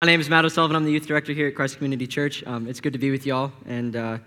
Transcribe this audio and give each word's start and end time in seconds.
My 0.00 0.06
name 0.06 0.20
is 0.20 0.30
Matt 0.30 0.44
O'Sullivan. 0.44 0.76
I'm 0.76 0.84
the 0.84 0.92
youth 0.92 1.08
director 1.08 1.32
here 1.32 1.48
at 1.48 1.56
Christ 1.56 1.74
Community 1.74 2.06
Church. 2.06 2.44
Um, 2.46 2.68
it's 2.68 2.78
good 2.78 2.92
to 2.92 3.00
be 3.00 3.10
with 3.10 3.26
y'all, 3.26 3.50
and 3.66 3.96
uh, 3.96 4.18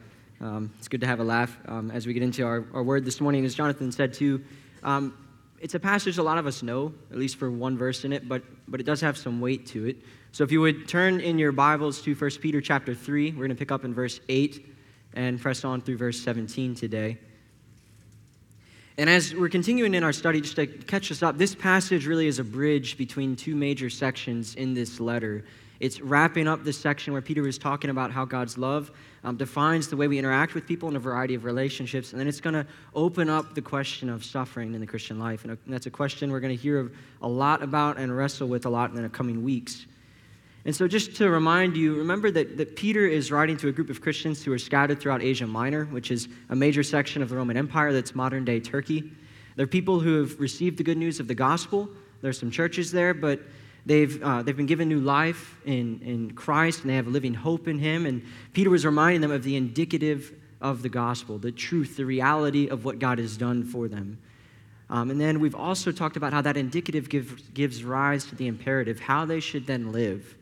um, 0.42 0.74
it's 0.78 0.90
good 0.90 1.00
to 1.00 1.08
have 1.08 1.21
a 1.21 1.24
laugh 1.24 1.58
um, 1.66 1.92
as 1.92 2.05
we 2.05 2.12
get 2.12 2.24
into 2.24 2.44
our, 2.44 2.66
our 2.74 2.83
word 2.83 3.05
this 3.05 3.21
morning. 3.21 3.46
As 3.46 3.55
Jonathan 3.55 3.89
said, 3.89 4.13
too, 4.13 4.44
um, 4.84 5.18
it's 5.62 5.73
a 5.73 5.79
passage 5.79 6.18
a 6.18 6.23
lot 6.23 6.38
of 6.38 6.46
us 6.46 6.62
know, 6.62 6.94
at 7.10 7.18
least 7.18 7.38
for 7.38 7.49
one 7.49 7.78
verse 7.78 8.04
in 8.04 8.12
it, 8.12 8.28
but, 8.28 8.44
but 8.68 8.81
it 8.81 8.84
does 8.84 8.99
have 8.99 9.18
some 9.18 9.39
weight 9.39 9.65
to 9.68 9.86
it. 9.86 9.96
So 10.34 10.44
if 10.44 10.52
you 10.52 10.60
would 10.60 10.89
turn 10.89 11.21
in 11.21 11.39
your 11.39 11.54
Bibles 11.54 12.01
to 12.01 12.15
1 12.15 12.31
Peter 12.42 12.60
chapter 12.60 12.94
3, 12.94 13.31
we're 13.31 13.38
going 13.38 13.49
to 13.51 13.56
pick 13.56 13.72
up 13.72 13.85
in 13.85 13.94
verse 13.94 14.19
8 14.28 14.76
and 15.13 15.40
press 15.40 15.63
on 15.63 15.79
through 15.79 15.96
verse 15.96 16.20
17 16.20 16.76
today. 16.76 17.17
And 18.98 19.09
as 19.09 19.34
we're 19.34 19.49
continuing 19.49 19.94
in 19.94 20.03
our 20.03 20.12
study, 20.12 20.41
just 20.41 20.58
to 20.58 20.67
catch 20.67 21.12
us 21.12 21.23
up, 21.23 21.38
this 21.38 21.55
passage 21.55 22.05
really 22.05 22.27
is 22.27 22.40
a 22.40 22.44
bridge 22.44 22.98
between 22.98 23.38
two 23.38 23.55
major 23.55 23.90
sections 23.90 24.55
in 24.55 24.73
this 24.73 24.99
letter. 24.99 25.45
It's 25.82 26.00
wrapping 26.00 26.48
up 26.48 26.63
this 26.63 26.77
section 26.77 27.12
where 27.12 27.23
Peter 27.23 27.41
was 27.41 27.58
talking 27.58 27.89
about 27.89 28.12
how 28.12 28.23
God's 28.23 28.55
love 28.55 28.91
um, 29.23 29.35
defines 29.35 29.88
the 29.88 29.98
way 29.98 30.08
we 30.08 30.20
interact 30.20 30.53
with 30.53 30.67
people 30.67 30.88
in 30.88 30.95
a 30.95 30.99
variety 30.99 31.34
of 31.34 31.44
relationships. 31.44 32.12
And 32.12 32.20
then 32.20 32.27
it's 32.27 32.39
going 32.39 32.53
to 32.53 32.67
open 32.94 33.31
up 33.31 33.55
the 33.55 33.63
question 33.63 34.08
of 34.08 34.23
suffering 34.23 34.75
in 34.75 34.80
the 34.80 34.86
Christian 34.86 35.17
life. 35.17 35.44
And 35.44 35.58
that's 35.66 35.88
a 35.88 35.91
question 35.91 36.31
we're 36.31 36.39
going 36.39 36.55
to 36.55 36.62
hear 36.62 36.91
a 37.23 37.27
lot 37.27 37.63
about 37.63 37.98
and 37.98 38.16
wrestle 38.16 38.48
with 38.48 38.67
a 38.67 38.70
lot 38.70 38.91
in 38.91 39.02
the 39.02 39.09
coming 39.09 39.44
weeks. 39.44 39.88
And 40.66 40.75
so, 40.75 40.88
just 40.88 41.16
to 41.16 41.31
remind 41.31 41.75
you, 41.75 41.95
remember 41.95 42.30
that, 42.30 42.58
that 42.58 42.75
Peter 42.75 43.08
is 43.08 43.31
writing 43.31 43.58
to 43.58 43.67
a 43.67 43.72
group 43.72 43.89
of 43.89 44.02
Christians 44.02 44.44
who 44.44 44.53
are 44.53 44.59
scattered 44.59 45.00
throughout 45.00 45.23
Asia 45.23 45.48
Minor, 45.48 45.86
which 45.86 46.11
is 46.11 46.27
a 46.50 46.55
major 46.55 46.84
section 46.84 47.23
of 47.23 47.30
the 47.30 47.36
Roman 47.36 47.58
Empire 47.58 47.91
that's 47.91 48.13
modern 48.13 48.45
day 48.45 48.59
Turkey. 48.59 49.11
They're 49.55 49.66
people 49.66 50.00
who 50.00 50.20
have 50.20 50.39
received 50.39 50.77
the 50.77 50.84
good 50.84 51.00
news 51.00 51.20
of 51.20 51.27
the 51.27 51.34
gospel. 51.34 51.89
There's 52.22 52.38
some 52.38 52.52
churches 52.52 52.91
there, 52.91 53.16
but 53.16 53.39
They've, 53.85 54.21
uh, 54.21 54.44
they've 54.44 54.55
been 54.55 54.67
given 54.67 54.90
new 54.90 54.99
life 54.99 55.58
in, 55.66 56.02
in 56.03 56.31
Christ 56.31 56.81
and 56.81 56.89
they 56.89 56.95
have 56.95 57.08
a 57.08 57.12
living 57.12 57.34
hope 57.34 57.67
in 57.67 57.80
Him. 57.80 58.05
And 58.05 58.23
Peter 58.53 58.70
was 58.70 58.85
reminding 58.85 59.22
them 59.22 59.31
of 59.31 59.44
the 59.44 59.55
indicative 59.55 60.33
of 60.61 60.83
the 60.83 60.89
gospel, 60.89 61.38
the 61.38 61.52
truth, 61.52 61.97
the 61.97 62.05
reality 62.05 62.67
of 62.67 62.86
what 62.86 63.00
God 63.00 63.17
has 63.17 63.38
done 63.38 63.64
for 63.64 63.88
them. 63.88 64.20
Um, 64.89 65.09
and 65.09 65.20
then 65.20 65.39
we've 65.39 65.55
also 65.55 65.92
talked 65.92 66.17
about 66.17 66.33
how 66.33 66.42
that 66.42 66.58
indicative 66.58 67.09
give, 67.09 67.53
gives 67.53 67.83
rise 67.83 68.25
to 68.25 68.36
the 68.36 68.47
imperative, 68.47 69.00
how 69.00 69.25
they 69.25 69.39
should 69.39 69.66
then 69.66 69.92
live. 69.92 70.36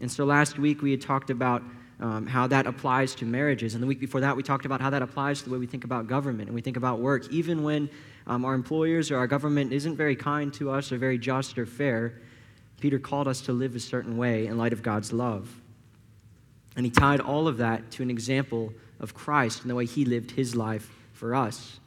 And 0.00 0.10
so 0.10 0.24
last 0.24 0.58
week 0.58 0.82
we 0.82 0.90
had 0.90 1.00
talked 1.00 1.30
about 1.30 1.62
um, 1.98 2.26
how 2.26 2.46
that 2.46 2.66
applies 2.66 3.14
to 3.16 3.24
marriages. 3.24 3.74
And 3.74 3.82
the 3.82 3.86
week 3.86 4.00
before 4.00 4.20
that, 4.20 4.36
we 4.36 4.42
talked 4.42 4.64
about 4.64 4.80
how 4.80 4.90
that 4.90 5.02
applies 5.02 5.40
to 5.40 5.46
the 5.46 5.50
way 5.50 5.58
we 5.58 5.66
think 5.66 5.84
about 5.84 6.06
government 6.06 6.48
and 6.48 6.54
we 6.54 6.60
think 6.60 6.76
about 6.76 7.00
work. 7.00 7.30
Even 7.30 7.62
when 7.62 7.90
um, 8.26 8.44
our 8.44 8.54
employers 8.54 9.10
or 9.10 9.16
our 9.16 9.26
government 9.26 9.72
isn't 9.72 9.96
very 9.96 10.16
kind 10.16 10.52
to 10.54 10.70
us 10.70 10.92
or 10.92 10.98
very 10.98 11.18
just 11.18 11.58
or 11.58 11.66
fair, 11.66 12.20
Peter 12.80 12.98
called 12.98 13.28
us 13.28 13.40
to 13.42 13.52
live 13.52 13.76
a 13.76 13.80
certain 13.80 14.16
way 14.16 14.46
in 14.46 14.58
light 14.58 14.72
of 14.72 14.82
God's 14.82 15.12
love. 15.12 15.60
And 16.76 16.86
he 16.86 16.90
tied 16.90 17.20
all 17.20 17.46
of 17.46 17.58
that 17.58 17.90
to 17.92 18.02
an 18.02 18.10
example 18.10 18.72
of 18.98 19.14
Christ 19.14 19.62
and 19.62 19.70
the 19.70 19.74
way 19.74 19.86
he 19.86 20.04
lived 20.04 20.30
his 20.30 20.54
life 20.54 20.90
for 21.12 21.34
us. 21.34 21.78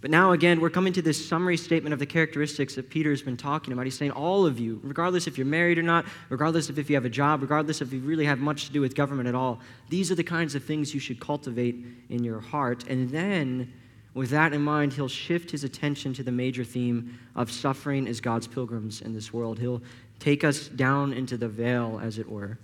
But 0.00 0.10
now, 0.10 0.32
again, 0.32 0.60
we're 0.60 0.70
coming 0.70 0.94
to 0.94 1.02
this 1.02 1.28
summary 1.28 1.58
statement 1.58 1.92
of 1.92 1.98
the 1.98 2.06
characteristics 2.06 2.74
that 2.76 2.88
Peter 2.88 3.10
has 3.10 3.20
been 3.20 3.36
talking 3.36 3.72
about. 3.72 3.84
He's 3.84 3.98
saying, 3.98 4.12
all 4.12 4.46
of 4.46 4.58
you, 4.58 4.80
regardless 4.82 5.26
if 5.26 5.36
you're 5.36 5.46
married 5.46 5.76
or 5.76 5.82
not, 5.82 6.06
regardless 6.30 6.70
of 6.70 6.78
if 6.78 6.88
you 6.88 6.96
have 6.96 7.04
a 7.04 7.10
job, 7.10 7.42
regardless 7.42 7.82
if 7.82 7.92
you 7.92 8.00
really 8.00 8.24
have 8.24 8.38
much 8.38 8.64
to 8.66 8.72
do 8.72 8.80
with 8.80 8.94
government 8.94 9.28
at 9.28 9.34
all, 9.34 9.60
these 9.90 10.10
are 10.10 10.14
the 10.14 10.24
kinds 10.24 10.54
of 10.54 10.64
things 10.64 10.94
you 10.94 11.00
should 11.00 11.20
cultivate 11.20 11.84
in 12.08 12.24
your 12.24 12.40
heart. 12.40 12.84
And 12.88 13.10
then 13.10 13.70
with 14.14 14.30
that 14.30 14.52
in 14.52 14.62
mind, 14.62 14.92
he'll 14.92 15.08
shift 15.08 15.50
his 15.50 15.62
attention 15.62 16.12
to 16.14 16.22
the 16.22 16.32
major 16.32 16.64
theme 16.64 17.18
of 17.36 17.50
suffering 17.50 18.08
as 18.08 18.20
God's 18.20 18.46
pilgrims 18.46 19.02
in 19.02 19.12
this 19.12 19.32
world. 19.32 19.58
He'll 19.58 19.82
take 20.18 20.42
us 20.42 20.68
down 20.68 21.12
into 21.12 21.36
the 21.36 21.48
vale, 21.48 22.00
as 22.02 22.18
it 22.18 22.28
were. 22.28 22.58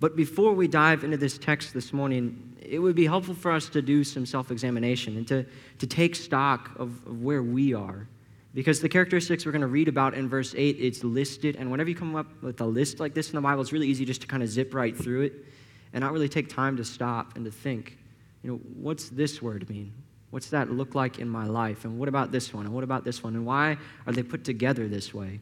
But 0.00 0.16
before 0.16 0.52
we 0.52 0.68
dive 0.68 1.02
into 1.02 1.16
this 1.16 1.38
text 1.38 1.72
this 1.72 1.92
morning, 1.92 2.56
it 2.60 2.78
would 2.78 2.94
be 2.94 3.06
helpful 3.06 3.34
for 3.34 3.52
us 3.52 3.68
to 3.70 3.80
do 3.80 4.04
some 4.04 4.26
self 4.26 4.50
examination 4.50 5.16
and 5.16 5.26
to, 5.28 5.46
to 5.78 5.86
take 5.86 6.14
stock 6.14 6.70
of, 6.78 7.06
of 7.06 7.22
where 7.22 7.42
we 7.42 7.72
are. 7.72 8.06
Because 8.52 8.80
the 8.80 8.88
characteristics 8.88 9.46
we're 9.46 9.52
going 9.52 9.62
to 9.62 9.66
read 9.66 9.88
about 9.88 10.14
in 10.14 10.28
verse 10.28 10.54
8, 10.56 10.76
it's 10.78 11.02
listed. 11.02 11.56
And 11.56 11.70
whenever 11.70 11.88
you 11.88 11.96
come 11.96 12.14
up 12.14 12.26
with 12.42 12.60
a 12.60 12.66
list 12.66 13.00
like 13.00 13.14
this 13.14 13.30
in 13.30 13.34
the 13.34 13.40
Bible, 13.40 13.62
it's 13.62 13.72
really 13.72 13.88
easy 13.88 14.04
just 14.04 14.20
to 14.20 14.26
kind 14.26 14.42
of 14.42 14.48
zip 14.48 14.74
right 14.74 14.96
through 14.96 15.22
it 15.22 15.44
and 15.92 16.02
not 16.02 16.12
really 16.12 16.28
take 16.28 16.48
time 16.48 16.76
to 16.76 16.84
stop 16.84 17.34
and 17.34 17.44
to 17.46 17.50
think, 17.50 17.98
you 18.42 18.50
know, 18.50 18.56
what's 18.74 19.08
this 19.08 19.40
word 19.40 19.68
mean? 19.70 19.92
What's 20.34 20.50
that 20.50 20.68
look 20.68 20.96
like 20.96 21.20
in 21.20 21.28
my 21.28 21.46
life? 21.46 21.84
And 21.84 21.96
what 21.96 22.08
about 22.08 22.32
this 22.32 22.52
one? 22.52 22.66
And 22.66 22.74
what 22.74 22.82
about 22.82 23.04
this 23.04 23.22
one? 23.22 23.36
And 23.36 23.46
why 23.46 23.78
are 24.04 24.12
they 24.12 24.24
put 24.24 24.42
together 24.42 24.88
this 24.88 25.14
way? 25.14 25.38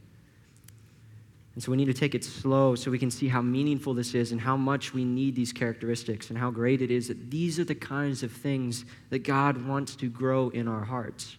And 1.54 1.62
so 1.62 1.70
we 1.70 1.78
need 1.78 1.86
to 1.86 1.94
take 1.94 2.14
it 2.14 2.22
slow 2.22 2.74
so 2.74 2.90
we 2.90 2.98
can 2.98 3.10
see 3.10 3.26
how 3.26 3.40
meaningful 3.40 3.94
this 3.94 4.14
is 4.14 4.32
and 4.32 4.40
how 4.42 4.54
much 4.54 4.92
we 4.92 5.02
need 5.02 5.34
these 5.34 5.50
characteristics 5.50 6.28
and 6.28 6.38
how 6.38 6.50
great 6.50 6.82
it 6.82 6.90
is 6.90 7.08
that 7.08 7.30
these 7.30 7.58
are 7.58 7.64
the 7.64 7.74
kinds 7.74 8.22
of 8.22 8.32
things 8.32 8.84
that 9.08 9.20
God 9.20 9.66
wants 9.66 9.96
to 9.96 10.10
grow 10.10 10.50
in 10.50 10.68
our 10.68 10.84
hearts. 10.84 11.38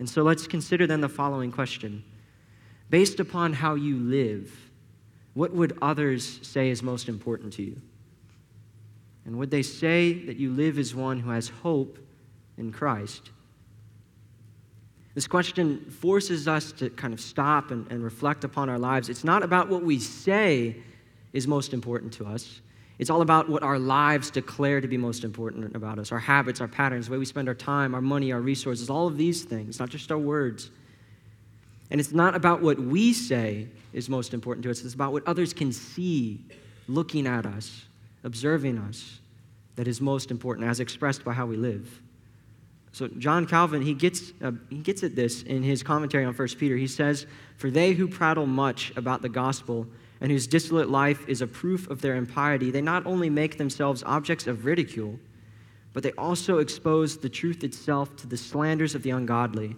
And 0.00 0.10
so 0.10 0.24
let's 0.24 0.48
consider 0.48 0.84
then 0.88 1.00
the 1.00 1.08
following 1.08 1.52
question 1.52 2.02
Based 2.90 3.20
upon 3.20 3.52
how 3.52 3.76
you 3.76 3.98
live, 3.98 4.52
what 5.34 5.52
would 5.52 5.78
others 5.80 6.40
say 6.42 6.70
is 6.70 6.82
most 6.82 7.08
important 7.08 7.52
to 7.52 7.62
you? 7.62 7.80
And 9.26 9.38
would 9.38 9.52
they 9.52 9.62
say 9.62 10.12
that 10.24 10.38
you 10.38 10.50
live 10.50 10.76
as 10.76 10.92
one 10.92 11.20
who 11.20 11.30
has 11.30 11.50
hope 11.50 12.00
in 12.58 12.72
Christ? 12.72 13.30
This 15.14 15.26
question 15.26 15.90
forces 15.90 16.46
us 16.46 16.70
to 16.72 16.90
kind 16.90 17.12
of 17.12 17.20
stop 17.20 17.70
and, 17.70 17.90
and 17.90 18.04
reflect 18.04 18.44
upon 18.44 18.68
our 18.68 18.78
lives. 18.78 19.08
It's 19.08 19.24
not 19.24 19.42
about 19.42 19.68
what 19.68 19.82
we 19.82 19.98
say 19.98 20.76
is 21.32 21.48
most 21.48 21.72
important 21.72 22.12
to 22.14 22.26
us. 22.26 22.60
It's 22.98 23.10
all 23.10 23.22
about 23.22 23.48
what 23.48 23.62
our 23.62 23.78
lives 23.78 24.30
declare 24.30 24.80
to 24.80 24.88
be 24.88 24.96
most 24.96 25.24
important 25.24 25.74
about 25.76 25.98
us 25.98 26.10
our 26.12 26.18
habits, 26.18 26.60
our 26.60 26.68
patterns, 26.68 27.06
the 27.06 27.12
way 27.12 27.18
we 27.18 27.24
spend 27.24 27.48
our 27.48 27.54
time, 27.54 27.94
our 27.94 28.00
money, 28.00 28.32
our 28.32 28.40
resources, 28.40 28.90
all 28.90 29.06
of 29.06 29.16
these 29.16 29.44
things, 29.44 29.78
not 29.78 29.88
just 29.88 30.10
our 30.10 30.18
words. 30.18 30.70
And 31.90 32.00
it's 32.00 32.12
not 32.12 32.34
about 32.34 32.60
what 32.60 32.78
we 32.78 33.12
say 33.12 33.68
is 33.92 34.08
most 34.08 34.34
important 34.34 34.64
to 34.64 34.70
us, 34.70 34.84
it's 34.84 34.94
about 34.94 35.12
what 35.12 35.26
others 35.26 35.52
can 35.52 35.72
see 35.72 36.40
looking 36.86 37.26
at 37.26 37.46
us, 37.46 37.86
observing 38.24 38.78
us, 38.78 39.20
that 39.76 39.86
is 39.86 40.00
most 40.00 40.30
important, 40.30 40.68
as 40.68 40.80
expressed 40.80 41.24
by 41.24 41.32
how 41.32 41.46
we 41.46 41.56
live. 41.56 42.02
So 42.98 43.06
John 43.06 43.46
Calvin, 43.46 43.80
he 43.80 43.94
gets, 43.94 44.32
uh, 44.42 44.50
he 44.70 44.78
gets 44.78 45.04
at 45.04 45.14
this 45.14 45.44
in 45.44 45.62
his 45.62 45.84
commentary 45.84 46.24
on 46.24 46.34
1 46.34 46.48
Peter. 46.58 46.76
He 46.76 46.88
says, 46.88 47.28
For 47.56 47.70
they 47.70 47.92
who 47.92 48.08
prattle 48.08 48.44
much 48.44 48.92
about 48.96 49.22
the 49.22 49.28
gospel 49.28 49.86
and 50.20 50.32
whose 50.32 50.48
dissolute 50.48 50.90
life 50.90 51.28
is 51.28 51.40
a 51.40 51.46
proof 51.46 51.88
of 51.90 52.00
their 52.00 52.16
impiety, 52.16 52.72
they 52.72 52.80
not 52.80 53.06
only 53.06 53.30
make 53.30 53.56
themselves 53.56 54.02
objects 54.04 54.48
of 54.48 54.64
ridicule, 54.64 55.16
but 55.92 56.02
they 56.02 56.10
also 56.18 56.58
expose 56.58 57.16
the 57.16 57.28
truth 57.28 57.62
itself 57.62 58.16
to 58.16 58.26
the 58.26 58.36
slanders 58.36 58.96
of 58.96 59.04
the 59.04 59.10
ungodly. 59.10 59.76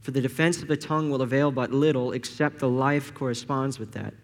For 0.00 0.10
the 0.10 0.20
defense 0.20 0.60
of 0.60 0.66
the 0.66 0.76
tongue 0.76 1.10
will 1.10 1.22
avail 1.22 1.52
but 1.52 1.70
little, 1.70 2.10
except 2.10 2.58
the 2.58 2.68
life 2.68 3.14
corresponds 3.14 3.78
with 3.78 3.92
that. 3.92 4.14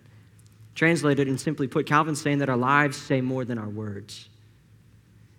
Translated 0.75 1.29
and 1.29 1.41
simply 1.41 1.69
put, 1.69 1.87
Calvin's 1.87 2.21
saying 2.21 2.39
that 2.39 2.49
our 2.49 2.57
lives 2.57 2.97
say 2.97 3.21
more 3.21 3.45
than 3.45 3.59
our 3.59 3.69
words. 3.69 4.29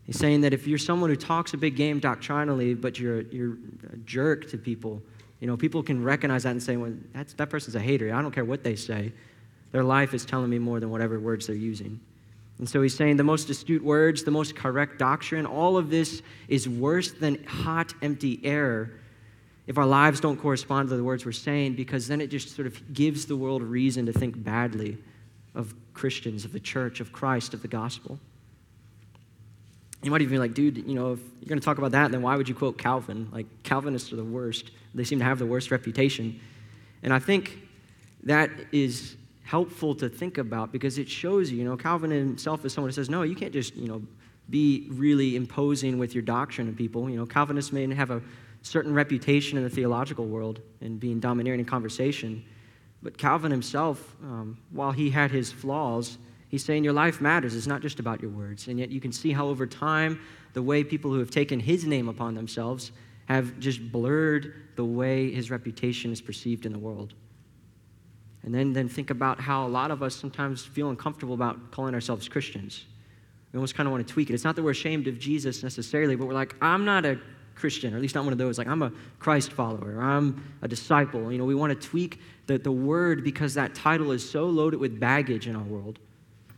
He's 0.05 0.19
saying 0.19 0.41
that 0.41 0.53
if 0.53 0.67
you're 0.67 0.77
someone 0.77 1.09
who 1.09 1.16
talks 1.16 1.53
a 1.53 1.57
big 1.57 1.75
game 1.75 1.99
doctrinally, 1.99 2.73
but 2.73 2.99
you're, 2.99 3.21
you're 3.21 3.57
a 3.91 3.97
jerk 4.05 4.49
to 4.51 4.57
people, 4.57 5.01
you 5.39 5.47
know, 5.47 5.57
people 5.57 5.81
can 5.83 6.03
recognize 6.03 6.43
that 6.43 6.51
and 6.51 6.61
say, 6.61 6.77
well, 6.77 6.93
that's, 7.13 7.33
that 7.33 7.49
person's 7.49 7.75
a 7.75 7.79
hater. 7.79 8.13
I 8.13 8.21
don't 8.21 8.31
care 8.31 8.45
what 8.45 8.63
they 8.63 8.75
say. 8.75 9.11
Their 9.71 9.83
life 9.83 10.13
is 10.13 10.23
telling 10.23 10.49
me 10.49 10.59
more 10.59 10.79
than 10.79 10.89
whatever 10.89 11.19
words 11.19 11.47
they're 11.47 11.55
using. 11.55 11.99
And 12.59 12.69
so 12.69 12.81
he's 12.81 12.95
saying 12.95 13.17
the 13.17 13.23
most 13.23 13.49
astute 13.49 13.83
words, 13.83 14.23
the 14.23 14.31
most 14.31 14.55
correct 14.55 14.97
doctrine, 14.97 15.45
all 15.45 15.75
of 15.75 15.89
this 15.89 16.22
is 16.47 16.69
worse 16.69 17.11
than 17.11 17.43
hot, 17.43 17.93
empty 18.01 18.39
air 18.43 18.91
if 19.67 19.77
our 19.77 19.85
lives 19.85 20.19
don't 20.19 20.37
correspond 20.37 20.89
to 20.89 20.95
the 20.95 21.03
words 21.03 21.25
we're 21.25 21.31
saying, 21.31 21.73
because 21.73 22.07
then 22.07 22.22
it 22.22 22.27
just 22.27 22.55
sort 22.55 22.67
of 22.67 22.93
gives 22.93 23.25
the 23.25 23.35
world 23.35 23.63
reason 23.63 24.05
to 24.05 24.13
think 24.13 24.41
badly 24.43 24.97
of 25.55 25.73
Christians, 25.93 26.46
of 26.46 26.51
the 26.51 26.59
church, 26.59 26.99
of 26.99 27.11
Christ, 27.11 27.53
of 27.53 27.61
the 27.61 27.67
gospel. 27.67 28.19
You 30.03 30.12
might 30.12 30.22
even 30.22 30.34
be 30.34 30.40
like, 30.40 30.53
dude, 30.53 30.78
you 30.78 30.94
know, 30.94 31.14
if 31.14 31.20
you're 31.20 31.50
going 31.50 31.59
to 31.59 31.66
talk 31.66 31.78
about 31.78 31.92
that, 31.92 32.12
then 32.12 32.22
why 32.22 32.36
would 32.36 32.47
you 32.47 32.56
quote 32.56 32.78
Calvin? 32.78 33.30
Like, 33.32 33.47
Calvinists 33.64 34.14
are 34.14 34.18
the 34.18 34.24
worst. 34.24 34.72
They 34.94 35.03
seem 35.03 35.20
to 35.20 35.26
have 35.26 35.40
the 35.40 35.46
worst 35.46 35.72
reputation. 35.72 36.40
And 37.02 37.14
I 37.14 37.20
think 37.20 37.58
that 38.24 38.50
is 38.72 39.16
helpful 39.44 39.96
to 39.96 40.09
think 40.09 40.38
about 40.38 40.72
because 40.72 40.97
it 40.97 41.08
shows 41.09 41.52
you, 41.52 41.59
you 41.59 41.64
know, 41.64 41.78
Calvin 41.78 42.12
himself 42.12 42.66
is 42.66 42.74
someone 42.74 42.90
who 42.90 42.94
says, 42.94 43.09
no, 43.09 43.22
you 43.22 43.36
can't 43.36 43.53
just, 43.53 43.76
you 43.76 43.88
know, 43.88 44.02
be 44.50 44.88
really 44.92 45.36
imposing 45.36 45.97
with 45.97 46.14
your 46.14 46.24
doctrine 46.24 46.68
of 46.68 46.76
people. 46.76 47.09
You 47.09 47.18
know, 47.18 47.26
Calvinists 47.26 47.72
may 47.72 47.92
have 47.94 48.12
a 48.12 48.22
certain 48.62 48.94
reputation 48.94 49.58
in 49.58 49.64
the 49.64 49.70
theological 49.70 50.26
world 50.26 50.59
and 50.82 51.00
being 51.00 51.20
domineering 51.20 51.59
in 51.59 51.66
conversation. 51.66 52.44
But 53.03 53.18
Calvin 53.18 53.52
himself, 53.52 54.16
um, 54.24 54.58
while 54.72 54.92
he 54.92 55.12
had 55.12 55.30
his 55.30 55.52
flaws, 55.52 56.18
He's 56.47 56.64
saying 56.64 56.84
your 56.84 56.94
life 56.94 57.22
matters. 57.22 57.56
It's 57.56 57.68
not 57.68 57.82
just 57.82 58.00
about 58.00 58.22
your 58.22 58.32
words. 58.32 58.68
And 58.68 58.80
yet 58.80 58.90
you 58.90 59.02
can 59.02 59.12
see 59.12 59.32
how 59.32 59.47
over 59.47 59.66
time, 59.66 60.20
the 60.53 60.62
way 60.62 60.84
people 60.84 61.12
who 61.12 61.20
have 61.20 61.32
taken 61.32 61.59
his 61.59 61.86
name 61.86 62.08
upon 62.08 62.36
themselves 62.36 62.92
have 63.26 63.59
just 63.59 63.92
blurred 63.92 64.53
the 64.76 64.86
way 64.86 65.32
his 65.32 65.50
reputation 65.50 66.12
is 66.12 66.22
perceived 66.22 66.66
in 66.66 66.72
the 66.72 66.80
world. 66.80 67.14
And 68.44 68.53
then, 68.53 68.74
then 68.74 68.88
think 68.88 69.09
about 69.09 69.40
how 69.40 69.66
a 69.66 69.68
lot 69.68 69.90
of 69.90 70.03
us 70.03 70.16
sometimes 70.16 70.64
feel 70.64 70.90
uncomfortable 70.90 71.34
about 71.34 71.72
calling 71.72 71.96
ourselves 71.96 72.30
Christians. 72.30 72.86
We 73.52 73.58
almost 73.58 73.74
kind 73.74 73.88
of 73.88 73.92
want 73.92 74.08
to 74.08 74.14
tweak 74.14 74.30
it. 74.30 74.34
It's 74.34 74.44
not 74.44 74.56
that 74.56 74.64
we're 74.64 74.72
ashamed 74.72 75.08
of 75.08 75.18
Jesus 75.18 75.64
necessarily, 75.64 76.16
but 76.16 76.28
we're 76.28 76.34
like, 76.34 76.56
I'm 76.62 76.86
not 76.86 77.06
a 77.06 77.20
Christian, 77.56 77.94
or 77.94 77.96
at 77.96 78.02
least 78.02 78.14
not 78.14 78.24
one 78.24 78.34
of 78.34 78.38
those. 78.38 78.58
Like, 78.58 78.68
I'm 78.68 78.84
a 78.84 78.92
Christ 79.18 79.52
follower, 79.52 80.00
I'm 80.00 80.56
a 80.62 80.68
disciple. 80.68 81.32
You 81.32 81.38
know, 81.38 81.46
we 81.46 81.56
want 81.56 81.80
to 81.80 81.88
tweak 81.88 82.20
the, 82.46 82.59
the 82.59 82.72
word 82.72 83.24
because 83.24 83.56
that 83.56 83.74
title 83.74 84.12
is 84.12 84.30
so 84.30 84.46
loaded 84.46 84.80
with 84.80 85.00
baggage 85.00 85.47
in 85.47 85.56
our 85.56 85.64
world 85.64 86.00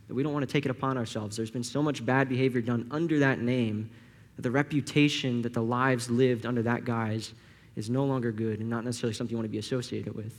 that 0.08 0.14
we 0.14 0.22
don't 0.22 0.32
want 0.32 0.46
to 0.46 0.52
take 0.52 0.64
it 0.64 0.70
upon 0.70 0.96
ourselves. 0.96 1.36
There's 1.36 1.50
been 1.50 1.62
so 1.62 1.82
much 1.82 2.04
bad 2.04 2.28
behavior 2.28 2.60
done 2.60 2.88
under 2.90 3.18
that 3.20 3.40
name 3.40 3.90
that 4.36 4.42
the 4.42 4.50
reputation 4.50 5.42
that 5.42 5.52
the 5.52 5.62
lives 5.62 6.10
lived 6.10 6.46
under 6.46 6.62
that 6.62 6.84
guise 6.84 7.34
is 7.76 7.88
no 7.88 8.04
longer 8.04 8.32
good 8.32 8.60
and 8.60 8.68
not 8.68 8.84
necessarily 8.84 9.14
something 9.14 9.32
you 9.32 9.36
want 9.36 9.44
to 9.44 9.50
be 9.50 9.58
associated 9.58 10.14
with. 10.14 10.34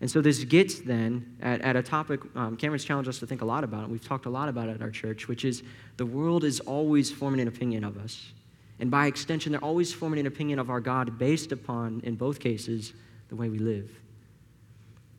And 0.00 0.10
so 0.10 0.22
this 0.22 0.44
gets 0.44 0.80
then 0.80 1.36
at, 1.42 1.60
at 1.60 1.76
a 1.76 1.82
topic 1.82 2.20
um, 2.34 2.56
Cameron's 2.56 2.84
challenged 2.84 3.08
us 3.08 3.18
to 3.18 3.26
think 3.26 3.42
a 3.42 3.44
lot 3.44 3.64
about, 3.64 3.82
and 3.82 3.92
we've 3.92 4.06
talked 4.06 4.26
a 4.26 4.30
lot 4.30 4.48
about 4.48 4.68
it 4.68 4.76
at 4.76 4.82
our 4.82 4.90
church, 4.90 5.28
which 5.28 5.44
is 5.44 5.62
the 5.96 6.06
world 6.06 6.44
is 6.44 6.60
always 6.60 7.10
forming 7.10 7.40
an 7.40 7.48
opinion 7.48 7.84
of 7.84 7.98
us. 7.98 8.32
And 8.78 8.90
by 8.90 9.06
extension, 9.06 9.52
they're 9.52 9.64
always 9.64 9.92
forming 9.92 10.20
an 10.20 10.26
opinion 10.26 10.58
of 10.58 10.70
our 10.70 10.80
God 10.80 11.18
based 11.18 11.52
upon, 11.52 12.00
in 12.02 12.14
both 12.16 12.40
cases, 12.40 12.94
the 13.28 13.36
way 13.36 13.50
we 13.50 13.58
live. 13.58 13.90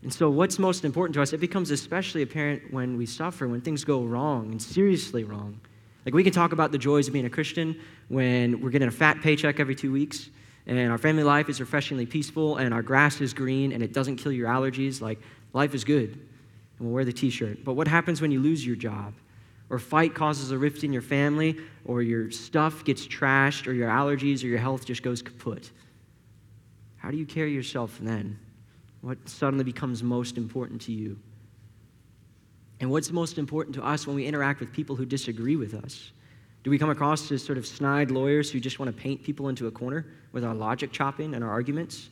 And 0.03 0.11
so, 0.11 0.29
what's 0.29 0.57
most 0.57 0.83
important 0.83 1.13
to 1.15 1.21
us, 1.21 1.31
it 1.31 1.37
becomes 1.37 1.69
especially 1.69 2.23
apparent 2.23 2.73
when 2.73 2.97
we 2.97 3.05
suffer, 3.05 3.47
when 3.47 3.61
things 3.61 3.83
go 3.83 4.01
wrong 4.01 4.51
and 4.51 4.61
seriously 4.61 5.23
wrong. 5.23 5.59
Like, 6.05 6.15
we 6.15 6.23
can 6.23 6.33
talk 6.33 6.53
about 6.53 6.71
the 6.71 6.79
joys 6.79 7.07
of 7.07 7.13
being 7.13 7.25
a 7.25 7.29
Christian 7.29 7.79
when 8.07 8.61
we're 8.61 8.71
getting 8.71 8.87
a 8.87 8.91
fat 8.91 9.21
paycheck 9.21 9.59
every 9.59 9.75
two 9.75 9.91
weeks, 9.91 10.29
and 10.65 10.91
our 10.91 10.97
family 10.97 11.23
life 11.23 11.49
is 11.49 11.59
refreshingly 11.59 12.07
peaceful, 12.07 12.57
and 12.57 12.73
our 12.73 12.81
grass 12.81 13.21
is 13.21 13.33
green, 13.33 13.71
and 13.71 13.83
it 13.83 13.93
doesn't 13.93 14.15
kill 14.15 14.31
your 14.31 14.47
allergies. 14.47 15.01
Like, 15.01 15.19
life 15.53 15.75
is 15.75 15.83
good, 15.83 16.09
and 16.09 16.79
we'll 16.79 16.91
wear 16.91 17.05
the 17.05 17.13
t 17.13 17.29
shirt. 17.29 17.63
But 17.63 17.73
what 17.73 17.87
happens 17.87 18.21
when 18.21 18.31
you 18.31 18.39
lose 18.39 18.65
your 18.65 18.75
job? 18.75 19.13
Or 19.69 19.77
fight 19.79 20.15
causes 20.15 20.51
a 20.51 20.57
rift 20.57 20.83
in 20.83 20.91
your 20.91 21.03
family, 21.03 21.57
or 21.85 22.01
your 22.01 22.31
stuff 22.31 22.83
gets 22.83 23.07
trashed, 23.07 23.67
or 23.67 23.73
your 23.73 23.87
allergies 23.87 24.43
or 24.43 24.47
your 24.47 24.57
health 24.57 24.83
just 24.83 25.03
goes 25.03 25.21
kaput. 25.21 25.69
How 26.97 27.11
do 27.11 27.17
you 27.17 27.25
carry 27.25 27.53
yourself 27.53 27.97
then? 28.01 28.39
What 29.01 29.17
suddenly 29.27 29.63
becomes 29.63 30.03
most 30.03 30.37
important 30.37 30.81
to 30.83 30.91
you? 30.91 31.17
And 32.79 32.89
what's 32.89 33.11
most 33.11 33.37
important 33.37 33.75
to 33.75 33.83
us 33.83 34.07
when 34.07 34.15
we 34.15 34.25
interact 34.25 34.59
with 34.59 34.71
people 34.71 34.95
who 34.95 35.05
disagree 35.05 35.55
with 35.55 35.73
us? 35.73 36.11
Do 36.63 36.69
we 36.69 36.77
come 36.77 36.89
across 36.89 37.31
as 37.31 37.43
sort 37.43 37.57
of 37.57 37.65
snide 37.65 38.11
lawyers 38.11 38.51
who 38.51 38.59
just 38.59 38.79
want 38.79 38.95
to 38.95 39.01
paint 39.01 39.23
people 39.23 39.49
into 39.49 39.67
a 39.67 39.71
corner 39.71 40.05
with 40.31 40.43
our 40.43 40.53
logic 40.53 40.91
chopping 40.91 41.33
and 41.33 41.43
our 41.43 41.49
arguments? 41.49 42.09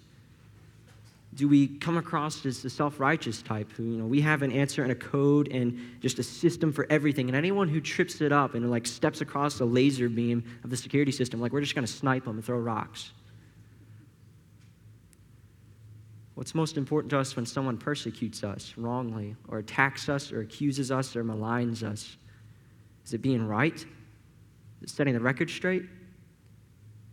Do 1.35 1.47
we 1.47 1.67
come 1.67 1.97
across 1.97 2.43
as 2.47 2.63
the 2.63 2.69
self 2.71 2.99
righteous 2.99 3.43
type 3.43 3.71
who, 3.73 3.83
you 3.83 3.97
know, 3.97 4.05
we 4.05 4.21
have 4.21 4.41
an 4.41 4.51
answer 4.51 4.81
and 4.81 4.91
a 4.91 4.95
code 4.95 5.47
and 5.51 5.79
just 6.01 6.17
a 6.17 6.23
system 6.23 6.73
for 6.73 6.87
everything, 6.89 7.27
and 7.29 7.35
anyone 7.35 7.69
who 7.69 7.79
trips 7.79 8.19
it 8.21 8.31
up 8.31 8.55
and 8.55 8.69
like 8.71 8.87
steps 8.87 9.21
across 9.21 9.59
a 9.59 9.65
laser 9.65 10.09
beam 10.09 10.43
of 10.63 10.71
the 10.71 10.77
security 10.77 11.11
system, 11.11 11.39
like 11.39 11.51
we're 11.51 11.61
just 11.61 11.75
going 11.75 11.85
to 11.85 11.91
snipe 11.91 12.25
them 12.25 12.37
and 12.37 12.45
throw 12.45 12.57
rocks? 12.57 13.11
What's 16.39 16.55
most 16.55 16.77
important 16.77 17.09
to 17.09 17.19
us 17.19 17.35
when 17.35 17.45
someone 17.45 17.77
persecutes 17.77 18.45
us 18.45 18.73
wrongly 18.77 19.35
or 19.49 19.57
attacks 19.57 20.07
us 20.07 20.31
or 20.31 20.39
accuses 20.39 20.89
us 20.89 21.17
or 21.17 21.21
maligns 21.25 21.83
us? 21.83 22.15
Is 23.05 23.13
it 23.13 23.17
being 23.17 23.45
right? 23.45 23.75
Is 23.75 23.85
it 24.83 24.89
setting 24.89 25.13
the 25.13 25.19
record 25.19 25.49
straight? 25.49 25.83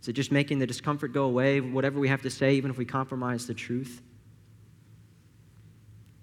Is 0.01 0.07
it 0.07 0.13
just 0.13 0.31
making 0.31 0.59
the 0.59 0.65
discomfort 0.65 1.11
go 1.11 1.25
away, 1.25 1.59
whatever 1.59 1.99
we 1.99 2.07
have 2.07 2.21
to 2.21 2.29
say, 2.29 2.53
even 2.53 2.71
if 2.71 2.77
we 2.77 2.85
compromise 2.85 3.45
the 3.45 3.53
truth? 3.53 4.01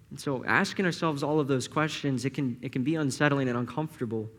And 0.09 0.19
so, 0.19 0.43
asking 0.47 0.87
ourselves 0.87 1.23
all 1.23 1.39
of 1.41 1.47
those 1.47 1.69
questions, 1.69 2.25
it 2.25 2.31
can, 2.31 2.57
it 2.63 2.73
can 2.73 2.85
be 2.85 2.95
unsettling 2.95 3.51
and 3.51 3.59
uncomfortable, 3.59 4.31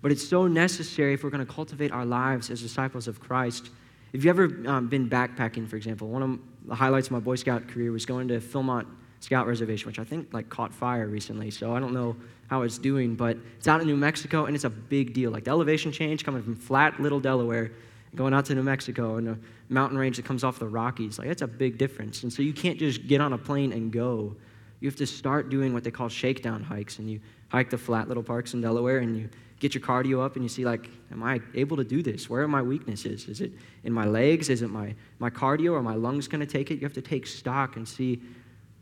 but 0.00 0.10
it's 0.10 0.26
so 0.26 0.46
necessary 0.46 1.12
if 1.12 1.24
we're 1.24 1.28
going 1.28 1.46
to 1.46 1.52
cultivate 1.52 1.92
our 1.92 2.06
lives 2.06 2.48
as 2.48 2.62
disciples 2.62 3.06
of 3.06 3.20
Christ. 3.20 3.68
If 4.14 4.24
you've 4.24 4.38
ever 4.38 4.66
um, 4.66 4.88
been 4.88 5.10
backpacking, 5.10 5.68
for 5.68 5.76
example, 5.76 6.08
one 6.08 6.22
of 6.22 6.38
the 6.64 6.74
highlights 6.74 7.08
of 7.08 7.12
my 7.12 7.20
Boy 7.20 7.36
Scout 7.36 7.68
career 7.68 7.92
was 7.92 8.06
going 8.06 8.28
to 8.28 8.40
Philmont 8.40 8.86
Scout 9.20 9.46
Reservation, 9.46 9.86
which 9.86 9.98
I 9.98 10.04
think 10.04 10.32
like 10.32 10.48
caught 10.48 10.72
fire 10.72 11.06
recently. 11.06 11.50
So 11.50 11.74
I 11.74 11.80
don't 11.80 11.94
know 11.94 12.16
how 12.48 12.62
it's 12.62 12.78
doing, 12.78 13.14
but 13.14 13.38
it's 13.56 13.68
out 13.68 13.80
in 13.80 13.86
New 13.86 13.96
Mexico 13.96 14.44
and 14.44 14.54
it's 14.54 14.64
a 14.64 14.70
big 14.70 15.14
deal. 15.14 15.30
Like 15.30 15.44
the 15.44 15.50
elevation 15.50 15.92
change 15.92 16.24
coming 16.24 16.42
from 16.42 16.54
flat 16.54 17.00
little 17.00 17.20
Delaware 17.20 17.72
going 18.14 18.34
out 18.34 18.44
to 18.46 18.54
New 18.54 18.62
Mexico 18.62 19.16
and 19.16 19.28
a 19.28 19.38
mountain 19.68 19.98
range 19.98 20.16
that 20.16 20.24
comes 20.24 20.44
off 20.44 20.58
the 20.58 20.68
Rockies. 20.68 21.18
Like 21.18 21.28
that's 21.28 21.42
a 21.42 21.46
big 21.46 21.78
difference. 21.78 22.22
And 22.22 22.32
so 22.32 22.42
you 22.42 22.52
can't 22.52 22.78
just 22.78 23.06
get 23.06 23.20
on 23.20 23.32
a 23.32 23.38
plane 23.38 23.72
and 23.72 23.90
go. 23.92 24.36
You 24.80 24.88
have 24.88 24.96
to 24.96 25.06
start 25.06 25.48
doing 25.48 25.72
what 25.72 25.84
they 25.84 25.90
call 25.90 26.08
shakedown 26.08 26.62
hikes 26.62 26.98
and 26.98 27.10
you 27.10 27.20
hike 27.54 27.70
the 27.70 27.78
flat 27.78 28.08
little 28.08 28.22
parks 28.22 28.54
in 28.54 28.60
Delaware 28.60 28.98
and 28.98 29.16
you 29.16 29.28
get 29.60 29.74
your 29.74 29.82
cardio 29.82 30.22
up 30.24 30.34
and 30.34 30.44
you 30.44 30.48
see 30.48 30.64
like 30.64 30.90
am 31.10 31.22
i 31.22 31.40
able 31.54 31.76
to 31.76 31.84
do 31.84 32.02
this 32.02 32.28
where 32.28 32.42
are 32.42 32.48
my 32.48 32.60
weaknesses 32.60 33.28
is 33.28 33.40
it 33.40 33.52
in 33.84 33.92
my 33.92 34.04
legs 34.04 34.50
is 34.50 34.60
it 34.60 34.68
my, 34.68 34.94
my 35.20 35.30
cardio 35.30 35.72
or 35.72 35.82
my 35.82 35.94
lungs 35.94 36.28
going 36.28 36.40
to 36.40 36.46
take 36.46 36.70
it 36.70 36.74
you 36.74 36.82
have 36.82 36.92
to 36.92 37.00
take 37.00 37.26
stock 37.26 37.76
and 37.76 37.88
see 37.88 38.20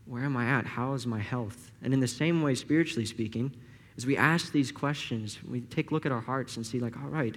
where 0.05 0.23
am 0.23 0.35
I 0.35 0.45
at? 0.45 0.65
How 0.65 0.93
is 0.93 1.07
my 1.07 1.19
health? 1.19 1.71
And 1.81 1.93
in 1.93 1.99
the 1.99 2.07
same 2.07 2.41
way, 2.41 2.55
spiritually 2.55 3.05
speaking, 3.05 3.53
as 3.97 4.05
we 4.05 4.17
ask 4.17 4.51
these 4.51 4.71
questions, 4.71 5.39
we 5.49 5.61
take 5.61 5.91
a 5.91 5.93
look 5.93 6.05
at 6.05 6.11
our 6.11 6.21
hearts 6.21 6.57
and 6.57 6.65
see, 6.65 6.79
like, 6.79 6.97
all 6.97 7.09
right, 7.09 7.35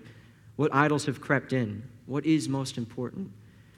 what 0.56 0.74
idols 0.74 1.06
have 1.06 1.20
crept 1.20 1.52
in? 1.52 1.82
What 2.06 2.24
is 2.24 2.48
most 2.48 2.78
important? 2.78 3.30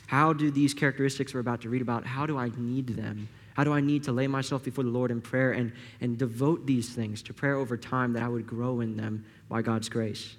How 0.06 0.32
do 0.32 0.50
these 0.50 0.72
characteristics 0.72 1.34
we're 1.34 1.40
about 1.40 1.61
to 1.62 1.69
read 1.69 1.82
about, 1.82 2.06
how 2.06 2.25
do 2.25 2.38
I 2.38 2.50
need 2.56 2.88
them? 2.88 3.28
How 3.58 3.64
do 3.64 3.72
I 3.72 3.81
need 3.81 4.05
to 4.05 4.12
lay 4.12 4.28
myself 4.28 4.62
before 4.62 4.84
the 4.84 4.90
Lord 4.90 5.10
in 5.10 5.20
prayer 5.20 5.50
and, 5.50 5.72
and 6.00 6.16
devote 6.16 6.64
these 6.64 6.90
things 6.90 7.22
to 7.22 7.34
prayer 7.34 7.56
over 7.56 7.76
time 7.76 8.12
that 8.12 8.22
I 8.22 8.28
would 8.28 8.46
grow 8.46 8.82
in 8.82 8.96
them 8.96 9.25
by 9.49 9.62
God's 9.62 9.88
grace? 9.88 10.37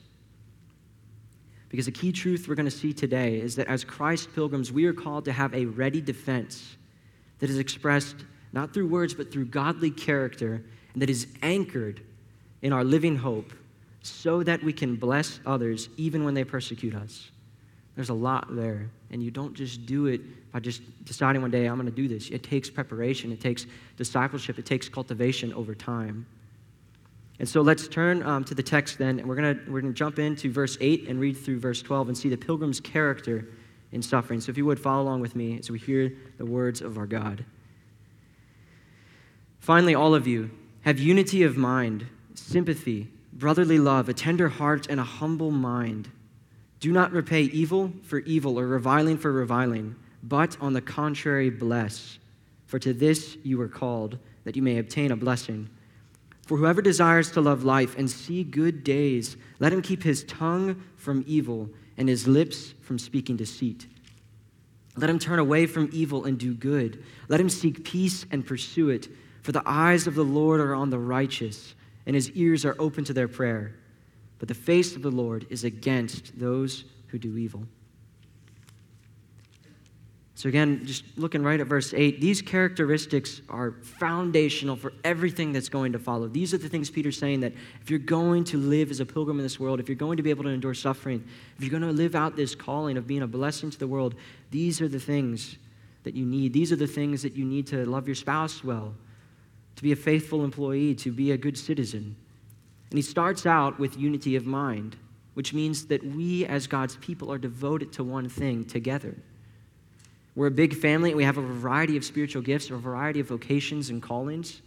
Because 1.67 1.85
the 1.85 1.91
key 1.91 2.13
truth 2.13 2.47
we're 2.47 2.55
going 2.55 2.63
to 2.63 2.71
see 2.71 2.93
today 2.93 3.41
is 3.41 3.57
that 3.57 3.67
as 3.67 3.83
Christ 3.83 4.33
pilgrims, 4.33 4.71
we 4.71 4.85
are 4.85 4.93
called 4.93 5.25
to 5.25 5.33
have 5.33 5.53
a 5.53 5.65
ready 5.65 5.99
defense 5.99 6.77
that 7.39 7.49
is 7.49 7.59
expressed 7.59 8.15
not 8.53 8.73
through 8.73 8.87
words, 8.87 9.13
but 9.13 9.33
through 9.33 9.47
godly 9.47 9.91
character, 9.91 10.63
and 10.93 11.01
that 11.01 11.09
is 11.09 11.27
anchored 11.41 11.99
in 12.61 12.71
our 12.71 12.85
living 12.85 13.17
hope 13.17 13.51
so 14.01 14.43
that 14.43 14.63
we 14.63 14.71
can 14.71 14.95
bless 14.95 15.41
others 15.45 15.89
even 15.97 16.23
when 16.23 16.35
they 16.35 16.45
persecute 16.45 16.95
us. 16.95 17.31
There's 17.99 18.07
a 18.07 18.13
lot 18.13 18.55
there, 18.55 18.89
and 19.11 19.21
you 19.21 19.29
don't 19.29 19.53
just 19.53 19.85
do 19.85 20.05
it 20.05 20.53
by 20.53 20.61
just 20.61 20.81
deciding 21.03 21.41
one 21.41 21.51
day, 21.51 21.65
I'm 21.65 21.75
going 21.75 21.85
to 21.85 21.91
do 21.91 22.07
this. 22.07 22.29
It 22.29 22.43
takes 22.43 22.69
preparation, 22.69 23.33
it 23.33 23.41
takes 23.41 23.65
discipleship, 23.97 24.57
it 24.57 24.65
takes 24.65 24.87
cultivation 24.87 25.51
over 25.51 25.75
time. 25.75 26.25
And 27.39 27.49
so 27.49 27.59
let's 27.59 27.89
turn 27.89 28.23
um, 28.23 28.45
to 28.45 28.55
the 28.55 28.63
text 28.63 28.99
then, 28.99 29.19
and 29.19 29.27
we're 29.27 29.35
going 29.35 29.59
we're 29.67 29.81
gonna 29.81 29.91
jump 29.91 30.17
into 30.17 30.49
verse 30.49 30.77
8 30.79 31.09
and 31.09 31.19
read 31.19 31.35
through 31.35 31.59
verse 31.59 31.81
12 31.81 32.07
and 32.07 32.17
see 32.17 32.29
the 32.29 32.37
pilgrim's 32.37 32.79
character 32.79 33.49
in 33.91 34.01
suffering. 34.01 34.39
So 34.39 34.49
if 34.49 34.57
you 34.57 34.65
would 34.65 34.79
follow 34.79 35.03
along 35.03 35.19
with 35.19 35.35
me 35.35 35.59
as 35.59 35.69
we 35.69 35.77
hear 35.77 36.13
the 36.37 36.45
words 36.45 36.79
of 36.79 36.97
our 36.97 37.05
God. 37.05 37.43
Finally, 39.59 39.95
all 39.95 40.15
of 40.15 40.25
you, 40.25 40.51
have 40.83 40.99
unity 40.99 41.43
of 41.43 41.57
mind, 41.57 42.07
sympathy, 42.33 43.09
brotherly 43.33 43.77
love, 43.77 44.07
a 44.07 44.13
tender 44.13 44.47
heart, 44.47 44.87
and 44.89 45.01
a 45.01 45.03
humble 45.03 45.51
mind. 45.51 46.09
Do 46.79 46.91
not 46.91 47.11
repay 47.11 47.43
evil 47.43 47.91
for 48.03 48.19
evil 48.19 48.59
or 48.59 48.65
reviling 48.67 49.17
for 49.17 49.31
reviling, 49.31 49.95
but 50.23 50.57
on 50.61 50.73
the 50.73 50.81
contrary, 50.81 51.49
bless. 51.49 52.19
For 52.67 52.79
to 52.79 52.93
this 52.93 53.37
you 53.43 53.57
were 53.57 53.67
called, 53.67 54.17
that 54.43 54.55
you 54.55 54.61
may 54.61 54.77
obtain 54.77 55.11
a 55.11 55.17
blessing. 55.17 55.69
For 56.47 56.57
whoever 56.57 56.81
desires 56.81 57.31
to 57.31 57.41
love 57.41 57.63
life 57.63 57.97
and 57.97 58.09
see 58.09 58.43
good 58.43 58.83
days, 58.83 59.37
let 59.59 59.73
him 59.73 59.81
keep 59.81 60.01
his 60.01 60.23
tongue 60.23 60.81
from 60.97 61.23
evil 61.27 61.69
and 61.97 62.07
his 62.07 62.27
lips 62.27 62.73
from 62.81 62.97
speaking 62.97 63.35
deceit. 63.35 63.85
Let 64.95 65.09
him 65.09 65.19
turn 65.19 65.39
away 65.39 65.65
from 65.65 65.89
evil 65.93 66.25
and 66.25 66.37
do 66.37 66.53
good. 66.53 67.03
Let 67.27 67.39
him 67.39 67.49
seek 67.49 67.83
peace 67.83 68.25
and 68.31 68.45
pursue 68.45 68.89
it. 68.89 69.07
For 69.43 69.51
the 69.51 69.63
eyes 69.65 70.07
of 70.07 70.15
the 70.15 70.23
Lord 70.23 70.59
are 70.59 70.75
on 70.75 70.89
the 70.89 70.99
righteous, 70.99 71.75
and 72.05 72.15
his 72.15 72.31
ears 72.31 72.65
are 72.65 72.75
open 72.79 73.03
to 73.05 73.13
their 73.13 73.27
prayer. 73.27 73.75
But 74.39 74.47
the 74.47 74.53
face 74.53 74.95
of 74.95 75.01
the 75.01 75.11
Lord 75.11 75.45
is 75.49 75.63
against 75.63 76.39
those 76.39 76.85
who 77.07 77.19
do 77.19 77.37
evil. 77.37 77.63
So, 80.39 80.47
again, 80.47 80.85
just 80.85 81.03
looking 81.17 81.43
right 81.43 81.59
at 81.59 81.67
verse 81.67 81.93
8, 81.93 82.21
these 82.21 82.41
characteristics 82.41 83.41
are 83.49 83.73
foundational 83.81 84.77
for 84.77 84.93
everything 85.03 85.51
that's 85.51 85.67
going 85.67 85.91
to 85.91 85.99
follow. 85.99 86.29
These 86.29 86.53
are 86.53 86.57
the 86.57 86.69
things 86.69 86.89
Peter's 86.89 87.17
saying 87.17 87.41
that 87.41 87.51
if 87.81 87.89
you're 87.89 87.99
going 87.99 88.45
to 88.45 88.57
live 88.57 88.89
as 88.89 89.01
a 89.01 89.05
pilgrim 89.05 89.37
in 89.37 89.43
this 89.43 89.59
world, 89.59 89.81
if 89.81 89.89
you're 89.89 89.97
going 89.97 90.15
to 90.15 90.23
be 90.23 90.29
able 90.29 90.45
to 90.45 90.49
endure 90.49 90.73
suffering, 90.73 91.21
if 91.57 91.61
you're 91.61 91.77
going 91.77 91.83
to 91.83 91.91
live 91.91 92.15
out 92.15 92.37
this 92.37 92.55
calling 92.55 92.95
of 92.95 93.05
being 93.05 93.23
a 93.23 93.27
blessing 93.27 93.69
to 93.69 93.77
the 93.77 93.87
world, 93.87 94.15
these 94.49 94.79
are 94.79 94.87
the 94.87 94.97
things 94.97 95.57
that 96.03 96.13
you 96.13 96.25
need. 96.25 96.53
These 96.53 96.71
are 96.71 96.77
the 96.77 96.87
things 96.87 97.21
that 97.23 97.35
you 97.35 97.43
need 97.43 97.67
to 97.67 97.85
love 97.85 98.07
your 98.07 98.15
spouse 98.15 98.63
well, 98.63 98.95
to 99.75 99.83
be 99.83 99.91
a 99.91 99.97
faithful 99.97 100.45
employee, 100.45 100.95
to 100.95 101.11
be 101.11 101.33
a 101.33 101.37
good 101.37 101.57
citizen. 101.57 102.15
And 102.89 102.97
he 102.97 103.03
starts 103.03 103.45
out 103.45 103.79
with 103.79 103.97
unity 103.97 104.35
of 104.35 104.45
mind, 104.45 104.95
which 105.35 105.53
means 105.53 105.85
that 105.87 106.03
we 106.03 106.45
as 106.45 106.67
God's 106.67 106.95
people 106.97 107.31
are 107.31 107.37
devoted 107.37 107.93
to 107.93 108.03
one 108.03 108.29
thing 108.29 108.65
together. 108.65 109.15
We're 110.35 110.47
a 110.47 110.51
big 110.51 110.75
family, 110.75 111.11
and 111.11 111.17
we 111.17 111.23
have 111.23 111.37
a 111.37 111.41
variety 111.41 111.97
of 111.97 112.05
spiritual 112.05 112.41
gifts, 112.41 112.69
a 112.69 112.77
variety 112.77 113.19
of 113.19 113.27
vocations 113.27 113.89
and 113.89 114.01
callings, 114.01 114.61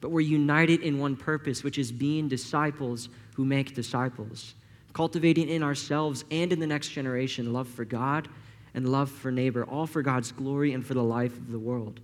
but 0.00 0.10
we're 0.10 0.20
united 0.20 0.82
in 0.82 0.98
one 0.98 1.16
purpose, 1.16 1.64
which 1.64 1.78
is 1.78 1.90
being 1.90 2.28
disciples 2.28 3.08
who 3.34 3.44
make 3.44 3.74
disciples, 3.74 4.54
cultivating 4.92 5.48
in 5.48 5.62
ourselves 5.62 6.24
and 6.30 6.52
in 6.52 6.60
the 6.60 6.66
next 6.66 6.88
generation 6.90 7.52
love 7.52 7.68
for 7.68 7.84
God 7.84 8.28
and 8.74 8.88
love 8.90 9.10
for 9.10 9.30
neighbor, 9.30 9.64
all 9.64 9.86
for 9.86 10.02
God's 10.02 10.30
glory 10.30 10.72
and 10.74 10.84
for 10.84 10.94
the 10.94 11.02
life 11.02 11.36
of 11.36 11.50
the 11.50 11.58
world. 11.58 12.00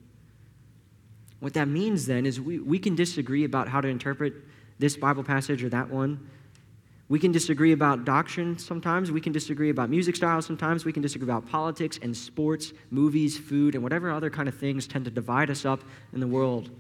What 1.40 1.54
that 1.54 1.68
means 1.68 2.06
then 2.06 2.26
is 2.26 2.40
we, 2.40 2.58
we 2.58 2.78
can 2.78 2.94
disagree 2.94 3.44
about 3.44 3.68
how 3.68 3.80
to 3.80 3.88
interpret 3.88 4.34
this 4.80 4.96
Bible 4.96 5.22
passage 5.22 5.62
or 5.62 5.68
that 5.68 5.90
one. 5.90 6.28
We 7.08 7.18
can 7.18 7.32
disagree 7.32 7.72
about 7.72 8.04
doctrine 8.04 8.56
sometimes. 8.56 9.10
We 9.10 9.20
can 9.20 9.32
disagree 9.32 9.70
about 9.70 9.90
music 9.90 10.14
styles 10.16 10.46
sometimes. 10.46 10.84
We 10.84 10.92
can 10.92 11.02
disagree 11.02 11.26
about 11.26 11.48
politics 11.48 11.98
and 12.00 12.16
sports, 12.16 12.72
movies, 12.90 13.36
food, 13.36 13.74
and 13.74 13.82
whatever 13.82 14.10
other 14.10 14.30
kind 14.30 14.48
of 14.48 14.56
things 14.56 14.86
tend 14.86 15.04
to 15.06 15.10
divide 15.10 15.50
us 15.50 15.64
up 15.64 15.82
in 16.12 16.20
the 16.20 16.26
world. 16.26 16.70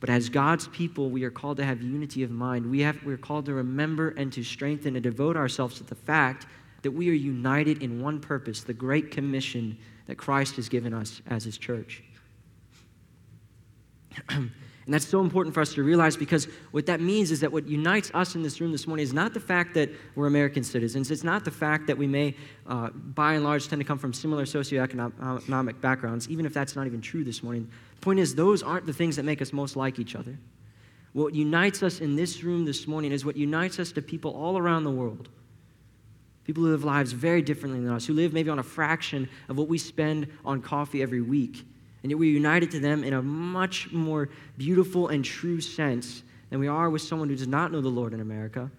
But 0.00 0.08
as 0.08 0.30
God's 0.30 0.68
people, 0.68 1.10
we 1.10 1.24
are 1.24 1.30
called 1.30 1.58
to 1.58 1.64
have 1.64 1.82
unity 1.82 2.22
of 2.22 2.30
mind. 2.30 2.70
We 2.70 2.80
have, 2.80 2.96
we're 3.04 3.18
called 3.18 3.44
to 3.46 3.52
remember 3.52 4.08
and 4.08 4.32
to 4.32 4.42
strengthen 4.42 4.96
and 4.96 5.02
devote 5.02 5.36
ourselves 5.36 5.76
to 5.76 5.84
the 5.84 5.94
fact 5.94 6.46
that 6.80 6.92
we 6.92 7.10
are 7.10 7.14
united 7.14 7.82
in 7.82 8.00
one 8.00 8.20
purpose, 8.20 8.62
the 8.62 8.72
great 8.72 9.10
commission 9.10 9.76
that 10.06 10.16
Christ 10.16 10.56
has 10.56 10.70
given 10.70 10.94
us 10.94 11.20
as 11.26 11.44
his 11.44 11.58
church. 11.58 12.02
and 14.90 14.94
that's 14.96 15.06
so 15.06 15.20
important 15.20 15.54
for 15.54 15.60
us 15.60 15.72
to 15.74 15.84
realize 15.84 16.16
because 16.16 16.48
what 16.72 16.84
that 16.86 17.00
means 17.00 17.30
is 17.30 17.38
that 17.42 17.52
what 17.52 17.64
unites 17.68 18.10
us 18.12 18.34
in 18.34 18.42
this 18.42 18.60
room 18.60 18.72
this 18.72 18.88
morning 18.88 19.04
is 19.04 19.12
not 19.12 19.32
the 19.32 19.38
fact 19.38 19.72
that 19.74 19.88
we're 20.16 20.26
American 20.26 20.64
citizens. 20.64 21.12
It's 21.12 21.22
not 21.22 21.44
the 21.44 21.50
fact 21.52 21.86
that 21.86 21.96
we 21.96 22.08
may, 22.08 22.34
uh, 22.66 22.90
by 22.90 23.34
and 23.34 23.44
large, 23.44 23.68
tend 23.68 23.78
to 23.78 23.86
come 23.86 23.98
from 23.98 24.12
similar 24.12 24.46
socioeconomic 24.46 25.80
backgrounds, 25.80 26.28
even 26.28 26.44
if 26.44 26.52
that's 26.52 26.74
not 26.74 26.88
even 26.88 27.00
true 27.00 27.22
this 27.22 27.40
morning. 27.40 27.70
The 27.94 28.00
point 28.00 28.18
is, 28.18 28.34
those 28.34 28.64
aren't 28.64 28.84
the 28.84 28.92
things 28.92 29.14
that 29.14 29.22
make 29.22 29.40
us 29.40 29.52
most 29.52 29.76
like 29.76 30.00
each 30.00 30.16
other. 30.16 30.36
What 31.12 31.36
unites 31.36 31.84
us 31.84 32.00
in 32.00 32.16
this 32.16 32.42
room 32.42 32.64
this 32.64 32.88
morning 32.88 33.12
is 33.12 33.24
what 33.24 33.36
unites 33.36 33.78
us 33.78 33.92
to 33.92 34.02
people 34.02 34.32
all 34.32 34.58
around 34.58 34.82
the 34.82 34.90
world. 34.90 35.28
People 36.42 36.64
who 36.64 36.70
live 36.72 36.82
lives 36.82 37.12
very 37.12 37.42
differently 37.42 37.78
than 37.78 37.92
us, 37.92 38.06
who 38.06 38.14
live 38.14 38.32
maybe 38.32 38.50
on 38.50 38.58
a 38.58 38.64
fraction 38.64 39.28
of 39.48 39.56
what 39.56 39.68
we 39.68 39.78
spend 39.78 40.26
on 40.44 40.60
coffee 40.60 41.00
every 41.00 41.20
week. 41.20 41.64
And 42.02 42.10
yet 42.10 42.18
we're 42.18 42.32
united 42.32 42.70
to 42.72 42.80
them 42.80 43.04
in 43.04 43.12
a 43.12 43.22
much 43.22 43.92
more 43.92 44.28
beautiful 44.56 45.08
and 45.08 45.24
true 45.24 45.60
sense 45.60 46.22
than 46.48 46.58
we 46.58 46.68
are 46.68 46.90
with 46.90 47.02
someone 47.02 47.28
who 47.28 47.36
does 47.36 47.46
not 47.46 47.72
know 47.72 47.80
the 47.80 47.88
Lord 47.88 48.14
in 48.14 48.20
America. 48.20 48.70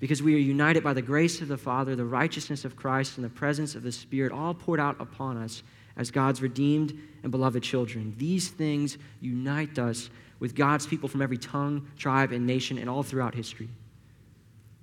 Because 0.00 0.22
we 0.22 0.34
are 0.34 0.38
united 0.38 0.82
by 0.82 0.92
the 0.92 1.02
grace 1.02 1.40
of 1.40 1.48
the 1.48 1.56
Father, 1.56 1.96
the 1.96 2.04
righteousness 2.04 2.64
of 2.64 2.76
Christ, 2.76 3.16
and 3.16 3.24
the 3.24 3.30
presence 3.30 3.74
of 3.74 3.82
the 3.82 3.92
Spirit, 3.92 4.32
all 4.32 4.52
poured 4.52 4.80
out 4.80 5.00
upon 5.00 5.36
us 5.36 5.62
as 5.96 6.10
God's 6.10 6.42
redeemed 6.42 6.98
and 7.22 7.30
beloved 7.30 7.62
children. 7.62 8.14
These 8.18 8.48
things 8.48 8.98
unite 9.20 9.78
us 9.78 10.10
with 10.40 10.54
God's 10.54 10.86
people 10.86 11.08
from 11.08 11.22
every 11.22 11.38
tongue, 11.38 11.88
tribe, 11.96 12.32
and 12.32 12.46
nation, 12.46 12.76
and 12.76 12.90
all 12.90 13.02
throughout 13.02 13.34
history. 13.34 13.68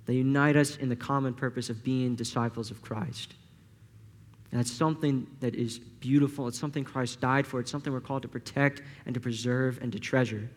They 0.06 0.14
unite 0.14 0.56
us 0.56 0.76
in 0.76 0.88
the 0.88 0.96
common 0.96 1.34
purpose 1.34 1.70
of 1.70 1.84
being 1.84 2.16
disciples 2.16 2.70
of 2.70 2.82
Christ. 2.82 3.34
And 4.52 4.60
that's 4.60 4.70
something 4.70 5.26
that 5.40 5.54
is 5.54 5.78
beautiful. 5.78 6.46
It's 6.46 6.58
something 6.58 6.84
Christ 6.84 7.20
died 7.20 7.46
for. 7.46 7.58
It's 7.58 7.70
something 7.70 7.92
we're 7.92 8.00
called 8.00 8.22
to 8.22 8.28
protect 8.28 8.82
and 9.06 9.14
to 9.14 9.20
preserve 9.20 9.78
and 9.80 9.90
to 9.92 9.98
treasure. 9.98 10.48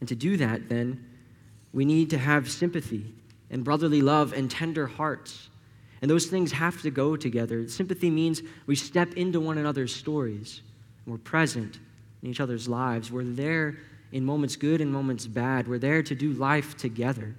And 0.00 0.08
to 0.08 0.16
do 0.16 0.36
that, 0.38 0.68
then, 0.68 1.06
we 1.72 1.84
need 1.84 2.10
to 2.10 2.18
have 2.18 2.50
sympathy 2.50 3.14
and 3.50 3.62
brotherly 3.62 4.02
love 4.02 4.32
and 4.32 4.50
tender 4.50 4.88
hearts. 4.88 5.48
And 6.02 6.10
those 6.10 6.26
things 6.26 6.50
have 6.52 6.82
to 6.82 6.90
go 6.90 7.14
together. 7.16 7.68
Sympathy 7.68 8.10
means 8.10 8.42
we 8.66 8.74
step 8.74 9.14
into 9.14 9.38
one 9.38 9.56
another's 9.56 9.94
stories. 9.94 10.62
We're 11.06 11.18
present 11.18 11.78
in 12.22 12.30
each 12.30 12.40
other's 12.40 12.68
lives. 12.68 13.12
We're 13.12 13.24
there 13.24 13.76
in 14.10 14.24
moments 14.24 14.56
good 14.56 14.80
and 14.80 14.92
moments 14.92 15.26
bad. 15.26 15.68
We're 15.68 15.78
there 15.78 16.02
to 16.02 16.14
do 16.16 16.32
life 16.32 16.76
together. 16.76 17.36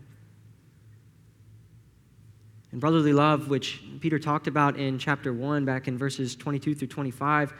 And 2.71 2.79
brotherly 2.79 3.13
love, 3.13 3.49
which 3.49 3.81
Peter 3.99 4.19
talked 4.19 4.47
about 4.47 4.77
in 4.77 4.97
chapter 4.97 5.33
1, 5.33 5.65
back 5.65 5.87
in 5.87 5.97
verses 5.97 6.35
22 6.35 6.75
through 6.75 6.87
25, 6.87 7.53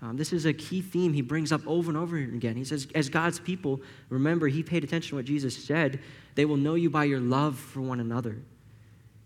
um, 0.00 0.16
this 0.16 0.32
is 0.32 0.46
a 0.46 0.52
key 0.52 0.80
theme 0.80 1.12
he 1.12 1.22
brings 1.22 1.50
up 1.50 1.66
over 1.66 1.90
and 1.90 1.98
over 1.98 2.16
again. 2.16 2.54
He 2.54 2.64
says, 2.64 2.86
As 2.94 3.08
God's 3.08 3.40
people, 3.40 3.80
remember, 4.10 4.46
he 4.46 4.62
paid 4.62 4.84
attention 4.84 5.10
to 5.10 5.16
what 5.16 5.24
Jesus 5.24 5.56
said. 5.56 6.00
They 6.34 6.44
will 6.44 6.56
know 6.56 6.76
you 6.76 6.88
by 6.88 7.04
your 7.04 7.18
love 7.18 7.58
for 7.58 7.80
one 7.80 7.98
another. 7.98 8.30
And 8.30 8.44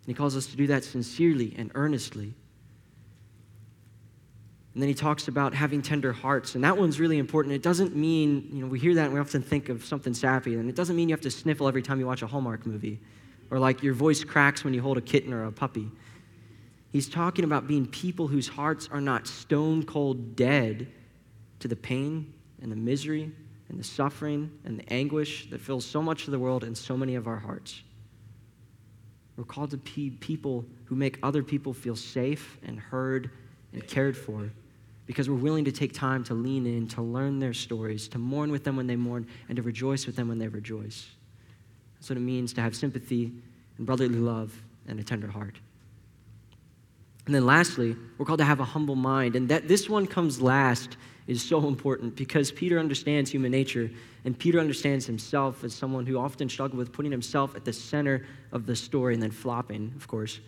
he 0.07 0.15
calls 0.15 0.37
us 0.37 0.47
to 0.47 0.57
do 0.57 0.67
that 0.69 0.85
sincerely 0.85 1.55
and 1.59 1.71
earnestly. 1.75 2.33
And 4.73 4.81
then 4.81 4.89
he 4.89 4.95
talks 4.95 5.29
about 5.29 5.53
having 5.53 5.83
tender 5.83 6.13
hearts, 6.13 6.55
and 6.55 6.65
that 6.65 6.79
one's 6.79 6.99
really 6.99 7.19
important. 7.19 7.55
It 7.55 7.63
doesn't 7.63 7.95
mean, 7.95 8.49
you 8.51 8.63
know, 8.63 8.67
we 8.69 8.79
hear 8.79 8.95
that 8.95 9.05
and 9.05 9.15
we 9.15 9.21
often 9.21 9.43
think 9.43 9.69
of 9.69 9.85
something 9.85 10.15
sappy, 10.15 10.55
and 10.55 10.67
it 10.69 10.75
doesn't 10.75 10.97
mean 10.97 11.11
you 11.11 11.13
have 11.13 11.21
to 11.23 11.31
sniffle 11.31 11.69
every 11.69 11.83
time 11.83 12.01
you 12.01 12.07
watch 12.07 12.23
a 12.23 12.27
Hallmark 12.27 12.65
movie, 12.65 12.99
or 13.53 13.59
like 13.59 13.83
your 13.83 13.93
voice 13.93 14.25
cracks 14.25 14.65
when 14.65 14.73
you 14.73 14.81
hold 14.81 14.97
a 14.97 15.03
kitten 15.03 15.31
or 15.31 15.45
a 15.45 15.53
puppy. 15.53 15.87
He's 16.91 17.07
talking 17.07 17.45
about 17.45 17.69
being 17.69 17.87
people 17.87 18.27
whose 18.27 18.49
hearts 18.49 18.89
are 18.91 19.01
not 19.01 19.27
stone 19.27 19.83
cold 19.85 20.35
dead 20.35 20.89
to 21.59 21.69
the 21.69 21.77
pain 21.77 22.33
and 22.63 22.73
the 22.73 22.77
misery 22.77 23.31
and 23.69 23.79
the 23.79 23.85
suffering 23.85 24.51
and 24.65 24.79
the 24.79 24.91
anguish 24.91 25.51
that 25.51 25.61
fills 25.61 25.85
so 25.85 26.03
much 26.03 26.25
of 26.25 26.31
the 26.31 26.39
world 26.39 26.65
and 26.65 26.77
so 26.77 26.97
many 26.97 27.15
of 27.15 27.27
our 27.27 27.37
hearts. 27.37 27.83
We're 29.37 29.45
called 29.45 29.71
to 29.73 29.77
be 29.77 30.11
people 30.11 30.65
who 30.87 30.95
make 30.95 31.19
other 31.23 31.43
people 31.43 31.75
feel 31.75 31.97
safe 31.97 32.59
and 32.63 32.81
heard 32.81 33.31
and 33.75 33.87
cared 33.87 34.17
for 34.17 34.51
because 35.05 35.29
we're 35.29 35.37
willing 35.37 35.67
to 35.67 35.73
take 35.73 35.93
time 35.93 36.25
to 36.25 36.33
lean 36.33 36.65
in, 36.65 36.89
to 36.89 37.03
learn 37.03 37.39
their 37.39 37.53
stories, 37.53 38.09
to 38.09 38.19
mourn 38.19 38.51
with 38.51 38.65
them 38.65 38.77
when 38.77 38.87
they 38.87 38.97
mourn, 38.97 39.27
and 39.51 39.57
to 39.57 39.63
rejoice 39.63 40.07
with 40.07 40.17
them 40.17 40.29
when 40.29 40.39
they 40.39 40.49
rejoice. 40.49 41.07
That's 42.03 42.11
what 42.11 42.19
it 42.19 42.23
means 42.23 42.53
to 42.55 42.61
have 42.61 42.75
sympathy 42.75 43.31
and 43.79 43.87
brotherly 43.87 44.19
love 44.19 44.53
and 44.89 44.99
a 44.99 45.05
tender 45.05 45.29
heart. 45.29 45.55
And 47.27 47.33
then 47.33 47.47
lastly, 47.47 47.95
we're 48.19 48.27
called 48.27 48.41
to 48.41 48.45
have 48.45 48.59
a 48.59 48.65
humble 48.65 48.97
mind. 48.97 49.37
And 49.37 49.49
that 49.51 49.69
this 49.69 49.89
one 49.89 50.09
comes 50.09 50.43
last 50.43 50.97
is 51.29 51.45
so 51.45 51.69
important 51.69 52.17
because 52.17 52.51
Peter 52.51 52.81
understands 52.81 53.31
human 53.31 53.53
nature 53.53 53.89
and 54.25 54.37
Peter 54.37 54.59
understands 54.59 55.07
himself 55.07 55.63
as 55.63 55.75
someone 55.75 56.05
who 56.05 56.19
often 56.19 56.49
struggled 56.49 56.77
with 56.77 56.93
putting 56.93 57.13
himself 57.13 57.55
at 57.55 57.65
the 57.65 57.73
center 57.73 58.27
of 58.51 58.67
the 58.67 58.75
story 58.75 59.15
and 59.15 59.23
then 59.23 59.31
flopping, 59.31 59.93
of 59.95 60.09
course. 60.09 60.41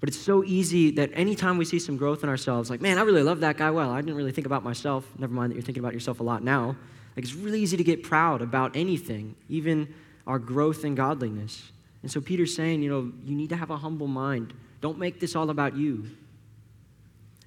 But 0.00 0.08
it's 0.08 0.18
so 0.18 0.42
easy 0.42 0.90
that 0.90 1.10
anytime 1.14 1.56
we 1.56 1.64
see 1.64 1.78
some 1.78 1.96
growth 1.96 2.24
in 2.24 2.28
ourselves, 2.28 2.68
like, 2.68 2.80
man, 2.80 2.98
I 2.98 3.02
really 3.02 3.22
love 3.22 3.38
that 3.42 3.58
guy 3.58 3.70
well. 3.70 3.92
I 3.92 4.00
didn't 4.00 4.16
really 4.16 4.32
think 4.32 4.48
about 4.48 4.64
myself. 4.64 5.08
Never 5.20 5.32
mind 5.32 5.52
that 5.52 5.54
you're 5.54 5.62
thinking 5.62 5.84
about 5.84 5.94
yourself 5.94 6.18
a 6.18 6.24
lot 6.24 6.42
now. 6.42 6.74
Like, 7.14 7.24
it's 7.24 7.34
really 7.34 7.60
easy 7.60 7.76
to 7.76 7.84
get 7.84 8.02
proud 8.02 8.42
about 8.42 8.74
anything, 8.74 9.36
even 9.48 9.94
our 10.26 10.38
growth 10.38 10.84
in 10.84 10.94
godliness. 10.94 11.70
And 12.02 12.10
so 12.10 12.20
Peter's 12.20 12.54
saying, 12.54 12.82
you 12.82 12.90
know, 12.90 13.12
you 13.24 13.34
need 13.34 13.48
to 13.50 13.56
have 13.56 13.70
a 13.70 13.76
humble 13.76 14.06
mind. 14.06 14.54
Don't 14.80 14.98
make 14.98 15.20
this 15.20 15.34
all 15.36 15.50
about 15.50 15.76
you. 15.76 16.06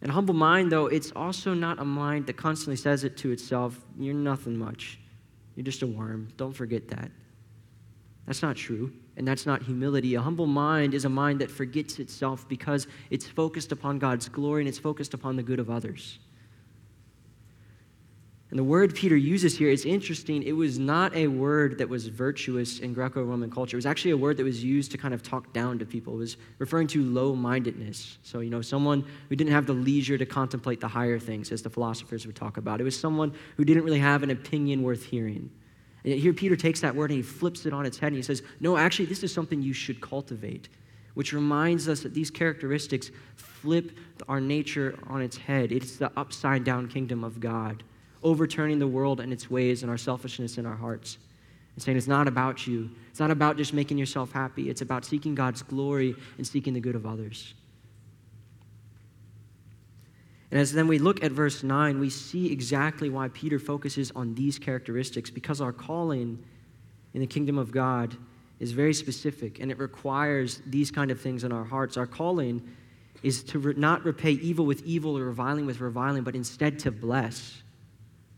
And 0.01 0.11
humble 0.11 0.33
mind, 0.33 0.71
though, 0.71 0.87
it's 0.87 1.11
also 1.15 1.53
not 1.53 1.79
a 1.79 1.85
mind 1.85 2.27
that 2.27 2.37
constantly 2.37 2.77
says 2.77 3.03
it 3.03 3.17
to 3.17 3.31
itself, 3.31 3.79
you're 3.97 4.13
nothing 4.13 4.57
much. 4.57 4.99
You're 5.55 5.65
just 5.65 5.81
a 5.81 5.87
worm. 5.87 6.29
Don't 6.37 6.53
forget 6.53 6.87
that. 6.89 7.11
That's 8.25 8.41
not 8.41 8.55
true 8.55 8.93
and 9.17 9.27
that's 9.27 9.45
not 9.45 9.61
humility. 9.61 10.15
A 10.15 10.21
humble 10.21 10.47
mind 10.47 10.93
is 10.93 11.03
a 11.03 11.09
mind 11.09 11.41
that 11.41 11.51
forgets 11.51 11.99
itself 11.99 12.47
because 12.47 12.87
it's 13.09 13.27
focused 13.27 13.73
upon 13.73 13.99
God's 13.99 14.29
glory 14.29 14.61
and 14.61 14.69
it's 14.69 14.79
focused 14.79 15.13
upon 15.13 15.35
the 15.35 15.43
good 15.43 15.59
of 15.59 15.69
others. 15.69 16.19
And 18.49 18.57
the 18.57 18.63
word 18.63 18.95
Peter 18.95 19.15
uses 19.15 19.55
here 19.55 19.69
is 19.69 19.85
interesting. 19.85 20.41
It 20.41 20.53
was 20.53 20.79
not 20.79 21.15
a 21.15 21.27
word 21.27 21.77
that 21.77 21.87
was 21.87 22.07
virtuous 22.07 22.79
in 22.79 22.93
Greco 22.93 23.23
Roman 23.23 23.51
culture. 23.51 23.75
It 23.75 23.77
was 23.77 23.85
actually 23.85 24.11
a 24.11 24.17
word 24.17 24.37
that 24.37 24.43
was 24.43 24.63
used 24.63 24.91
to 24.91 24.97
kind 24.97 25.13
of 25.13 25.21
talk 25.21 25.53
down 25.53 25.77
to 25.77 25.85
people. 25.85 26.15
It 26.15 26.17
was 26.17 26.37
referring 26.57 26.87
to 26.87 27.03
low 27.03 27.35
mindedness. 27.35 28.17
So, 28.23 28.39
you 28.39 28.49
know, 28.49 28.61
someone 28.61 29.05
who 29.29 29.35
didn't 29.35 29.53
have 29.53 29.67
the 29.67 29.73
leisure 29.73 30.17
to 30.17 30.25
contemplate 30.25 30.79
the 30.79 30.87
higher 30.87 31.19
things, 31.19 31.51
as 31.51 31.61
the 31.61 31.69
philosophers 31.69 32.25
would 32.25 32.35
talk 32.35 32.57
about. 32.57 32.81
It 32.81 32.85
was 32.85 32.99
someone 32.99 33.33
who 33.55 33.65
didn't 33.65 33.83
really 33.83 33.99
have 33.99 34.23
an 34.23 34.31
opinion 34.31 34.81
worth 34.81 35.05
hearing. 35.05 35.51
And 36.03 36.13
here 36.13 36.33
Peter 36.33 36.55
takes 36.55 36.81
that 36.81 36.95
word 36.95 37.11
and 37.11 37.17
he 37.17 37.23
flips 37.23 37.65
it 37.67 37.73
on 37.73 37.85
its 37.85 37.99
head 37.99 38.07
and 38.07 38.15
he 38.15 38.23
says, 38.23 38.41
No, 38.59 38.77
actually, 38.77 39.05
this 39.05 39.23
is 39.23 39.33
something 39.33 39.61
you 39.61 39.73
should 39.73 40.01
cultivate, 40.01 40.69
which 41.13 41.33
reminds 41.33 41.87
us 41.87 42.01
that 42.01 42.15
these 42.15 42.31
characteristics 42.31 43.11
flip 43.35 43.91
our 44.27 44.39
nature 44.39 44.97
on 45.07 45.21
its 45.21 45.37
head. 45.37 45.71
It's 45.71 45.97
the 45.97 46.11
upside 46.17 46.63
down 46.63 46.87
kingdom 46.87 47.23
of 47.23 47.39
God, 47.39 47.83
overturning 48.23 48.79
the 48.79 48.87
world 48.87 49.19
and 49.19 49.31
its 49.31 49.49
ways 49.49 49.81
and 49.81 49.89
our 49.89 49.97
selfishness 49.97 50.57
in 50.57 50.65
our 50.65 50.75
hearts. 50.75 51.17
And 51.75 51.83
saying 51.83 51.97
it's 51.97 52.07
not 52.07 52.27
about 52.27 52.67
you. 52.67 52.89
It's 53.09 53.19
not 53.19 53.31
about 53.31 53.57
just 53.57 53.73
making 53.73 53.97
yourself 53.97 54.31
happy. 54.31 54.69
It's 54.69 54.81
about 54.81 55.05
seeking 55.05 55.35
God's 55.35 55.61
glory 55.61 56.15
and 56.37 56.45
seeking 56.45 56.73
the 56.73 56.79
good 56.79 56.95
of 56.95 57.05
others. 57.05 57.53
And 60.51 60.59
as 60.59 60.73
then 60.73 60.87
we 60.87 60.97
look 60.97 61.23
at 61.23 61.31
verse 61.31 61.63
9, 61.63 61.99
we 61.99 62.09
see 62.09 62.51
exactly 62.51 63.09
why 63.09 63.27
Peter 63.29 63.59
focuses 63.59 64.11
on 64.15 64.33
these 64.33 64.57
characteristics 64.57 65.29
because 65.29 65.61
our 65.61 65.71
calling 65.71 66.43
in 67.13 67.21
the 67.21 67.27
kingdom 67.27 67.57
of 67.57 67.71
God 67.71 68.17
is 68.59 68.71
very 68.71 68.93
specific 68.93 69.59
and 69.59 69.71
it 69.71 69.77
requires 69.77 70.61
these 70.65 70.91
kind 70.91 71.11
of 71.11 71.21
things 71.21 71.43
in 71.43 71.51
our 71.51 71.63
hearts. 71.63 71.97
Our 71.97 72.07
calling 72.07 72.67
is 73.21 73.43
to 73.43 73.59
re- 73.59 73.73
not 73.77 74.03
repay 74.05 74.31
evil 74.31 74.65
with 74.65 74.83
evil 74.85 75.17
or 75.17 75.25
reviling 75.25 75.65
with 75.65 75.79
reviling, 75.81 76.23
but 76.23 76.35
instead 76.35 76.79
to 76.79 76.91
bless, 76.91 77.61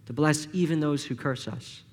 to 0.05 0.13
bless 0.13 0.47
even 0.53 0.79
those 0.79 1.05
who 1.05 1.15
curse 1.15 1.47
us. 1.47 1.83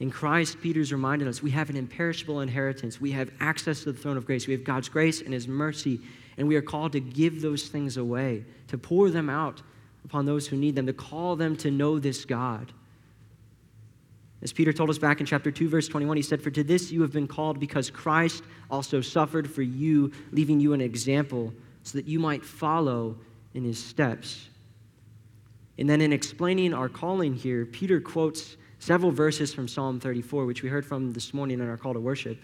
In 0.00 0.10
Christ, 0.10 0.60
Peter's 0.60 0.92
reminded 0.92 1.28
us 1.28 1.42
we 1.42 1.50
have 1.52 1.70
an 1.70 1.76
imperishable 1.76 2.40
inheritance. 2.40 3.00
We 3.00 3.12
have 3.12 3.30
access 3.40 3.84
to 3.84 3.92
the 3.92 3.98
throne 3.98 4.16
of 4.16 4.26
grace. 4.26 4.46
We 4.46 4.52
have 4.52 4.64
God's 4.64 4.88
grace 4.88 5.20
and 5.20 5.32
His 5.32 5.46
mercy, 5.46 6.00
and 6.36 6.48
we 6.48 6.56
are 6.56 6.62
called 6.62 6.92
to 6.92 7.00
give 7.00 7.40
those 7.40 7.68
things 7.68 7.96
away, 7.96 8.44
to 8.68 8.78
pour 8.78 9.10
them 9.10 9.30
out 9.30 9.62
upon 10.04 10.26
those 10.26 10.46
who 10.46 10.56
need 10.56 10.74
them, 10.74 10.86
to 10.86 10.92
call 10.92 11.36
them 11.36 11.56
to 11.58 11.70
know 11.70 11.98
this 11.98 12.24
God. 12.24 12.72
As 14.42 14.52
Peter 14.52 14.74
told 14.74 14.90
us 14.90 14.98
back 14.98 15.20
in 15.20 15.26
chapter 15.26 15.50
2, 15.50 15.70
verse 15.70 15.88
21, 15.88 16.18
he 16.18 16.22
said, 16.22 16.42
For 16.42 16.50
to 16.50 16.62
this 16.62 16.92
you 16.92 17.00
have 17.00 17.12
been 17.12 17.26
called 17.26 17.58
because 17.58 17.88
Christ 17.90 18.44
also 18.70 19.00
suffered 19.00 19.50
for 19.50 19.62
you, 19.62 20.12
leaving 20.32 20.60
you 20.60 20.74
an 20.74 20.82
example 20.82 21.54
so 21.82 21.96
that 21.96 22.06
you 22.06 22.18
might 22.18 22.44
follow 22.44 23.16
in 23.54 23.64
his 23.64 23.82
steps. 23.82 24.48
And 25.78 25.88
then 25.88 26.00
in 26.00 26.12
explaining 26.12 26.72
our 26.72 26.88
calling 26.88 27.34
here, 27.34 27.66
Peter 27.66 28.00
quotes 28.00 28.56
several 28.78 29.10
verses 29.10 29.52
from 29.52 29.66
Psalm 29.66 29.98
34, 29.98 30.46
which 30.46 30.62
we 30.62 30.68
heard 30.68 30.86
from 30.86 31.12
this 31.12 31.34
morning 31.34 31.60
in 31.60 31.68
our 31.68 31.76
call 31.76 31.94
to 31.94 32.00
worship. 32.00 32.38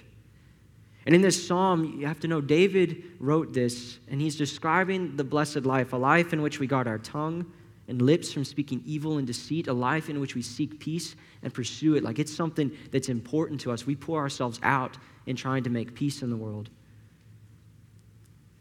And 1.06 1.14
in 1.14 1.22
this 1.22 1.46
psalm, 1.46 1.98
you 1.98 2.06
have 2.06 2.20
to 2.20 2.28
know 2.28 2.40
David 2.40 3.02
wrote 3.18 3.52
this, 3.52 3.98
and 4.08 4.20
he's 4.20 4.36
describing 4.36 5.16
the 5.16 5.24
blessed 5.24 5.64
life, 5.64 5.92
a 5.92 5.96
life 5.96 6.32
in 6.32 6.42
which 6.42 6.60
we 6.60 6.66
guard 6.66 6.86
our 6.86 6.98
tongue 6.98 7.50
and 7.88 8.02
lips 8.02 8.32
from 8.32 8.44
speaking 8.44 8.82
evil 8.84 9.18
and 9.18 9.26
deceit, 9.26 9.66
a 9.66 9.72
life 9.72 10.08
in 10.08 10.20
which 10.20 10.34
we 10.34 10.42
seek 10.42 10.78
peace 10.78 11.16
and 11.42 11.52
pursue 11.52 11.96
it. 11.96 12.04
Like 12.04 12.18
it's 12.18 12.34
something 12.34 12.70
that's 12.90 13.08
important 13.08 13.60
to 13.62 13.72
us. 13.72 13.86
We 13.86 13.96
pour 13.96 14.20
ourselves 14.20 14.60
out 14.62 14.96
in 15.26 15.36
trying 15.36 15.64
to 15.64 15.70
make 15.70 15.94
peace 15.94 16.22
in 16.22 16.30
the 16.30 16.36
world. 16.36 16.70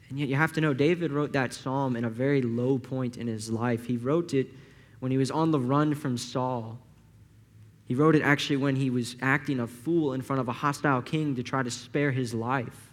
And 0.09 0.19
yet, 0.19 0.27
you 0.27 0.35
have 0.35 0.53
to 0.53 0.61
know, 0.61 0.73
David 0.73 1.11
wrote 1.11 1.33
that 1.33 1.53
psalm 1.53 1.95
in 1.95 2.03
a 2.03 2.09
very 2.09 2.41
low 2.41 2.79
point 2.79 3.17
in 3.17 3.27
his 3.27 3.51
life. 3.51 3.85
He 3.85 3.97
wrote 3.97 4.33
it 4.33 4.47
when 4.99 5.11
he 5.11 5.17
was 5.17 5.29
on 5.29 5.51
the 5.51 5.59
run 5.59 5.93
from 5.93 6.17
Saul. 6.17 6.79
He 7.85 7.95
wrote 7.95 8.15
it 8.15 8.21
actually 8.21 8.57
when 8.57 8.75
he 8.75 8.89
was 8.89 9.15
acting 9.21 9.59
a 9.59 9.67
fool 9.67 10.13
in 10.13 10.21
front 10.21 10.39
of 10.39 10.47
a 10.47 10.51
hostile 10.51 11.01
king 11.01 11.35
to 11.35 11.43
try 11.43 11.63
to 11.63 11.71
spare 11.71 12.11
his 12.11 12.33
life. 12.33 12.91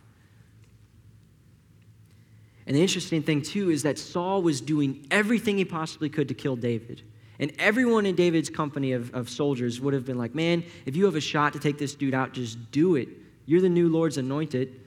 And 2.66 2.74
the 2.74 2.82
interesting 2.82 3.22
thing, 3.22 3.42
too, 3.42 3.70
is 3.70 3.82
that 3.84 3.98
Saul 3.98 4.42
was 4.42 4.60
doing 4.60 5.06
everything 5.10 5.56
he 5.56 5.64
possibly 5.64 6.08
could 6.08 6.28
to 6.28 6.34
kill 6.34 6.56
David. 6.56 7.02
And 7.38 7.52
everyone 7.58 8.06
in 8.06 8.14
David's 8.14 8.48
company 8.50 8.92
of, 8.92 9.14
of 9.14 9.28
soldiers 9.28 9.80
would 9.80 9.94
have 9.94 10.04
been 10.04 10.18
like, 10.18 10.34
man, 10.34 10.64
if 10.84 10.96
you 10.96 11.04
have 11.04 11.14
a 11.14 11.20
shot 11.20 11.52
to 11.52 11.58
take 11.58 11.78
this 11.78 11.94
dude 11.94 12.14
out, 12.14 12.32
just 12.32 12.70
do 12.70 12.96
it. 12.96 13.08
You're 13.44 13.60
the 13.60 13.68
new 13.68 13.88
Lord's 13.88 14.16
anointed. 14.16 14.80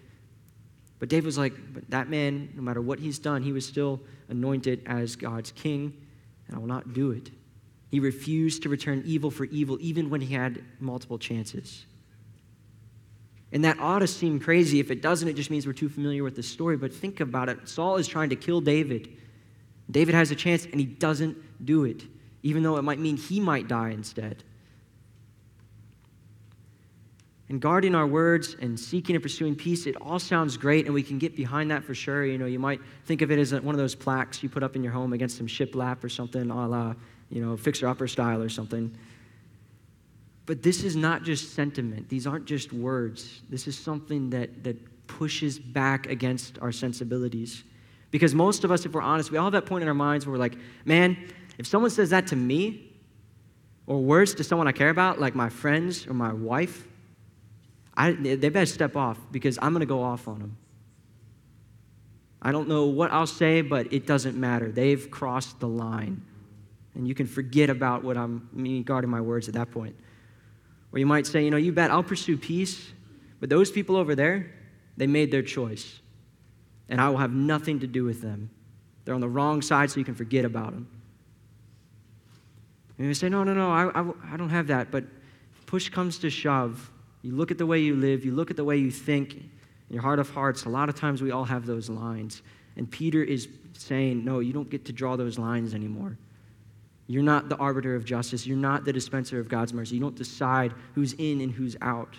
But 1.00 1.10
David 1.10 1.25
was 1.25 1.38
like, 1.38 1.53
but 1.74 1.89
that 1.89 2.10
man, 2.10 2.50
no 2.56 2.62
matter 2.62 2.82
what 2.82 3.00
he's 3.00 3.20
done, 3.20 3.41
he 3.41 3.53
was 3.53 3.65
still 3.65 4.01
anointed 4.27 4.84
as 4.86 5.15
God's 5.15 5.51
king, 5.53 5.94
and 6.48 6.56
I 6.56 6.60
will 6.60 6.68
not 6.68 6.94
do 6.94 7.12
it. 7.12 7.32
He 7.89 8.00
refused 8.00 8.63
to 8.63 8.70
return 8.70 9.03
evil 9.06 9.32
for 9.32 9.46
evil, 9.46 9.77
even 9.82 10.10
when 10.10 10.22
he 10.22 10.34
had 10.34 10.63
multiple 10.79 11.18
chances. 11.18 11.86
And 13.51 13.63
that 13.63 13.79
ought 13.79 14.00
to 14.00 14.08
seem 14.08 14.39
crazy. 14.39 14.79
If 14.79 14.91
it 14.91 15.01
doesn't, 15.01 15.27
it 15.27 15.36
just 15.36 15.50
means 15.50 15.65
we're 15.65 15.74
too 15.74 15.89
familiar 15.89 16.24
with 16.24 16.36
the 16.36 16.44
story. 16.44 16.77
But 16.77 16.94
think 16.94 17.20
about 17.20 17.50
it 17.50 17.68
Saul 17.68 17.96
is 17.96 18.08
trying 18.08 18.29
to 18.29 18.36
kill 18.36 18.62
David. 18.62 19.10
David 19.89 20.13
has 20.13 20.29
a 20.29 20.36
chance, 20.36 20.65
and 20.65 20.79
he 20.79 20.86
doesn't 20.86 21.65
do 21.65 21.86
it, 21.86 22.03
even 22.44 22.62
though 22.62 22.77
it 22.77 22.84
might 22.84 23.00
mean 23.00 23.18
he 23.18 23.39
might 23.39 23.68
die 23.68 23.89
instead. 23.89 24.44
And 27.50 27.60
guarding 27.60 27.96
our 27.96 28.06
words 28.06 28.56
and 28.62 28.79
seeking 28.79 29.15
and 29.15 29.24
pursuing 29.24 29.56
peace, 29.56 29.88
it 29.88 29.96
all 30.00 30.20
sounds 30.20 30.56
great, 30.56 30.86
and 30.86 30.94
we 30.94 31.01
can 31.01 31.18
get 31.18 31.36
behind 31.36 31.72
that 31.72 31.84
for 31.84 31.96
sure. 31.96 32.24
You 32.24 32.38
know, 32.38 32.46
you 32.46 32.60
might 32.60 32.79
think 33.06 33.24
of 33.24 33.32
it 33.32 33.39
as 33.39 33.51
one 33.53 33.74
of 33.74 33.79
those 33.79 33.96
plaques 33.96 34.44
you 34.44 34.50
put 34.50 34.62
up 34.62 34.75
in 34.75 34.84
your 34.84 34.94
home 34.94 35.13
against 35.13 35.38
some 35.38 35.48
shiplap 35.48 36.03
or 36.03 36.10
something, 36.10 36.51
a 36.51 36.68
la, 36.68 36.94
you 37.32 37.44
know, 37.44 37.58
fixer 37.58 37.88
upper 37.88 38.08
style 38.08 38.41
or 38.41 38.50
something. 38.50 38.96
But 40.46 40.62
this 40.62 40.84
is 40.84 40.96
not 40.96 41.24
just 41.24 41.53
sentiment, 41.53 42.08
these 42.10 42.27
aren't 42.27 42.46
just 42.46 42.72
words. 42.72 43.42
This 43.50 43.68
is 43.68 43.77
something 43.77 44.29
that, 44.29 44.64
that 44.64 45.07
pushes 45.07 45.57
back 45.57 46.07
against 46.07 46.59
our 46.59 46.72
sensibilities. 46.72 47.64
Because 48.12 48.33
most 48.35 48.64
of 48.64 48.72
us, 48.72 48.85
if 48.85 48.94
we're 48.94 49.01
honest, 49.01 49.31
we 49.31 49.38
all 49.38 49.46
have 49.46 49.53
that 49.53 49.66
point 49.66 49.81
in 49.81 49.88
our 49.88 49.94
minds 49.94 50.25
where 50.25 50.33
we're 50.33 50.40
like, 50.40 50.57
man, 50.85 51.18
if 51.57 51.68
someone 51.68 51.92
says 51.92 52.12
that 52.12 52.27
to 52.27 52.35
me, 52.35 52.85
or 53.85 54.00
worse, 54.00 54.35
to 54.35 54.44
someone 54.44 54.68
I 54.68 54.72
care 54.72 54.90
about, 54.90 55.20
like 55.20 55.33
my 55.33 55.50
friends 55.50 56.05
or 56.05 56.14
my 56.14 56.31
wife, 56.31 56.88
I, 58.00 58.14
they 58.14 58.48
better 58.48 58.66
step 58.66 58.96
off 58.96 59.20
because 59.29 59.59
I'm 59.62 59.74
going 59.74 59.81
to 59.81 59.85
go 59.85 60.01
off 60.01 60.29
on 60.29 60.40
them. 60.40 60.57
I 62.42 62.53
don't 62.53 62.70
know 62.70 62.85
what 62.85 63.12
I'll 63.12 63.27
say, 63.27 63.62
but 63.62 63.92
it 63.92 64.07
doesn't 64.07 64.38
matter. 64.38 64.72
They've 64.72 65.12
crossed 65.12 65.59
the 65.59 65.68
line. 65.68 66.22
And 66.96 67.05
you 67.05 67.14
can 67.14 67.27
forget 67.27 67.70
about 67.70 68.01
what 68.05 68.16
I'm 68.16 68.48
me 68.53 68.83
guarding 68.83 69.09
my 69.09 69.20
words 69.20 69.50
at 69.50 69.53
that 69.55 69.72
point. 69.72 69.98
Or 70.94 71.00
you 71.00 71.05
might 71.05 71.27
say, 71.27 71.44
you 71.44 71.51
know, 71.51 71.57
you 71.57 71.74
bet 71.74 71.92
I'll 71.92 72.01
pursue 72.01 72.38
peace, 72.38 72.88
but 73.42 73.50
those 73.50 73.70
people 73.70 73.98
over 73.98 74.16
there, 74.16 74.50
they 74.96 75.05
made 75.05 75.29
their 75.29 75.44
choice. 75.44 76.00
And 76.88 77.01
I 77.01 77.09
will 77.09 77.18
have 77.18 77.33
nothing 77.33 77.81
to 77.81 77.88
do 77.88 78.05
with 78.05 78.22
them. 78.22 78.50
They're 79.03 79.14
on 79.14 79.22
the 79.22 79.29
wrong 79.29 79.62
side, 79.62 79.92
so 79.92 80.00
you 80.00 80.05
can 80.05 80.16
forget 80.16 80.46
about 80.46 80.72
them. 80.72 80.88
And 82.98 83.07
you 83.07 83.14
say, 83.14 83.27
no, 83.27 83.44
no, 83.44 83.53
no, 83.53 83.72
I, 83.72 83.90
I, 83.90 84.33
I 84.33 84.38
don't 84.38 84.50
have 84.50 84.68
that. 84.68 84.90
But 84.90 85.03
push 85.66 85.90
comes 85.90 86.18
to 86.20 86.29
shove. 86.29 86.90
You 87.22 87.36
look 87.36 87.51
at 87.51 87.58
the 87.58 87.66
way 87.66 87.79
you 87.79 87.96
live, 87.96 88.24
you 88.24 88.34
look 88.34 88.50
at 88.50 88.58
the 88.58 88.64
way 88.64 88.77
you 88.77 88.92
think, 88.92 89.34
in 89.36 89.96
your 89.96 90.01
heart 90.01 90.20
of 90.20 90.29
hearts, 90.29 90.66
a 90.66 90.70
lot 90.70 90.88
of 90.88 90.96
times 90.96 91.22
we 91.22 91.32
all 91.32 91.46
have 91.46 91.66
those 91.66 91.90
lines. 91.90 92.42
And 92.77 92.90
Peter 92.90 93.24
is 93.24 93.48
saying, 93.74 94.24
no, 94.24 94.40
you 94.40 94.53
don't 94.53 94.70
get 94.70 94.86
to 94.86 94.94
draw 94.94 95.16
those 95.16 95.40
lines 95.40 95.74
anymore. 95.74 96.18
You're 97.08 97.24
not 97.24 97.50
the 97.50 97.58
arbiter 97.58 97.96
of 97.96 98.05
justice. 98.05 98.46
You're 98.46 98.58
not 98.58 98.86
the 98.86 98.94
dispenser 98.94 99.40
of 99.40 99.50
God's 99.50 99.74
mercy. 99.74 99.96
You 99.96 100.01
don't 100.01 100.16
decide 100.16 100.74
who's 100.94 101.14
in 101.14 101.42
and 101.42 101.51
who's 101.51 101.75
out. 101.82 102.16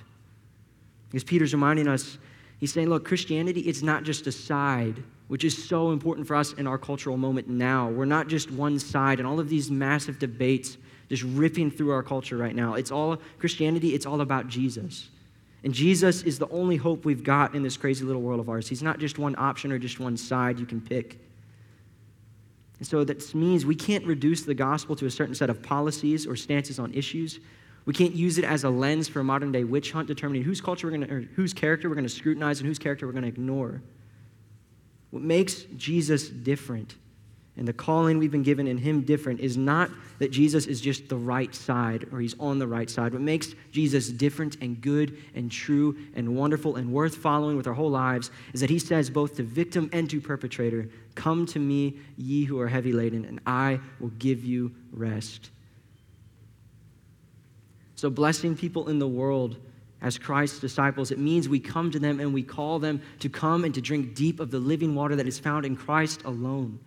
Because 1.09 1.23
Peter's 1.23 1.55
reminding 1.55 1.87
us, 1.87 2.19
he's 2.59 2.73
saying, 2.73 2.89
look, 2.89 3.05
Christianity, 3.05 3.61
it's 3.61 3.83
not 3.83 4.03
just 4.03 4.27
a 4.27 4.33
side, 4.33 5.03
which 5.29 5.45
is 5.45 5.57
so 5.69 5.93
important 5.93 6.27
for 6.27 6.35
us 6.35 6.53
in 6.55 6.67
our 6.67 6.77
cultural 6.77 7.17
moment 7.17 7.49
now. 7.49 7.89
We're 7.89 8.05
not 8.05 8.27
just 8.27 8.51
one 8.51 8.81
side, 8.81 9.21
and 9.21 9.29
all 9.29 9.39
of 9.39 9.49
these 9.49 9.71
massive 9.71 10.19
debates 10.19 10.77
just 11.11 11.25
ripping 11.25 11.70
through 11.70 11.90
our 11.90 12.03
culture 12.03 12.37
right 12.37 12.55
now. 12.55 12.75
It's 12.75 12.90
all 12.90 13.18
Christianity, 13.38 13.94
it's 13.94 14.07
all 14.07 14.20
about 14.20 14.49
Jesus. 14.49 15.11
And 15.62 15.75
Jesus 15.75 16.23
is 16.23 16.38
the 16.38 16.49
only 16.49 16.77
hope 16.77 17.05
we've 17.05 17.25
got 17.25 17.55
in 17.55 17.62
this 17.62 17.77
crazy 17.77 18.05
little 18.05 18.23
world 18.23 18.40
of 18.40 18.49
ours. 18.49 18.68
He's 18.68 18.83
not 18.83 18.99
just 18.99 19.18
one 19.18 19.35
option 19.37 19.73
or 19.73 19.79
just 19.79 20.01
one 20.01 20.16
side 20.16 20.59
you 20.59 20.64
can 20.64 20.81
pick. 20.81 21.18
And 22.79 22.87
so 22.87 23.05
that 23.05 23.35
means 23.35 23.66
we 23.66 23.75
can't 23.75 24.07
reduce 24.07 24.42
the 24.42 24.55
gospel 24.55 24.96
to 24.96 25.07
a 25.07 25.11
certain 25.11 25.35
set 25.35 25.51
of 25.51 25.62
policies 25.62 26.27
or 26.27 26.35
stances 26.35 26.79
on 26.79 26.94
issues. 26.94 27.40
We 27.85 27.92
can't 27.92 28.14
use 28.14 28.38
it 28.38 28.44
as 28.44 28.64
a 28.64 28.70
lens 28.70 29.09
for 29.09 29.20
a 29.20 29.25
modern 29.25 29.53
day 29.53 29.64
witch 29.64 29.92
hunt 29.92 30.07
determining 30.07 30.44
whose 30.44 30.61
culture 30.62 30.87
we're 30.87 30.96
going 30.96 31.09
to, 31.09 31.14
or 31.14 31.20
whose 31.35 31.53
character 31.53 31.88
we're 31.88 31.96
going 31.96 32.07
to 32.07 32.09
scrutinize 32.09 32.61
and 32.61 32.68
whose 32.68 32.79
character 32.79 33.07
we're 33.07 33.12
going 33.12 33.25
to 33.25 33.29
ignore. 33.29 33.83
What 35.11 35.23
makes 35.23 35.64
Jesus 35.77 36.29
different 36.29 36.94
and 37.57 37.67
the 37.67 37.73
calling 37.73 38.19
we've 38.19 38.31
been 38.31 38.43
given 38.43 38.67
in 38.67 38.79
him 38.79 39.03
different 39.03 39.41
is 39.41 39.57
not 39.57 39.91
that 40.19 40.31
Jesus 40.31 40.67
is 40.67 40.81
just 40.81 41.09
the 41.09 41.17
right 41.17 41.55
side 41.55 42.07
or 42.13 42.21
he's 42.21 42.37
on 42.39 42.59
the 42.59 42.67
right 42.67 42.89
side. 42.89 43.13
What 43.13 43.23
makes 43.23 43.55
Jesus 43.73 44.09
different 44.09 44.57
and 44.61 44.81
good 44.81 45.19
and 45.35 45.51
true 45.51 45.97
and 46.15 46.37
wonderful 46.37 46.77
and 46.77 46.93
worth 46.93 47.17
following 47.17 47.57
with 47.57 47.67
our 47.67 47.75
whole 47.75 47.91
lives 47.91 48.31
is 48.53 48.61
that 48.61 48.71
he 48.71 48.79
says 48.79 49.11
both 49.11 49.37
to 49.37 49.43
victim 49.43 49.91
and 49.93 50.09
to 50.11 50.21
perpetrator, 50.21 50.89
Come 51.17 51.45
to 51.47 51.59
me, 51.59 51.99
ye 52.17 52.45
who 52.45 52.59
are 52.61 52.69
heavy 52.69 52.93
laden, 52.93 53.25
and 53.25 53.41
I 53.47 53.81
will 53.99 54.13
give 54.19 54.45
you 54.45 54.73
rest. 54.93 55.51
So, 57.97 58.09
blessing 58.09 58.57
people 58.57 58.89
in 58.89 58.99
the 58.99 59.09
world 59.09 59.59
as 60.01 60.17
Christ's 60.17 60.61
disciples, 60.61 61.11
it 61.11 61.19
means 61.19 61.49
we 61.49 61.61
come 61.61 61.91
to 61.91 61.99
them 61.99 62.21
and 62.21 62.33
we 62.33 62.43
call 62.43 62.79
them 62.79 63.03
to 63.19 63.29
come 63.29 63.65
and 63.65 63.75
to 63.75 63.83
drink 63.83 64.15
deep 64.15 64.41
of 64.41 64.51
the 64.51 64.59
living 64.59 64.95
water 64.95 65.17
that 65.17 65.27
is 65.27 65.39
found 65.39 65.67
in 65.67 65.77
Christ 65.77 66.23
alone. 66.25 66.79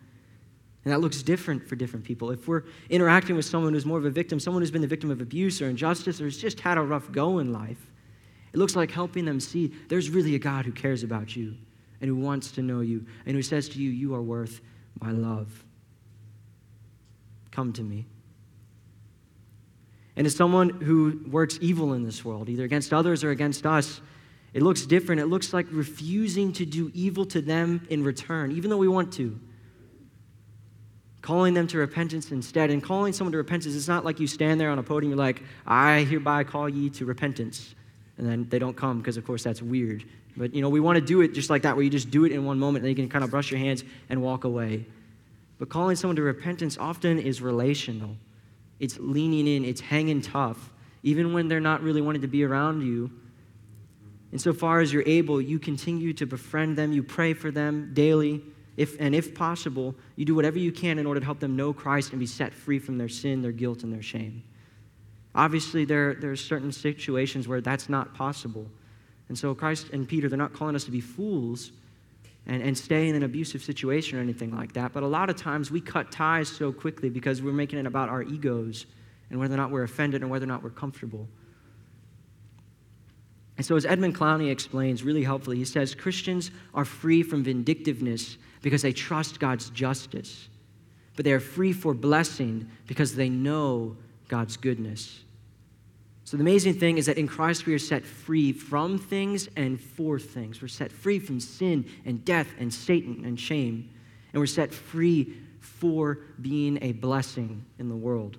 And 0.85 0.91
that 0.91 0.99
looks 0.99 1.23
different 1.23 1.67
for 1.67 1.75
different 1.75 2.03
people. 2.03 2.31
If 2.31 2.47
we're 2.47 2.63
interacting 2.89 3.35
with 3.35 3.45
someone 3.45 3.73
who's 3.73 3.85
more 3.85 3.97
of 3.97 4.05
a 4.05 4.09
victim, 4.09 4.39
someone 4.39 4.61
who's 4.61 4.71
been 4.71 4.81
the 4.81 4.87
victim 4.87 5.11
of 5.11 5.21
abuse 5.21 5.61
or 5.61 5.69
injustice 5.69 6.19
or 6.19 6.25
has 6.25 6.37
just 6.37 6.59
had 6.59 6.77
a 6.77 6.81
rough 6.81 7.11
go 7.11 7.39
in 7.39 7.53
life, 7.53 7.89
it 8.51 8.57
looks 8.57 8.75
like 8.75 8.91
helping 8.91 9.25
them 9.25 9.39
see 9.39 9.73
there's 9.87 10.09
really 10.09 10.35
a 10.35 10.39
God 10.39 10.65
who 10.65 10.71
cares 10.71 11.03
about 11.03 11.35
you 11.35 11.55
and 12.01 12.09
who 12.09 12.15
wants 12.15 12.51
to 12.51 12.61
know 12.61 12.81
you 12.81 13.05
and 13.25 13.35
who 13.35 13.41
says 13.41 13.69
to 13.69 13.79
you, 13.79 13.89
You 13.89 14.13
are 14.13 14.21
worth 14.21 14.59
my 14.99 15.11
love. 15.11 15.63
Come 17.51 17.71
to 17.73 17.81
me. 17.81 18.05
And 20.15 20.27
as 20.27 20.35
someone 20.35 20.69
who 20.69 21.21
works 21.31 21.57
evil 21.61 21.93
in 21.93 22.03
this 22.03 22.23
world, 22.23 22.49
either 22.49 22.63
against 22.63 22.93
others 22.93 23.23
or 23.23 23.31
against 23.31 23.65
us, 23.65 24.01
it 24.53 24.61
looks 24.61 24.85
different. 24.85 25.21
It 25.21 25.27
looks 25.27 25.53
like 25.53 25.65
refusing 25.71 26.53
to 26.53 26.65
do 26.65 26.91
evil 26.93 27.25
to 27.27 27.41
them 27.41 27.87
in 27.89 28.03
return, 28.03 28.51
even 28.51 28.69
though 28.69 28.77
we 28.77 28.87
want 28.87 29.13
to 29.13 29.39
calling 31.23 31.55
them 31.55 31.65
to 31.67 31.79
repentance 31.79 32.31
instead. 32.31 32.69
And 32.69 32.83
calling 32.83 33.13
someone 33.13 33.31
to 33.31 33.37
repentance 33.37 33.73
is 33.73 33.87
not 33.87 34.05
like 34.05 34.19
you 34.19 34.27
stand 34.27 34.61
there 34.61 34.69
on 34.69 34.77
a 34.77 34.83
podium, 34.83 35.11
you're 35.11 35.17
like, 35.17 35.41
I 35.65 36.03
hereby 36.03 36.43
call 36.43 36.69
ye 36.69 36.91
to 36.91 37.05
repentance. 37.05 37.73
And 38.17 38.27
then 38.27 38.47
they 38.49 38.59
don't 38.59 38.77
come 38.77 38.99
because, 38.99 39.17
of 39.17 39.25
course, 39.25 39.41
that's 39.41 39.61
weird. 39.61 40.03
But, 40.37 40.53
you 40.53 40.61
know, 40.61 40.69
we 40.69 40.79
want 40.79 40.97
to 40.97 41.01
do 41.01 41.21
it 41.21 41.33
just 41.33 41.49
like 41.49 41.63
that, 41.63 41.75
where 41.75 41.83
you 41.83 41.89
just 41.89 42.11
do 42.11 42.25
it 42.25 42.31
in 42.31 42.45
one 42.45 42.59
moment 42.59 42.83
and 42.83 42.85
then 42.85 42.89
you 42.97 43.03
can 43.03 43.09
kind 43.09 43.23
of 43.23 43.31
brush 43.31 43.49
your 43.49 43.59
hands 43.59 43.83
and 44.09 44.21
walk 44.21 44.43
away. 44.43 44.85
But 45.59 45.69
calling 45.69 45.95
someone 45.95 46.17
to 46.17 46.21
repentance 46.21 46.77
often 46.77 47.17
is 47.17 47.41
relational. 47.41 48.17
It's 48.79 48.99
leaning 48.99 49.47
in, 49.47 49.63
it's 49.63 49.79
hanging 49.79 50.21
tough, 50.21 50.73
even 51.03 51.31
when 51.31 51.47
they're 51.47 51.61
not 51.61 51.81
really 51.81 52.01
wanting 52.01 52.23
to 52.23 52.27
be 52.27 52.43
around 52.43 52.81
you. 52.81 53.09
Insofar 54.33 54.81
as 54.81 54.91
you're 54.91 55.03
able, 55.05 55.39
you 55.39 55.57
continue 55.57 56.11
to 56.13 56.25
befriend 56.25 56.77
them, 56.77 56.91
you 56.91 57.01
pray 57.01 57.33
for 57.33 57.49
them 57.49 57.91
daily, 57.93 58.41
if, 58.75 58.99
and 58.99 59.13
if 59.13 59.35
possible, 59.35 59.95
you 60.15 60.25
do 60.25 60.33
whatever 60.33 60.57
you 60.57 60.71
can 60.71 60.97
in 60.97 61.05
order 61.05 61.19
to 61.19 61.25
help 61.25 61.39
them 61.39 61.55
know 61.55 61.73
Christ 61.73 62.11
and 62.11 62.19
be 62.19 62.25
set 62.25 62.53
free 62.53 62.79
from 62.79 62.97
their 62.97 63.09
sin, 63.09 63.41
their 63.41 63.51
guilt, 63.51 63.83
and 63.83 63.93
their 63.93 64.01
shame. 64.01 64.43
Obviously, 65.35 65.85
there, 65.85 66.15
there 66.15 66.31
are 66.31 66.35
certain 66.35 66.71
situations 66.71 67.47
where 67.47 67.61
that's 67.61 67.89
not 67.89 68.13
possible. 68.13 68.67
And 69.29 69.37
so, 69.37 69.53
Christ 69.53 69.89
and 69.91 70.07
Peter, 70.07 70.27
they're 70.27 70.37
not 70.37 70.53
calling 70.53 70.75
us 70.75 70.83
to 70.85 70.91
be 70.91 71.01
fools 71.01 71.71
and, 72.45 72.61
and 72.61 72.77
stay 72.77 73.07
in 73.07 73.15
an 73.15 73.23
abusive 73.23 73.63
situation 73.63 74.17
or 74.17 74.21
anything 74.21 74.55
like 74.55 74.73
that. 74.73 74.93
But 74.93 75.03
a 75.03 75.07
lot 75.07 75.29
of 75.29 75.35
times 75.35 75.71
we 75.71 75.79
cut 75.81 76.11
ties 76.11 76.49
so 76.49 76.71
quickly 76.71 77.09
because 77.09 77.41
we're 77.41 77.53
making 77.53 77.79
it 77.79 77.85
about 77.85 78.09
our 78.09 78.23
egos 78.23 78.85
and 79.29 79.39
whether 79.39 79.53
or 79.53 79.57
not 79.57 79.71
we're 79.71 79.83
offended 79.83 80.21
and 80.21 80.29
whether 80.29 80.43
or 80.43 80.47
not 80.47 80.63
we're 80.63 80.69
comfortable. 80.69 81.27
And 83.57 83.65
so, 83.65 83.75
as 83.75 83.85
Edmund 83.85 84.15
Clowney 84.15 84.51
explains 84.51 85.03
really 85.03 85.23
helpfully, 85.23 85.57
he 85.57 85.65
says 85.65 85.93
Christians 85.93 86.51
are 86.73 86.85
free 86.85 87.21
from 87.21 87.43
vindictiveness 87.43 88.37
because 88.61 88.81
they 88.81 88.93
trust 88.93 89.39
God's 89.39 89.69
justice, 89.69 90.49
but 91.15 91.25
they 91.25 91.33
are 91.33 91.39
free 91.39 91.73
for 91.73 91.93
blessing 91.93 92.69
because 92.87 93.15
they 93.15 93.29
know 93.29 93.95
God's 94.27 94.57
goodness. 94.57 95.19
So, 96.25 96.37
the 96.37 96.41
amazing 96.41 96.75
thing 96.75 96.97
is 96.97 97.05
that 97.05 97.17
in 97.17 97.27
Christ 97.27 97.67
we 97.67 97.75
are 97.75 97.79
set 97.79 98.05
free 98.05 98.53
from 98.53 98.97
things 98.97 99.49
and 99.55 99.79
for 99.79 100.17
things. 100.17 100.61
We're 100.61 100.67
set 100.67 100.91
free 100.91 101.19
from 101.19 101.39
sin 101.39 101.85
and 102.05 102.25
death 102.25 102.47
and 102.57 102.73
Satan 102.73 103.23
and 103.25 103.39
shame. 103.39 103.89
And 104.31 104.39
we're 104.39 104.47
set 104.47 104.73
free 104.73 105.35
for 105.59 106.19
being 106.41 106.79
a 106.81 106.93
blessing 106.93 107.65
in 107.77 107.87
the 107.87 107.95
world. 107.95 108.37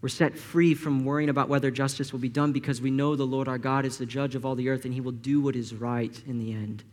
We're 0.00 0.08
set 0.08 0.36
free 0.36 0.74
from 0.74 1.04
worrying 1.04 1.30
about 1.30 1.48
whether 1.48 1.70
justice 1.70 2.12
will 2.12 2.20
be 2.20 2.28
done 2.28 2.52
because 2.52 2.80
we 2.80 2.90
know 2.90 3.16
the 3.16 3.24
Lord 3.24 3.48
our 3.48 3.58
God 3.58 3.84
is 3.84 3.98
the 3.98 4.06
judge 4.06 4.34
of 4.34 4.44
all 4.44 4.54
the 4.54 4.68
earth 4.68 4.84
and 4.84 4.92
he 4.92 5.00
will 5.00 5.12
do 5.12 5.40
what 5.40 5.56
is 5.56 5.74
right 5.74 6.22
in 6.26 6.38
the 6.38 6.52
end. 6.52 6.84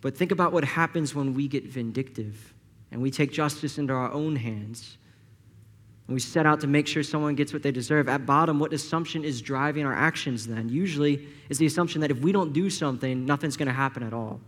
But 0.00 0.16
think 0.16 0.32
about 0.32 0.52
what 0.52 0.64
happens 0.64 1.14
when 1.14 1.34
we 1.34 1.46
get 1.46 1.64
vindictive 1.64 2.52
and 2.90 3.00
we 3.00 3.10
take 3.10 3.32
justice 3.32 3.78
into 3.78 3.92
our 3.92 4.10
own 4.10 4.36
hands 4.36 4.96
and 6.10 6.14
we 6.14 6.20
set 6.20 6.44
out 6.44 6.60
to 6.62 6.66
make 6.66 6.88
sure 6.88 7.04
someone 7.04 7.36
gets 7.36 7.52
what 7.52 7.62
they 7.62 7.70
deserve, 7.70 8.08
at 8.08 8.26
bottom, 8.26 8.58
what 8.58 8.72
assumption 8.72 9.22
is 9.22 9.40
driving 9.40 9.86
our 9.86 9.94
actions 9.94 10.44
then? 10.44 10.68
Usually 10.68 11.28
is 11.48 11.58
the 11.58 11.66
assumption 11.66 12.00
that 12.00 12.10
if 12.10 12.18
we 12.18 12.32
don't 12.32 12.52
do 12.52 12.68
something, 12.68 13.24
nothing's 13.24 13.56
going 13.56 13.68
to 13.68 13.72
happen 13.72 14.02
at 14.02 14.12
all. 14.12 14.40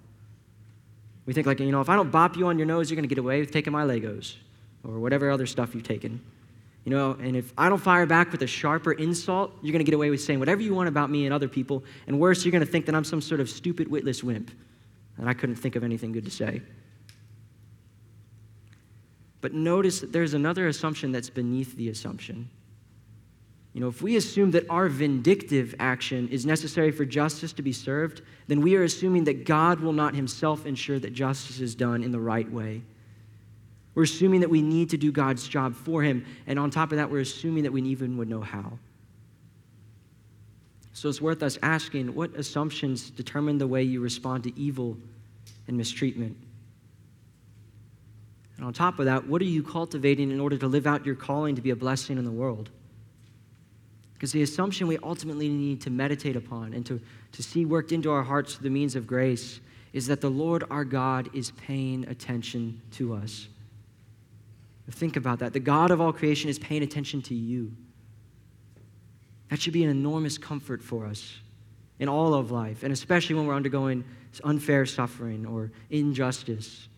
We 1.24 1.32
think, 1.32 1.46
like, 1.46 1.60
you 1.60 1.70
know, 1.70 1.80
if 1.80 1.88
I 1.88 1.94
don't 1.94 2.10
bop 2.10 2.36
you 2.36 2.48
on 2.48 2.58
your 2.58 2.66
nose, 2.66 2.90
you're 2.90 2.96
going 2.96 3.08
to 3.08 3.14
get 3.14 3.20
away 3.20 3.38
with 3.38 3.52
taking 3.52 3.72
my 3.72 3.84
Legos 3.84 4.34
or 4.82 4.98
whatever 4.98 5.30
other 5.30 5.46
stuff 5.46 5.72
you've 5.72 5.84
taken. 5.84 6.20
You 6.84 6.90
know, 6.90 7.12
and 7.12 7.36
if 7.36 7.52
I 7.56 7.68
don't 7.68 7.78
fire 7.78 8.06
back 8.06 8.32
with 8.32 8.42
a 8.42 8.46
sharper 8.46 8.92
insult, 8.92 9.52
you're 9.62 9.72
going 9.72 9.84
to 9.84 9.88
get 9.88 9.94
away 9.94 10.10
with 10.10 10.20
saying 10.20 10.40
whatever 10.40 10.60
you 10.62 10.74
want 10.74 10.88
about 10.88 11.10
me 11.10 11.26
and 11.26 11.34
other 11.34 11.48
people. 11.48 11.84
And 12.08 12.18
worse, 12.18 12.44
you're 12.44 12.52
going 12.52 12.64
to 12.64 12.70
think 12.70 12.86
that 12.86 12.94
I'm 12.94 13.04
some 13.04 13.20
sort 13.20 13.40
of 13.40 13.48
stupid, 13.48 13.88
witless 13.88 14.24
wimp. 14.24 14.50
And 15.16 15.28
I 15.28 15.34
couldn't 15.34 15.56
think 15.56 15.76
of 15.76 15.84
anything 15.84 16.10
good 16.10 16.24
to 16.24 16.30
say. 16.30 16.62
But 19.40 19.54
notice 19.54 20.00
that 20.00 20.12
there's 20.12 20.34
another 20.34 20.66
assumption 20.68 21.12
that's 21.12 21.30
beneath 21.30 21.76
the 21.76 21.88
assumption. 21.88 22.48
You 23.74 23.80
know, 23.80 23.88
if 23.88 24.02
we 24.02 24.16
assume 24.16 24.50
that 24.50 24.68
our 24.68 24.88
vindictive 24.88 25.74
action 25.78 26.28
is 26.28 26.44
necessary 26.44 26.90
for 26.90 27.04
justice 27.04 27.52
to 27.54 27.62
be 27.62 27.72
served, 27.72 28.22
then 28.46 28.60
we 28.60 28.76
are 28.76 28.82
assuming 28.82 29.24
that 29.24 29.44
God 29.44 29.80
will 29.80 29.92
not 29.92 30.14
himself 30.14 30.66
ensure 30.66 30.98
that 30.98 31.12
justice 31.14 31.60
is 31.60 31.74
done 31.74 32.02
in 32.02 32.10
the 32.10 32.20
right 32.20 32.50
way. 32.50 32.82
We're 33.94 34.04
assuming 34.04 34.40
that 34.40 34.50
we 34.50 34.62
need 34.62 34.90
to 34.90 34.96
do 34.96 35.12
God's 35.12 35.46
job 35.46 35.74
for 35.74 36.02
him, 36.02 36.24
and 36.46 36.58
on 36.58 36.70
top 36.70 36.92
of 36.92 36.98
that, 36.98 37.10
we're 37.10 37.20
assuming 37.20 37.64
that 37.64 37.72
we 37.72 37.82
even 37.82 38.16
would 38.16 38.28
know 38.28 38.40
how. 38.40 38.78
So 40.94 41.08
it's 41.08 41.20
worth 41.20 41.42
us 41.42 41.58
asking 41.62 42.14
what 42.14 42.34
assumptions 42.36 43.10
determine 43.10 43.58
the 43.58 43.66
way 43.66 43.82
you 43.82 44.00
respond 44.00 44.44
to 44.44 44.58
evil 44.58 44.96
and 45.68 45.76
mistreatment? 45.76 46.36
And 48.56 48.66
on 48.66 48.72
top 48.72 48.98
of 48.98 49.06
that, 49.06 49.26
what 49.26 49.42
are 49.42 49.46
you 49.46 49.62
cultivating 49.62 50.30
in 50.30 50.38
order 50.38 50.56
to 50.58 50.66
live 50.66 50.86
out 50.86 51.04
your 51.04 51.14
calling 51.14 51.56
to 51.56 51.62
be 51.62 51.70
a 51.70 51.76
blessing 51.76 52.18
in 52.18 52.24
the 52.24 52.30
world? 52.30 52.70
Because 54.14 54.32
the 54.32 54.42
assumption 54.42 54.86
we 54.86 54.98
ultimately 54.98 55.48
need 55.48 55.80
to 55.80 55.90
meditate 55.90 56.36
upon 56.36 56.74
and 56.74 56.86
to, 56.86 57.00
to 57.32 57.42
see 57.42 57.64
worked 57.64 57.90
into 57.90 58.10
our 58.10 58.22
hearts 58.22 58.54
through 58.54 58.64
the 58.64 58.70
means 58.70 58.94
of 58.94 59.06
grace 59.06 59.60
is 59.92 60.06
that 60.06 60.20
the 60.20 60.30
Lord 60.30 60.64
our 60.70 60.84
God 60.84 61.28
is 61.34 61.50
paying 61.52 62.06
attention 62.08 62.80
to 62.92 63.14
us. 63.14 63.48
Think 64.90 65.16
about 65.16 65.38
that. 65.38 65.52
The 65.52 65.60
God 65.60 65.90
of 65.90 66.00
all 66.00 66.12
creation 66.12 66.50
is 66.50 66.58
paying 66.58 66.82
attention 66.82 67.22
to 67.22 67.34
you. 67.34 67.72
That 69.48 69.60
should 69.60 69.72
be 69.72 69.84
an 69.84 69.90
enormous 69.90 70.38
comfort 70.38 70.82
for 70.82 71.06
us 71.06 71.36
in 71.98 72.08
all 72.08 72.34
of 72.34 72.50
life, 72.50 72.82
and 72.82 72.92
especially 72.92 73.36
when 73.36 73.46
we're 73.46 73.54
undergoing 73.54 74.04
unfair 74.44 74.84
suffering 74.86 75.46
or 75.46 75.70
injustice 75.90 76.88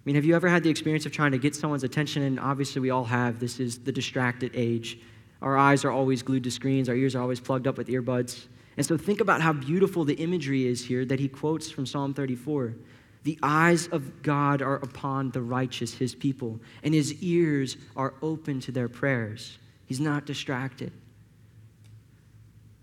I 0.00 0.02
mean, 0.06 0.14
have 0.14 0.24
you 0.24 0.34
ever 0.34 0.48
had 0.48 0.62
the 0.62 0.70
experience 0.70 1.04
of 1.04 1.12
trying 1.12 1.32
to 1.32 1.38
get 1.38 1.54
someone's 1.54 1.84
attention? 1.84 2.22
And 2.22 2.40
obviously, 2.40 2.80
we 2.80 2.88
all 2.88 3.04
have. 3.04 3.38
This 3.38 3.60
is 3.60 3.80
the 3.80 3.92
distracted 3.92 4.50
age. 4.54 4.98
Our 5.42 5.58
eyes 5.58 5.84
are 5.84 5.90
always 5.90 6.22
glued 6.22 6.44
to 6.44 6.50
screens, 6.50 6.88
our 6.88 6.94
ears 6.94 7.14
are 7.14 7.20
always 7.20 7.40
plugged 7.40 7.66
up 7.66 7.76
with 7.76 7.88
earbuds. 7.88 8.46
And 8.78 8.86
so, 8.86 8.96
think 8.96 9.20
about 9.20 9.42
how 9.42 9.52
beautiful 9.52 10.06
the 10.06 10.14
imagery 10.14 10.66
is 10.66 10.82
here 10.82 11.04
that 11.04 11.20
he 11.20 11.28
quotes 11.28 11.70
from 11.70 11.84
Psalm 11.84 12.14
34. 12.14 12.74
The 13.22 13.38
eyes 13.42 13.86
of 13.88 14.22
God 14.22 14.62
are 14.62 14.76
upon 14.76 15.30
the 15.30 15.42
righteous, 15.42 15.94
his 15.94 16.14
people, 16.14 16.60
and 16.82 16.94
his 16.94 17.22
ears 17.22 17.76
are 17.96 18.14
open 18.22 18.60
to 18.60 18.72
their 18.72 18.88
prayers. 18.88 19.58
He's 19.86 20.00
not 20.00 20.24
distracted. 20.24 20.92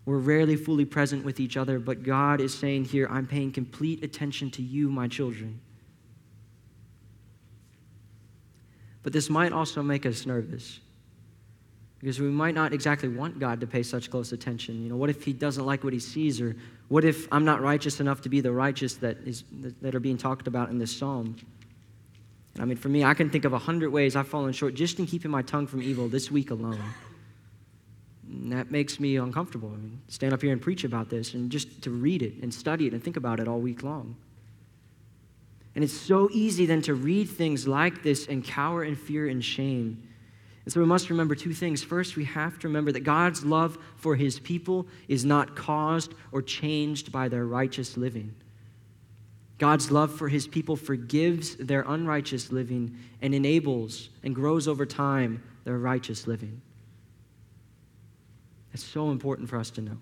We're 0.06 0.20
rarely 0.20 0.56
fully 0.56 0.86
present 0.86 1.26
with 1.26 1.40
each 1.40 1.58
other, 1.58 1.80
but 1.80 2.04
God 2.04 2.40
is 2.40 2.54
saying 2.54 2.86
here, 2.86 3.08
I'm 3.10 3.28
paying 3.28 3.52
complete 3.52 4.04
attention 4.04 4.52
to 4.52 4.62
you, 4.62 4.90
my 4.90 5.08
children. 5.08 5.60
But 9.04 9.14
this 9.14 9.30
might 9.30 9.52
also 9.52 9.82
make 9.82 10.06
us 10.06 10.26
nervous 10.26 10.80
because 12.00 12.20
we 12.20 12.28
might 12.28 12.54
not 12.54 12.74
exactly 12.74 13.10
want 13.10 13.40
God 13.40 13.60
to 13.62 13.68
pay 13.68 13.82
such 13.84 14.12
close 14.12 14.32
attention. 14.32 14.84
You 14.84 14.90
know, 14.90 14.96
what 14.96 15.10
if 15.10 15.24
He 15.24 15.34
doesn't 15.34 15.66
like 15.66 15.84
what 15.84 15.94
He 15.94 16.00
sees, 16.00 16.40
or 16.40 16.56
what 16.90 17.04
if 17.04 17.28
I'm 17.32 17.46
not 17.46 17.62
righteous 17.62 18.00
enough 18.00 18.22
to 18.22 18.30
be 18.30 18.42
the 18.42 18.52
righteous 18.52 18.96
that 18.96 19.18
is 19.26 19.44
that 19.82 19.96
are 19.96 20.00
being 20.00 20.18
talked 20.18 20.48
about 20.48 20.70
in 20.70 20.78
this 20.78 20.96
psalm? 20.96 21.36
And 22.54 22.64
I 22.64 22.66
mean, 22.66 22.78
for 22.78 22.90
me, 22.90 23.04
I 23.04 23.14
can 23.14 23.30
think 23.30 23.46
of 23.46 23.54
a 23.54 23.60
hundred 23.60 23.90
ways 23.92 24.16
I've 24.16 24.28
fallen 24.28 24.54
short 24.54 24.74
just 24.74 25.00
in 25.00 25.06
keeping 25.06 25.32
my 25.32 25.42
tongue 25.42 25.68
from 25.68 25.82
evil 25.82 26.08
this 26.08 26.32
week 26.32 26.52
alone. 26.52 26.82
And 28.30 28.52
that 28.52 28.72
makes 28.72 29.00
me 29.00 29.16
uncomfortable. 29.16 29.70
I 29.74 29.78
mean, 29.78 30.02
stand 30.08 30.34
up 30.34 30.42
here 30.42 30.52
and 30.52 30.62
preach 30.62 30.84
about 30.84 31.10
this, 31.10 31.34
and 31.34 31.50
just 31.50 31.82
to 31.84 31.90
read 31.90 32.22
it 32.22 32.34
and 32.42 32.54
study 32.54 32.86
it 32.86 32.94
and 32.94 33.04
think 33.04 33.18
about 33.18 33.40
it 33.40 33.48
all 33.48 33.60
week 33.60 33.84
long. 33.84 34.16
And 35.76 35.84
it's 35.84 35.94
so 35.94 36.28
easy 36.32 36.66
then 36.66 36.82
to 36.84 36.96
read 36.96 37.30
things 37.30 37.68
like 37.68 38.02
this 38.02 38.28
and 38.28 38.44
cower 38.44 38.84
in 38.84 38.96
fear 38.96 39.28
and 39.28 39.46
shame. 39.46 40.02
And 40.68 40.74
so 40.74 40.82
we 40.82 40.86
must 40.86 41.10
remember 41.10 41.34
two 41.34 41.54
things. 41.54 41.82
First, 41.82 42.18
we 42.18 42.26
have 42.26 42.60
to 42.60 42.68
remember 42.68 42.92
that 42.92 43.06
God's 43.06 43.46
love 43.46 43.78
for 43.96 44.18
his 44.18 44.38
people 44.38 44.86
is 45.08 45.24
not 45.24 45.56
caused 45.56 46.14
or 46.34 46.42
changed 46.42 47.10
by 47.10 47.30
their 47.30 47.46
righteous 47.46 47.96
living. 47.96 48.36
God's 49.60 49.92
love 49.92 50.14
for 50.14 50.28
his 50.28 50.46
people 50.46 50.76
forgives 50.76 51.56
their 51.56 51.86
unrighteous 51.88 52.52
living 52.52 52.98
and 53.22 53.34
enables 53.34 54.10
and 54.24 54.36
grows 54.36 54.68
over 54.68 54.86
time 54.86 55.42
their 55.64 55.78
righteous 55.78 56.28
living. 56.28 56.62
That's 58.74 58.84
so 58.84 59.10
important 59.10 59.48
for 59.48 59.58
us 59.58 59.70
to 59.70 59.82
know. 59.82 59.98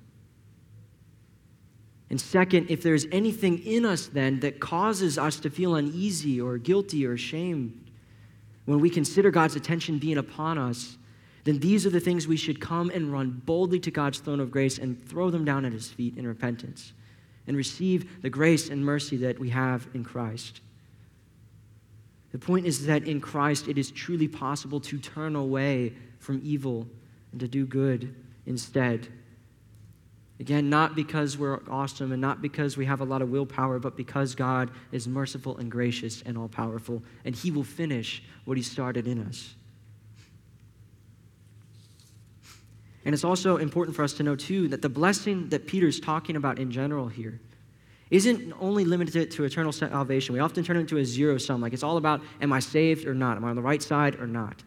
And 2.09 2.19
second, 2.19 2.71
if 2.71 2.81
there's 2.81 3.05
anything 3.11 3.59
in 3.59 3.85
us 3.85 4.07
then 4.07 4.39
that 4.39 4.59
causes 4.59 5.19
us 5.19 5.39
to 5.41 5.51
feel 5.51 5.75
uneasy 5.75 6.41
or 6.41 6.57
guilty 6.57 7.05
or 7.05 7.13
ashamed 7.13 7.84
when 8.65 8.79
we 8.79 8.89
consider 8.89 9.31
God's 9.31 9.55
attention 9.55 9.99
being 9.99 10.17
upon 10.17 10.57
us, 10.57 10.97
then 11.43 11.59
these 11.59 11.85
are 11.85 11.91
the 11.91 11.99
things 11.99 12.27
we 12.27 12.37
should 12.37 12.59
come 12.59 12.89
and 12.89 13.13
run 13.13 13.41
boldly 13.45 13.79
to 13.81 13.91
God's 13.91 14.19
throne 14.19 14.39
of 14.39 14.51
grace 14.51 14.79
and 14.79 15.07
throw 15.07 15.29
them 15.29 15.45
down 15.45 15.63
at 15.63 15.71
his 15.71 15.89
feet 15.89 16.17
in 16.17 16.27
repentance 16.27 16.93
and 17.47 17.55
receive 17.55 18.21
the 18.23 18.29
grace 18.29 18.69
and 18.69 18.83
mercy 18.83 19.17
that 19.17 19.39
we 19.39 19.49
have 19.49 19.87
in 19.93 20.03
Christ. 20.03 20.61
The 22.31 22.39
point 22.39 22.65
is 22.65 22.85
that 22.87 23.03
in 23.03 23.21
Christ 23.21 23.67
it 23.67 23.77
is 23.77 23.91
truly 23.91 24.27
possible 24.27 24.79
to 24.81 24.97
turn 24.97 25.35
away 25.35 25.93
from 26.19 26.41
evil 26.43 26.87
and 27.31 27.39
to 27.39 27.47
do 27.47 27.65
good 27.65 28.15
instead. 28.47 29.07
Again, 30.39 30.69
not 30.69 30.95
because 30.95 31.37
we're 31.37 31.61
awesome 31.69 32.11
and 32.11 32.21
not 32.21 32.41
because 32.41 32.75
we 32.75 32.85
have 32.85 32.99
a 32.99 33.05
lot 33.05 33.21
of 33.21 33.29
willpower, 33.29 33.79
but 33.79 33.95
because 33.95 34.35
God 34.35 34.69
is 34.91 35.07
merciful 35.07 35.57
and 35.57 35.71
gracious 35.71 36.21
and 36.25 36.37
all 36.37 36.49
powerful, 36.49 37.01
and 37.23 37.33
He 37.33 37.51
will 37.51 37.63
finish 37.63 38.21
what 38.43 38.57
He 38.57 38.63
started 38.63 39.07
in 39.07 39.25
us. 39.25 39.55
And 43.05 43.13
it's 43.13 43.23
also 43.23 43.57
important 43.57 43.95
for 43.95 44.03
us 44.03 44.13
to 44.13 44.23
know, 44.23 44.35
too, 44.35 44.67
that 44.69 44.81
the 44.81 44.89
blessing 44.89 45.49
that 45.49 45.67
Peter's 45.67 45.99
talking 45.99 46.35
about 46.35 46.59
in 46.59 46.71
general 46.71 47.07
here 47.07 47.39
isn't 48.11 48.53
only 48.59 48.83
limited 48.83 49.31
to 49.31 49.43
eternal 49.45 49.71
salvation. 49.71 50.33
We 50.33 50.39
often 50.39 50.63
turn 50.63 50.77
it 50.77 50.81
into 50.81 50.97
a 50.97 51.05
zero 51.05 51.37
sum, 51.37 51.61
like 51.61 51.73
it's 51.73 51.83
all 51.83 51.97
about 51.97 52.21
am 52.41 52.51
I 52.51 52.59
saved 52.59 53.05
or 53.05 53.13
not? 53.13 53.37
Am 53.37 53.45
I 53.45 53.49
on 53.49 53.55
the 53.55 53.61
right 53.61 53.81
side 53.81 54.15
or 54.19 54.27
not? 54.27 54.63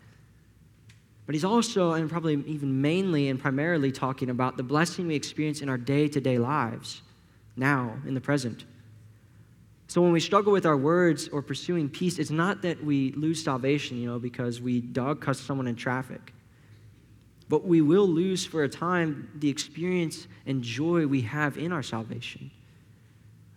But 1.29 1.35
he's 1.35 1.45
also, 1.45 1.93
and 1.93 2.09
probably 2.09 2.43
even 2.47 2.81
mainly 2.81 3.29
and 3.29 3.39
primarily, 3.39 3.93
talking 3.93 4.31
about 4.31 4.57
the 4.57 4.63
blessing 4.63 5.09
we 5.09 5.15
experience 5.15 5.61
in 5.61 5.69
our 5.69 5.77
day 5.77 6.09
to 6.09 6.23
day 6.23 6.39
lives, 6.39 7.03
now, 7.55 7.99
in 8.07 8.15
the 8.15 8.21
present. 8.23 8.65
So 9.89 10.01
when 10.01 10.13
we 10.13 10.21
struggle 10.21 10.55
with 10.55 10.65
our 10.65 10.75
words 10.79 11.29
or 11.29 11.43
pursuing 11.43 11.91
peace, 11.91 12.19
it's 12.19 12.31
not 12.31 12.63
that 12.63 12.83
we 12.83 13.13
lose 13.13 13.45
salvation, 13.45 13.99
you 13.99 14.09
know, 14.09 14.19
because 14.19 14.63
we 14.63 14.81
dog 14.81 15.21
cuss 15.21 15.39
someone 15.39 15.67
in 15.67 15.77
traffic. 15.77 16.33
But 17.51 17.63
we 17.67 17.83
will 17.83 18.09
lose 18.09 18.47
for 18.47 18.63
a 18.63 18.69
time 18.71 19.31
the 19.35 19.51
experience 19.51 20.29
and 20.47 20.63
joy 20.63 21.07
we 21.07 21.21
have 21.21 21.59
in 21.59 21.73
our 21.73 21.83
salvation. 21.83 22.51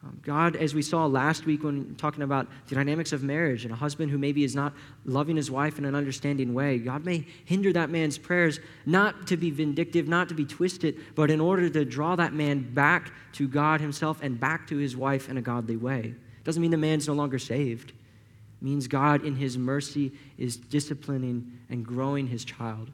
Um, 0.03 0.19
God, 0.23 0.55
as 0.55 0.73
we 0.73 0.81
saw 0.81 1.05
last 1.05 1.45
week 1.45 1.63
when 1.63 1.93
talking 1.95 2.23
about 2.23 2.47
the 2.67 2.75
dynamics 2.75 3.13
of 3.13 3.21
marriage 3.21 3.65
and 3.65 3.73
a 3.73 3.77
husband 3.77 4.09
who 4.09 4.17
maybe 4.17 4.43
is 4.43 4.55
not 4.55 4.73
loving 5.05 5.35
his 5.35 5.51
wife 5.51 5.77
in 5.77 5.85
an 5.85 5.93
understanding 5.93 6.55
way, 6.55 6.79
God 6.79 7.05
may 7.05 7.25
hinder 7.45 7.71
that 7.73 7.91
man's 7.91 8.17
prayers 8.17 8.59
not 8.85 9.27
to 9.27 9.37
be 9.37 9.51
vindictive, 9.51 10.07
not 10.07 10.27
to 10.29 10.33
be 10.33 10.45
twisted, 10.45 10.97
but 11.13 11.29
in 11.29 11.39
order 11.39 11.69
to 11.69 11.85
draw 11.85 12.15
that 12.15 12.33
man 12.33 12.73
back 12.73 13.11
to 13.33 13.47
God 13.47 13.79
himself 13.79 14.23
and 14.23 14.39
back 14.39 14.67
to 14.69 14.77
his 14.77 14.97
wife 14.97 15.29
in 15.29 15.37
a 15.37 15.41
godly 15.41 15.77
way. 15.77 16.15
Doesn't 16.43 16.61
mean 16.61 16.71
the 16.71 16.77
man's 16.77 17.07
no 17.07 17.13
longer 17.13 17.37
saved. 17.37 17.91
It 17.91 18.65
means 18.65 18.87
God, 18.87 19.23
in 19.23 19.35
his 19.35 19.55
mercy, 19.55 20.13
is 20.39 20.57
disciplining 20.57 21.59
and 21.69 21.85
growing 21.85 22.25
his 22.25 22.43
child. 22.43 22.89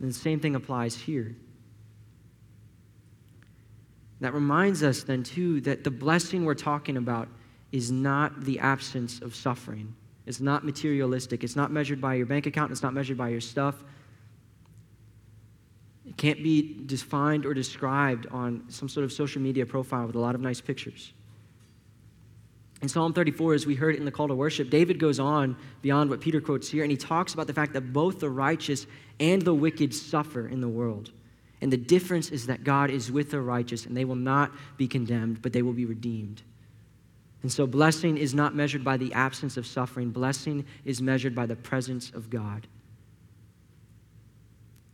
And 0.00 0.08
the 0.08 0.14
same 0.14 0.40
thing 0.40 0.56
applies 0.56 0.96
here. 0.96 1.36
That 4.24 4.32
reminds 4.32 4.82
us 4.82 5.02
then, 5.02 5.22
too, 5.22 5.60
that 5.60 5.84
the 5.84 5.90
blessing 5.90 6.46
we're 6.46 6.54
talking 6.54 6.96
about 6.96 7.28
is 7.72 7.92
not 7.92 8.42
the 8.42 8.58
absence 8.58 9.20
of 9.20 9.34
suffering. 9.34 9.94
It's 10.24 10.40
not 10.40 10.64
materialistic. 10.64 11.44
It's 11.44 11.56
not 11.56 11.70
measured 11.70 12.00
by 12.00 12.14
your 12.14 12.24
bank 12.24 12.46
account. 12.46 12.72
It's 12.72 12.82
not 12.82 12.94
measured 12.94 13.18
by 13.18 13.28
your 13.28 13.42
stuff. 13.42 13.84
It 16.06 16.16
can't 16.16 16.42
be 16.42 16.74
defined 16.86 17.44
or 17.44 17.52
described 17.52 18.26
on 18.30 18.64
some 18.68 18.88
sort 18.88 19.04
of 19.04 19.12
social 19.12 19.42
media 19.42 19.66
profile 19.66 20.06
with 20.06 20.16
a 20.16 20.20
lot 20.20 20.34
of 20.34 20.40
nice 20.40 20.62
pictures. 20.62 21.12
In 22.80 22.88
Psalm 22.88 23.12
34, 23.12 23.52
as 23.52 23.66
we 23.66 23.74
heard 23.74 23.94
in 23.94 24.06
the 24.06 24.10
call 24.10 24.28
to 24.28 24.34
worship, 24.34 24.70
David 24.70 24.98
goes 24.98 25.20
on 25.20 25.54
beyond 25.82 26.08
what 26.08 26.22
Peter 26.22 26.40
quotes 26.40 26.70
here, 26.70 26.82
and 26.82 26.90
he 26.90 26.96
talks 26.96 27.34
about 27.34 27.46
the 27.46 27.52
fact 27.52 27.74
that 27.74 27.92
both 27.92 28.20
the 28.20 28.30
righteous 28.30 28.86
and 29.20 29.42
the 29.42 29.52
wicked 29.52 29.92
suffer 29.94 30.48
in 30.48 30.62
the 30.62 30.68
world. 30.68 31.10
And 31.64 31.72
the 31.72 31.78
difference 31.78 32.28
is 32.28 32.48
that 32.48 32.62
God 32.62 32.90
is 32.90 33.10
with 33.10 33.30
the 33.30 33.40
righteous, 33.40 33.86
and 33.86 33.96
they 33.96 34.04
will 34.04 34.16
not 34.16 34.52
be 34.76 34.86
condemned, 34.86 35.40
but 35.40 35.54
they 35.54 35.62
will 35.62 35.72
be 35.72 35.86
redeemed. 35.86 36.42
And 37.40 37.50
so, 37.50 37.66
blessing 37.66 38.18
is 38.18 38.34
not 38.34 38.54
measured 38.54 38.84
by 38.84 38.98
the 38.98 39.10
absence 39.14 39.56
of 39.56 39.66
suffering, 39.66 40.10
blessing 40.10 40.66
is 40.84 41.00
measured 41.00 41.34
by 41.34 41.46
the 41.46 41.56
presence 41.56 42.10
of 42.10 42.28
God. 42.28 42.66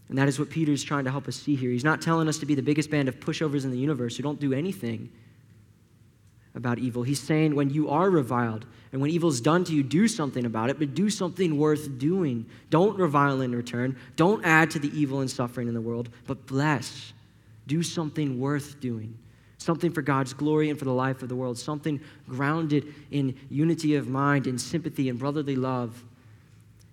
And 0.09 0.16
that 0.16 0.28
is 0.28 0.38
what 0.38 0.48
Peter 0.48 0.70
is 0.70 0.85
trying 0.85 1.02
to 1.06 1.11
help 1.11 1.26
us 1.26 1.35
see 1.35 1.56
here. 1.56 1.72
He's 1.72 1.83
not 1.83 2.00
telling 2.00 2.28
us 2.28 2.38
to 2.38 2.46
be 2.46 2.54
the 2.54 2.62
biggest 2.62 2.88
band 2.88 3.09
of 3.09 3.18
pushovers 3.18 3.64
in 3.64 3.72
the 3.72 3.78
universe 3.78 4.16
who 4.16 4.22
don't 4.22 4.38
do 4.38 4.52
anything 4.52 5.11
about 6.54 6.78
evil. 6.78 7.02
He's 7.02 7.20
saying 7.20 7.54
when 7.54 7.70
you 7.70 7.88
are 7.90 8.10
reviled 8.10 8.66
and 8.92 9.00
when 9.00 9.10
evil's 9.10 9.40
done 9.40 9.64
to 9.64 9.74
you, 9.74 9.82
do 9.82 10.08
something 10.08 10.44
about 10.44 10.68
it, 10.68 10.78
but 10.78 10.94
do 10.94 11.10
something 11.10 11.56
worth 11.56 11.98
doing. 11.98 12.46
Don't 12.70 12.98
revile 12.98 13.40
in 13.40 13.54
return. 13.54 13.96
Don't 14.16 14.44
add 14.44 14.70
to 14.72 14.78
the 14.78 14.90
evil 14.98 15.20
and 15.20 15.30
suffering 15.30 15.68
in 15.68 15.74
the 15.74 15.80
world, 15.80 16.08
but 16.26 16.46
bless. 16.46 17.12
Do 17.68 17.82
something 17.82 18.40
worth 18.40 18.80
doing. 18.80 19.16
Something 19.58 19.92
for 19.92 20.02
God's 20.02 20.32
glory 20.32 20.70
and 20.70 20.78
for 20.78 20.86
the 20.86 20.92
life 20.92 21.22
of 21.22 21.28
the 21.28 21.36
world. 21.36 21.56
Something 21.56 22.00
grounded 22.28 22.92
in 23.10 23.36
unity 23.48 23.94
of 23.94 24.08
mind, 24.08 24.46
in 24.46 24.58
sympathy 24.58 25.08
and 25.08 25.18
brotherly 25.18 25.54
love, 25.54 26.02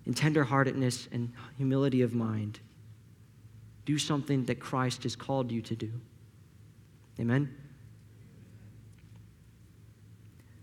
in 0.06 0.14
tenderheartedness 0.14 1.08
and 1.10 1.32
humility 1.56 2.02
of 2.02 2.14
mind. 2.14 2.60
Do 3.86 3.98
something 3.98 4.44
that 4.44 4.60
Christ 4.60 5.02
has 5.02 5.16
called 5.16 5.50
you 5.50 5.62
to 5.62 5.74
do. 5.74 5.90
Amen. 7.18 7.52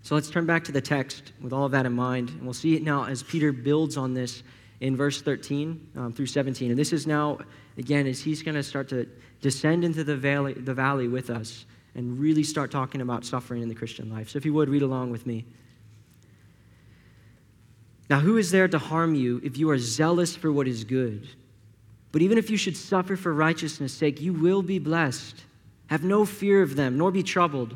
So 0.05 0.13
let's 0.13 0.29
turn 0.29 0.45
back 0.45 0.63
to 0.65 0.71
the 0.71 0.81
text 0.81 1.31
with 1.41 1.51
all 1.51 1.65
of 1.65 1.71
that 1.71 1.87
in 1.87 1.93
mind. 1.93 2.29
And 2.29 2.43
we'll 2.43 2.53
see 2.53 2.75
it 2.75 2.83
now 2.83 3.05
as 3.05 3.23
Peter 3.23 3.51
builds 3.51 3.97
on 3.97 4.13
this 4.13 4.43
in 4.79 4.95
verse 4.95 5.19
13 5.19 5.89
um, 5.95 6.13
through 6.13 6.27
17. 6.27 6.69
And 6.69 6.77
this 6.77 6.93
is 6.93 7.07
now, 7.07 7.39
again, 7.79 8.05
as 8.05 8.21
he's 8.21 8.43
going 8.43 8.53
to 8.53 8.61
start 8.61 8.87
to 8.89 9.09
descend 9.41 9.83
into 9.83 10.03
the 10.03 10.15
valley, 10.15 10.53
the 10.53 10.75
valley 10.75 11.07
with 11.07 11.31
us 11.31 11.65
and 11.95 12.19
really 12.19 12.43
start 12.43 12.69
talking 12.69 13.01
about 13.01 13.25
suffering 13.25 13.63
in 13.63 13.67
the 13.67 13.73
Christian 13.73 14.11
life. 14.11 14.29
So 14.29 14.37
if 14.37 14.45
you 14.45 14.53
would, 14.53 14.69
read 14.69 14.83
along 14.83 15.09
with 15.09 15.25
me. 15.25 15.43
Now, 18.07 18.19
who 18.19 18.37
is 18.37 18.51
there 18.51 18.67
to 18.67 18.77
harm 18.77 19.15
you 19.15 19.41
if 19.43 19.57
you 19.57 19.71
are 19.71 19.79
zealous 19.79 20.35
for 20.35 20.51
what 20.51 20.67
is 20.67 20.83
good? 20.83 21.27
But 22.11 22.21
even 22.21 22.37
if 22.37 22.51
you 22.51 22.57
should 22.57 22.77
suffer 22.77 23.15
for 23.15 23.33
righteousness' 23.33 23.93
sake, 23.93 24.21
you 24.21 24.33
will 24.33 24.61
be 24.61 24.77
blessed. 24.77 25.45
Have 25.87 26.03
no 26.03 26.25
fear 26.25 26.61
of 26.61 26.75
them, 26.75 26.95
nor 26.95 27.09
be 27.09 27.23
troubled. 27.23 27.75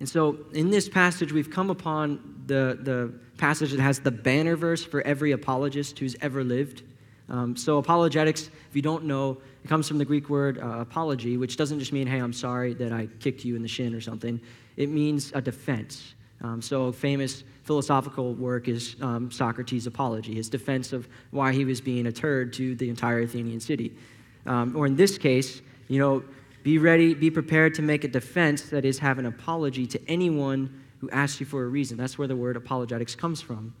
And 0.00 0.08
so 0.08 0.38
in 0.52 0.70
this 0.70 0.88
passage, 0.88 1.32
we've 1.32 1.50
come 1.50 1.70
upon 1.70 2.42
the, 2.46 2.78
the 2.80 3.12
passage 3.38 3.70
that 3.70 3.80
has 3.80 4.00
the 4.00 4.10
banner 4.10 4.56
verse 4.56 4.84
for 4.84 5.00
every 5.02 5.32
apologist 5.32 5.98
who's 5.98 6.16
ever 6.20 6.44
lived. 6.44 6.82
Um, 7.28 7.56
so, 7.56 7.78
apologetics, 7.78 8.50
if 8.68 8.76
you 8.76 8.82
don't 8.82 9.04
know, 9.04 9.38
it 9.64 9.68
comes 9.68 9.88
from 9.88 9.96
the 9.96 10.04
Greek 10.04 10.28
word 10.28 10.58
uh, 10.58 10.80
apology, 10.80 11.38
which 11.38 11.56
doesn't 11.56 11.78
just 11.78 11.92
mean, 11.92 12.06
hey, 12.06 12.18
I'm 12.18 12.34
sorry 12.34 12.74
that 12.74 12.92
I 12.92 13.08
kicked 13.18 13.46
you 13.46 13.56
in 13.56 13.62
the 13.62 13.68
shin 13.68 13.94
or 13.94 14.00
something. 14.00 14.38
It 14.76 14.90
means 14.90 15.32
a 15.34 15.40
defense. 15.40 16.14
Um, 16.42 16.60
so, 16.60 16.92
famous 16.92 17.42
philosophical 17.62 18.34
work 18.34 18.68
is 18.68 18.96
um, 19.00 19.30
Socrates' 19.30 19.86
Apology, 19.86 20.34
his 20.34 20.50
defense 20.50 20.92
of 20.92 21.08
why 21.30 21.52
he 21.52 21.64
was 21.64 21.80
being 21.80 22.06
a 22.06 22.12
turd 22.12 22.52
to 22.54 22.74
the 22.74 22.90
entire 22.90 23.20
Athenian 23.20 23.60
city. 23.60 23.96
Um, 24.44 24.76
or 24.76 24.86
in 24.86 24.94
this 24.94 25.16
case, 25.16 25.62
you 25.88 25.98
know, 25.98 26.22
be 26.64 26.78
ready, 26.78 27.12
be 27.12 27.30
prepared 27.30 27.74
to 27.74 27.82
make 27.82 28.04
a 28.04 28.08
defense, 28.08 28.62
that 28.70 28.86
is, 28.86 28.98
have 28.98 29.18
an 29.18 29.26
apology 29.26 29.86
to 29.86 30.00
anyone 30.08 30.82
who 30.98 31.10
asks 31.10 31.38
you 31.38 31.44
for 31.44 31.62
a 31.62 31.68
reason. 31.68 31.98
That's 31.98 32.16
where 32.18 32.26
the 32.26 32.34
word 32.34 32.56
apologetics 32.56 33.14
comes 33.14 33.42
from. 33.42 33.74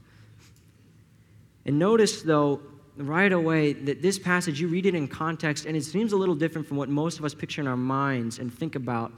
And 1.64 1.78
notice, 1.78 2.20
though, 2.20 2.60
right 2.98 3.32
away 3.32 3.72
that 3.72 4.02
this 4.02 4.18
passage, 4.18 4.60
you 4.60 4.68
read 4.68 4.84
it 4.84 4.94
in 4.94 5.08
context, 5.08 5.64
and 5.64 5.74
it 5.78 5.82
seems 5.82 6.12
a 6.12 6.16
little 6.16 6.34
different 6.34 6.68
from 6.68 6.76
what 6.76 6.90
most 6.90 7.18
of 7.18 7.24
us 7.24 7.34
picture 7.34 7.62
in 7.62 7.66
our 7.66 7.76
minds 7.76 8.38
and 8.38 8.52
think 8.52 8.74
about 8.74 9.10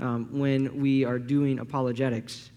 um, 0.00 0.26
when 0.32 0.80
we 0.80 1.04
are 1.04 1.18
doing 1.18 1.58
apologetics. 1.58 2.50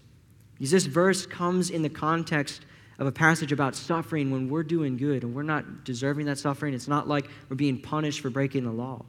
Because 0.54 0.70
this 0.70 0.86
verse 0.86 1.26
comes 1.26 1.68
in 1.68 1.82
the 1.82 1.90
context 1.90 2.64
of 2.98 3.06
a 3.06 3.12
passage 3.12 3.52
about 3.52 3.74
suffering 3.74 4.30
when 4.30 4.48
we're 4.48 4.62
doing 4.62 4.96
good 4.96 5.24
and 5.24 5.34
we're 5.34 5.42
not 5.42 5.84
deserving 5.84 6.24
that 6.24 6.38
suffering. 6.38 6.72
It's 6.72 6.88
not 6.88 7.06
like 7.06 7.28
we're 7.50 7.56
being 7.56 7.78
punished 7.78 8.20
for 8.20 8.30
breaking 8.30 8.64
the 8.64 8.72
law. 8.72 9.04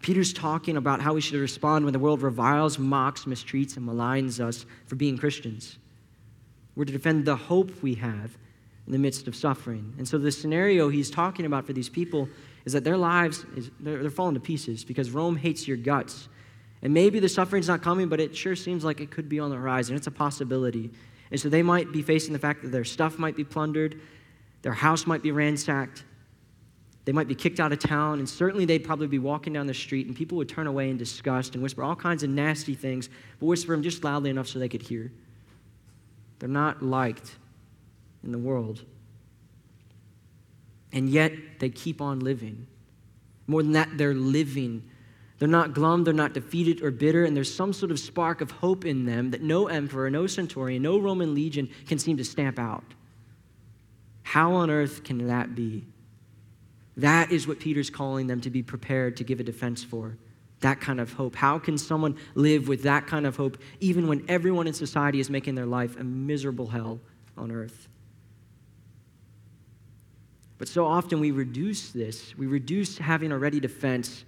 Peter's 0.00 0.32
talking 0.32 0.76
about 0.76 1.00
how 1.00 1.14
we 1.14 1.20
should 1.20 1.38
respond 1.40 1.84
when 1.84 1.92
the 1.92 1.98
world 1.98 2.22
reviles, 2.22 2.78
mocks, 2.78 3.24
mistreats, 3.24 3.76
and 3.76 3.88
maligns 3.88 4.40
us 4.40 4.66
for 4.86 4.94
being 4.94 5.18
Christians. 5.18 5.78
We're 6.74 6.84
to 6.84 6.92
defend 6.92 7.24
the 7.24 7.36
hope 7.36 7.82
we 7.82 7.94
have 7.94 8.36
in 8.86 8.92
the 8.92 8.98
midst 8.98 9.26
of 9.26 9.34
suffering. 9.34 9.94
And 9.98 10.06
so, 10.06 10.18
the 10.18 10.30
scenario 10.30 10.88
he's 10.88 11.10
talking 11.10 11.46
about 11.46 11.66
for 11.66 11.72
these 11.72 11.88
people 11.88 12.28
is 12.64 12.72
that 12.72 12.84
their 12.84 12.96
lives, 12.96 13.44
is, 13.56 13.70
they're, 13.80 14.00
they're 14.02 14.10
falling 14.10 14.34
to 14.34 14.40
pieces 14.40 14.84
because 14.84 15.10
Rome 15.10 15.36
hates 15.36 15.66
your 15.66 15.76
guts. 15.76 16.28
And 16.82 16.92
maybe 16.92 17.18
the 17.18 17.28
suffering's 17.28 17.68
not 17.68 17.82
coming, 17.82 18.08
but 18.08 18.20
it 18.20 18.36
sure 18.36 18.54
seems 18.54 18.84
like 18.84 19.00
it 19.00 19.10
could 19.10 19.28
be 19.28 19.40
on 19.40 19.50
the 19.50 19.56
horizon. 19.56 19.96
It's 19.96 20.06
a 20.06 20.12
possibility. 20.12 20.90
And 21.30 21.40
so, 21.40 21.48
they 21.48 21.62
might 21.62 21.92
be 21.92 22.02
facing 22.02 22.32
the 22.32 22.38
fact 22.38 22.62
that 22.62 22.70
their 22.70 22.84
stuff 22.84 23.18
might 23.18 23.34
be 23.34 23.44
plundered, 23.44 24.00
their 24.62 24.74
house 24.74 25.06
might 25.06 25.22
be 25.22 25.32
ransacked, 25.32 26.04
they 27.06 27.12
might 27.12 27.28
be 27.28 27.34
kicked 27.34 27.60
out 27.60 27.72
of 27.72 27.78
town, 27.78 28.18
and 28.18 28.28
certainly 28.28 28.66
they'd 28.66 28.84
probably 28.84 29.06
be 29.06 29.18
walking 29.18 29.54
down 29.54 29.66
the 29.66 29.72
street, 29.72 30.06
and 30.06 30.14
people 30.14 30.36
would 30.36 30.48
turn 30.48 30.66
away 30.66 30.90
in 30.90 30.98
disgust 30.98 31.54
and 31.54 31.62
whisper 31.62 31.82
all 31.82 31.96
kinds 31.96 32.22
of 32.22 32.28
nasty 32.28 32.74
things, 32.74 33.08
but 33.40 33.46
whisper 33.46 33.72
them 33.72 33.82
just 33.82 34.04
loudly 34.04 34.28
enough 34.28 34.48
so 34.48 34.58
they 34.58 34.68
could 34.68 34.82
hear. 34.82 35.10
They're 36.38 36.48
not 36.48 36.82
liked 36.82 37.36
in 38.22 38.32
the 38.32 38.38
world. 38.38 38.84
And 40.92 41.08
yet 41.08 41.32
they 41.60 41.70
keep 41.70 42.02
on 42.02 42.20
living. 42.20 42.66
More 43.46 43.62
than 43.62 43.72
that, 43.72 43.96
they're 43.96 44.12
living 44.12 44.82
They're 45.38 45.48
not 45.48 45.74
glum, 45.74 46.04
they're 46.04 46.14
not 46.14 46.32
defeated 46.32 46.82
or 46.82 46.90
bitter, 46.90 47.24
and 47.24 47.36
there's 47.36 47.54
some 47.54 47.72
sort 47.72 47.90
of 47.92 48.00
spark 48.00 48.40
of 48.40 48.50
hope 48.50 48.84
in 48.84 49.04
them 49.04 49.30
that 49.32 49.42
no 49.42 49.68
emperor, 49.68 50.08
no 50.10 50.26
centurion, 50.26 50.82
no 50.82 50.98
Roman 50.98 51.34
legion 51.34 51.68
can 51.86 51.98
seem 51.98 52.16
to 52.16 52.24
stamp 52.24 52.58
out. 52.58 52.84
How 54.22 54.54
on 54.54 54.70
earth 54.70 55.04
can 55.04 55.26
that 55.26 55.54
be? 55.54 55.84
That 56.96 57.30
is 57.30 57.46
what 57.46 57.60
Peter's 57.60 57.90
calling 57.90 58.26
them 58.26 58.40
to 58.40 58.50
be 58.50 58.62
prepared 58.62 59.16
to 59.18 59.24
give 59.24 59.40
a 59.40 59.44
defense 59.44 59.84
for. 59.84 60.16
That 60.60 60.80
kind 60.80 61.00
of 61.00 61.12
hope. 61.12 61.36
How 61.36 61.58
can 61.58 61.76
someone 61.76 62.16
live 62.34 62.68
with 62.68 62.82
that 62.84 63.06
kind 63.06 63.26
of 63.26 63.36
hope 63.36 63.58
even 63.80 64.08
when 64.08 64.24
everyone 64.28 64.66
in 64.66 64.72
society 64.72 65.20
is 65.20 65.28
making 65.28 65.54
their 65.54 65.66
life 65.66 65.98
a 65.98 66.04
miserable 66.04 66.68
hell 66.68 67.00
on 67.36 67.52
earth? 67.52 67.88
But 70.58 70.68
so 70.68 70.86
often 70.86 71.20
we 71.20 71.32
reduce 71.32 71.90
this, 71.90 72.36
we 72.38 72.46
reduce 72.46 72.96
having 72.96 73.30
a 73.30 73.38
ready 73.38 73.60
defense 73.60 74.24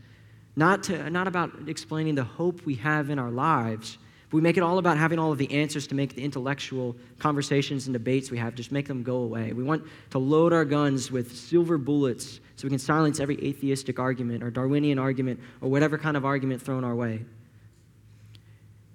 not, 0.57 0.83
to, 0.85 1.09
not 1.09 1.29
about 1.29 1.53
explaining 1.69 2.17
the 2.17 2.25
hope 2.25 2.67
we 2.67 2.75
have 2.75 3.11
in 3.11 3.19
our 3.19 3.31
lives. 3.31 3.97
But 4.31 4.37
we 4.37 4.43
make 4.43 4.57
it 4.57 4.63
all 4.63 4.79
about 4.79 4.99
having 4.99 5.19
all 5.19 5.33
of 5.33 5.39
the 5.39 5.51
answers 5.51 5.87
to 5.87 5.95
make 5.95 6.15
the 6.15 6.23
intellectual 6.23 6.95
conversations 7.19 7.87
and 7.87 7.95
debates 7.95 8.31
we 8.31 8.39
have 8.39 8.55
just 8.55 8.71
make 8.71 8.87
them 8.87 9.03
go 9.03 9.17
away. 9.17 9.53
We 9.53 9.63
want 9.63 9.85
to 10.11 10.19
load 10.19 10.53
our 10.53 10.65
guns 10.65 11.11
with 11.11 11.35
silver 11.35 11.79
bullets 11.79 12.41
so 12.57 12.65
we 12.65 12.71
can 12.71 12.79
silence 12.79 13.21
every 13.21 13.43
atheistic 13.43 13.99
argument 13.99 14.43
or 14.43 14.51
Darwinian 14.51 14.99
argument 14.99 15.41
or 15.61 15.71
whatever 15.71 15.97
kind 15.97 16.17
of 16.17 16.25
argument 16.25 16.61
thrown 16.61 16.85
our 16.85 16.95
way. 16.95 17.25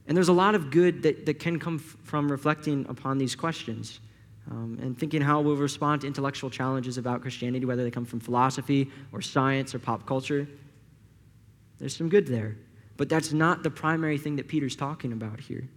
And 0.07 0.15
there's 0.15 0.29
a 0.29 0.33
lot 0.33 0.53
of 0.53 0.69
good 0.69 1.03
that, 1.03 1.25
that 1.25 1.39
can 1.39 1.59
come 1.59 1.75
f- 1.75 1.97
from 2.03 2.29
reflecting 2.29 2.85
upon 2.89 3.17
these 3.17 3.35
questions 3.35 4.01
um, 4.51 4.77
and 4.81 4.97
thinking 4.97 5.21
how 5.21 5.39
we'll 5.41 5.55
respond 5.55 6.01
to 6.01 6.07
intellectual 6.07 6.49
challenges 6.49 6.97
about 6.97 7.21
Christianity, 7.21 7.65
whether 7.65 7.83
they 7.83 7.91
come 7.91 8.05
from 8.05 8.19
philosophy 8.19 8.91
or 9.11 9.21
science 9.21 9.73
or 9.73 9.79
pop 9.79 10.05
culture. 10.05 10.47
There's 11.79 11.95
some 11.95 12.09
good 12.09 12.27
there. 12.27 12.57
But 12.97 13.09
that's 13.09 13.33
not 13.33 13.63
the 13.63 13.71
primary 13.71 14.17
thing 14.17 14.35
that 14.35 14.47
Peter's 14.47 14.75
talking 14.75 15.11
about 15.11 15.39
here. 15.39 15.67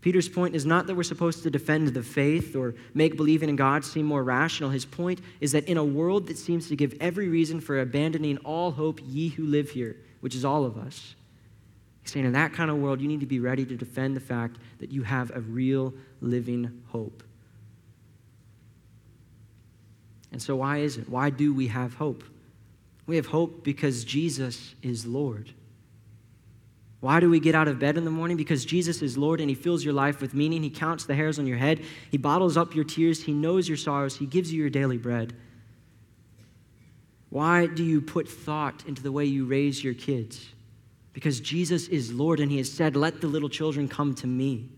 Peter's 0.00 0.28
point 0.28 0.54
is 0.54 0.64
not 0.64 0.86
that 0.86 0.94
we're 0.94 1.02
supposed 1.02 1.42
to 1.42 1.50
defend 1.50 1.88
the 1.88 2.02
faith 2.02 2.56
or 2.56 2.74
make 2.94 3.16
believing 3.16 3.50
in 3.50 3.56
God 3.56 3.84
seem 3.84 4.06
more 4.06 4.24
rational. 4.24 4.70
His 4.70 4.86
point 4.86 5.20
is 5.40 5.52
that 5.52 5.64
in 5.64 5.76
a 5.76 5.84
world 5.84 6.26
that 6.28 6.38
seems 6.38 6.68
to 6.68 6.76
give 6.76 6.94
every 7.00 7.28
reason 7.28 7.60
for 7.60 7.80
abandoning 7.80 8.38
all 8.38 8.70
hope, 8.70 9.00
ye 9.04 9.28
who 9.28 9.44
live 9.44 9.70
here, 9.70 9.96
which 10.20 10.34
is 10.34 10.44
all 10.44 10.64
of 10.64 10.78
us, 10.78 11.14
he's 12.02 12.12
saying 12.12 12.24
in 12.24 12.32
that 12.32 12.54
kind 12.54 12.70
of 12.70 12.78
world, 12.78 13.00
you 13.00 13.08
need 13.08 13.20
to 13.20 13.26
be 13.26 13.40
ready 13.40 13.66
to 13.66 13.76
defend 13.76 14.16
the 14.16 14.20
fact 14.20 14.56
that 14.78 14.90
you 14.90 15.02
have 15.02 15.30
a 15.34 15.40
real 15.40 15.92
living 16.22 16.82
hope. 16.88 17.22
And 20.32 20.40
so, 20.40 20.56
why 20.56 20.78
is 20.78 20.96
it? 20.96 21.08
Why 21.08 21.28
do 21.28 21.52
we 21.52 21.66
have 21.66 21.94
hope? 21.94 22.24
We 23.06 23.16
have 23.16 23.26
hope 23.26 23.64
because 23.64 24.04
Jesus 24.04 24.74
is 24.82 25.04
Lord. 25.04 25.52
Why 27.00 27.18
do 27.18 27.30
we 27.30 27.40
get 27.40 27.54
out 27.54 27.66
of 27.66 27.78
bed 27.78 27.96
in 27.96 28.04
the 28.04 28.10
morning? 28.10 28.36
Because 28.36 28.64
Jesus 28.64 29.00
is 29.00 29.16
Lord 29.16 29.40
and 29.40 29.48
He 29.48 29.54
fills 29.54 29.82
your 29.84 29.94
life 29.94 30.20
with 30.20 30.34
meaning. 30.34 30.62
He 30.62 30.70
counts 30.70 31.04
the 31.04 31.14
hairs 31.14 31.38
on 31.38 31.46
your 31.46 31.56
head, 31.56 31.82
He 32.10 32.18
bottles 32.18 32.56
up 32.56 32.74
your 32.74 32.84
tears, 32.84 33.22
He 33.22 33.32
knows 33.32 33.68
your 33.68 33.78
sorrows, 33.78 34.16
He 34.16 34.26
gives 34.26 34.52
you 34.52 34.60
your 34.60 34.70
daily 34.70 34.98
bread. 34.98 35.34
Why 37.30 37.66
do 37.66 37.84
you 37.84 38.00
put 38.00 38.28
thought 38.28 38.84
into 38.86 39.02
the 39.02 39.12
way 39.12 39.24
you 39.24 39.46
raise 39.46 39.82
your 39.82 39.94
kids? 39.94 40.48
Because 41.12 41.40
Jesus 41.40 41.88
is 41.88 42.12
Lord 42.12 42.38
and 42.40 42.50
He 42.50 42.58
has 42.58 42.70
said, 42.70 42.96
Let 42.96 43.20
the 43.20 43.28
little 43.28 43.48
children 43.48 43.88
come 43.88 44.14
to 44.16 44.26
me. 44.26 44.68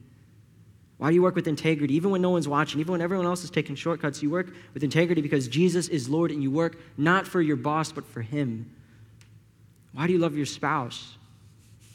Why 0.98 1.08
do 1.08 1.16
you 1.16 1.22
work 1.22 1.34
with 1.34 1.48
integrity? 1.48 1.94
Even 1.94 2.10
when 2.12 2.22
no 2.22 2.30
one's 2.30 2.46
watching, 2.46 2.78
even 2.78 2.92
when 2.92 3.00
everyone 3.00 3.26
else 3.26 3.42
is 3.42 3.50
taking 3.50 3.74
shortcuts, 3.74 4.22
you 4.22 4.30
work 4.30 4.52
with 4.72 4.84
integrity 4.84 5.20
because 5.20 5.48
Jesus 5.48 5.88
is 5.88 6.08
Lord 6.08 6.30
and 6.30 6.40
you 6.40 6.50
work 6.52 6.78
not 6.96 7.26
for 7.26 7.42
your 7.42 7.56
boss, 7.56 7.90
but 7.90 8.06
for 8.06 8.22
Him. 8.22 8.70
Why 9.94 10.06
do 10.06 10.12
you 10.12 10.20
love 10.20 10.36
your 10.36 10.46
spouse? 10.46 11.16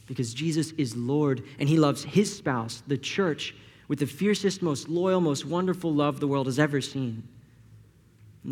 Because 0.08 0.34
Jesus 0.34 0.72
is 0.72 0.96
Lord 0.96 1.44
and 1.60 1.70
He 1.70 1.78
loves 1.78 2.04
His 2.04 2.36
spouse, 2.36 2.82
the 2.88 2.98
church, 2.98 3.54
with 3.88 4.00
the 4.00 4.08
fiercest, 4.08 4.62
most 4.62 4.90
loyal, 4.90 5.22
most 5.22 5.46
wonderful 5.46 5.94
love 5.94 6.20
the 6.20 6.28
world 6.28 6.48
has 6.48 6.60
ever 6.60 6.82
seen. 6.82 7.24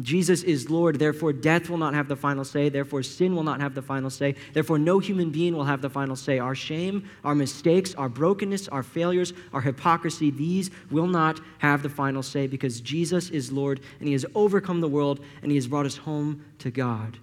Jesus 0.01 0.43
is 0.43 0.69
Lord, 0.69 0.99
therefore 0.99 1.31
death 1.31 1.69
will 1.69 1.77
not 1.77 1.93
have 1.93 2.09
the 2.09 2.17
final 2.17 2.43
say, 2.43 2.67
therefore 2.67 3.01
sin 3.01 3.33
will 3.33 3.43
not 3.43 3.61
have 3.61 3.73
the 3.73 3.81
final 3.81 4.09
say, 4.09 4.35
therefore 4.51 4.77
no 4.77 4.99
human 4.99 5.29
being 5.29 5.55
will 5.55 5.63
have 5.63 5.81
the 5.81 5.89
final 5.89 6.17
say. 6.17 6.37
Our 6.37 6.55
shame, 6.55 7.07
our 7.23 7.35
mistakes, 7.35 7.95
our 7.95 8.09
brokenness, 8.09 8.67
our 8.67 8.83
failures, 8.83 9.31
our 9.53 9.61
hypocrisy, 9.61 10.31
these 10.31 10.69
will 10.91 11.07
not 11.07 11.39
have 11.59 11.81
the 11.81 11.89
final 11.89 12.23
say 12.23 12.45
because 12.45 12.81
Jesus 12.81 13.29
is 13.29 13.53
Lord 13.53 13.79
and 13.99 14.07
He 14.07 14.13
has 14.13 14.25
overcome 14.35 14.81
the 14.81 14.89
world 14.89 15.23
and 15.41 15.49
He 15.49 15.55
has 15.55 15.67
brought 15.67 15.85
us 15.85 15.97
home 15.97 16.43
to 16.59 16.71
God. 16.71 17.17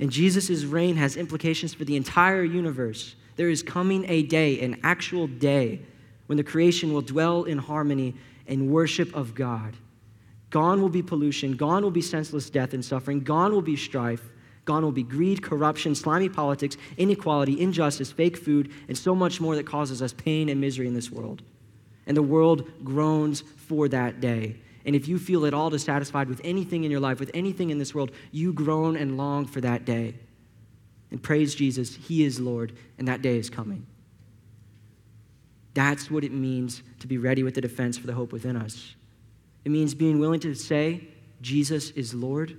And 0.00 0.10
Jesus' 0.10 0.64
reign 0.64 0.96
has 0.96 1.16
implications 1.16 1.74
for 1.74 1.84
the 1.84 1.94
entire 1.94 2.42
universe. 2.42 3.14
There 3.36 3.50
is 3.50 3.62
coming 3.62 4.06
a 4.08 4.22
day, 4.22 4.60
an 4.60 4.80
actual 4.82 5.26
day, 5.26 5.82
when 6.26 6.38
the 6.38 6.44
creation 6.44 6.92
will 6.92 7.02
dwell 7.02 7.44
in 7.44 7.58
harmony 7.58 8.14
and 8.46 8.70
worship 8.70 9.14
of 9.14 9.34
God. 9.34 9.76
Gone 10.48 10.80
will 10.80 10.88
be 10.88 11.02
pollution. 11.02 11.54
Gone 11.56 11.82
will 11.82 11.90
be 11.90 12.00
senseless 12.00 12.50
death 12.50 12.72
and 12.72 12.84
suffering. 12.84 13.20
Gone 13.20 13.52
will 13.52 13.62
be 13.62 13.76
strife. 13.76 14.30
Gone 14.64 14.82
will 14.82 14.92
be 14.92 15.02
greed, 15.02 15.42
corruption, 15.42 15.94
slimy 15.94 16.28
politics, 16.28 16.76
inequality, 16.96 17.60
injustice, 17.60 18.10
fake 18.10 18.36
food, 18.36 18.72
and 18.88 18.96
so 18.96 19.14
much 19.14 19.40
more 19.40 19.54
that 19.56 19.66
causes 19.66 20.02
us 20.02 20.12
pain 20.12 20.48
and 20.48 20.60
misery 20.60 20.86
in 20.86 20.94
this 20.94 21.10
world. 21.10 21.42
And 22.06 22.16
the 22.16 22.22
world 22.22 22.70
groans 22.84 23.42
for 23.42 23.88
that 23.88 24.20
day. 24.20 24.56
And 24.84 24.96
if 24.96 25.08
you 25.08 25.18
feel 25.18 25.46
at 25.46 25.54
all 25.54 25.70
dissatisfied 25.70 26.28
with 26.28 26.40
anything 26.44 26.84
in 26.84 26.90
your 26.90 27.00
life, 27.00 27.20
with 27.20 27.30
anything 27.34 27.70
in 27.70 27.78
this 27.78 27.94
world, 27.94 28.10
you 28.32 28.52
groan 28.52 28.96
and 28.96 29.16
long 29.16 29.46
for 29.46 29.60
that 29.60 29.84
day. 29.84 30.14
And 31.10 31.22
praise 31.22 31.54
Jesus, 31.54 31.94
He 31.94 32.24
is 32.24 32.40
Lord, 32.40 32.76
and 32.98 33.08
that 33.08 33.22
day 33.22 33.36
is 33.36 33.50
coming. 33.50 33.86
That's 35.74 36.10
what 36.10 36.24
it 36.24 36.32
means 36.32 36.82
to 37.00 37.06
be 37.06 37.18
ready 37.18 37.42
with 37.42 37.54
the 37.54 37.60
defense 37.60 37.98
for 37.98 38.06
the 38.06 38.12
hope 38.12 38.32
within 38.32 38.56
us. 38.56 38.94
It 39.64 39.70
means 39.70 39.94
being 39.94 40.18
willing 40.18 40.40
to 40.40 40.54
say, 40.54 41.06
Jesus 41.42 41.90
is 41.90 42.14
Lord, 42.14 42.50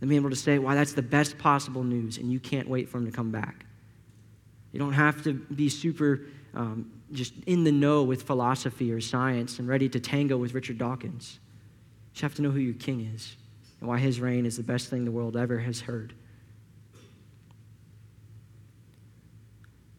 and 0.00 0.08
being 0.08 0.20
able 0.20 0.30
to 0.30 0.36
say, 0.36 0.58
why, 0.58 0.74
that's 0.74 0.92
the 0.92 1.02
best 1.02 1.38
possible 1.38 1.82
news, 1.82 2.18
and 2.18 2.30
you 2.30 2.40
can't 2.40 2.68
wait 2.68 2.88
for 2.88 2.98
him 2.98 3.06
to 3.06 3.12
come 3.12 3.30
back. 3.30 3.64
You 4.72 4.78
don't 4.78 4.92
have 4.92 5.22
to 5.24 5.34
be 5.34 5.68
super 5.68 6.22
um, 6.54 6.90
just 7.12 7.34
in 7.46 7.64
the 7.64 7.72
know 7.72 8.02
with 8.02 8.22
philosophy 8.22 8.92
or 8.92 9.00
science 9.00 9.58
and 9.58 9.68
ready 9.68 9.88
to 9.88 10.00
tango 10.00 10.36
with 10.36 10.54
Richard 10.54 10.78
Dawkins. 10.78 11.38
You 12.14 12.22
have 12.22 12.34
to 12.34 12.42
know 12.42 12.50
who 12.50 12.60
your 12.60 12.74
king 12.74 13.10
is 13.14 13.36
and 13.80 13.88
why 13.88 13.98
his 13.98 14.20
reign 14.20 14.46
is 14.46 14.56
the 14.56 14.62
best 14.62 14.88
thing 14.88 15.04
the 15.04 15.10
world 15.10 15.36
ever 15.36 15.58
has 15.58 15.80
heard. 15.80 16.14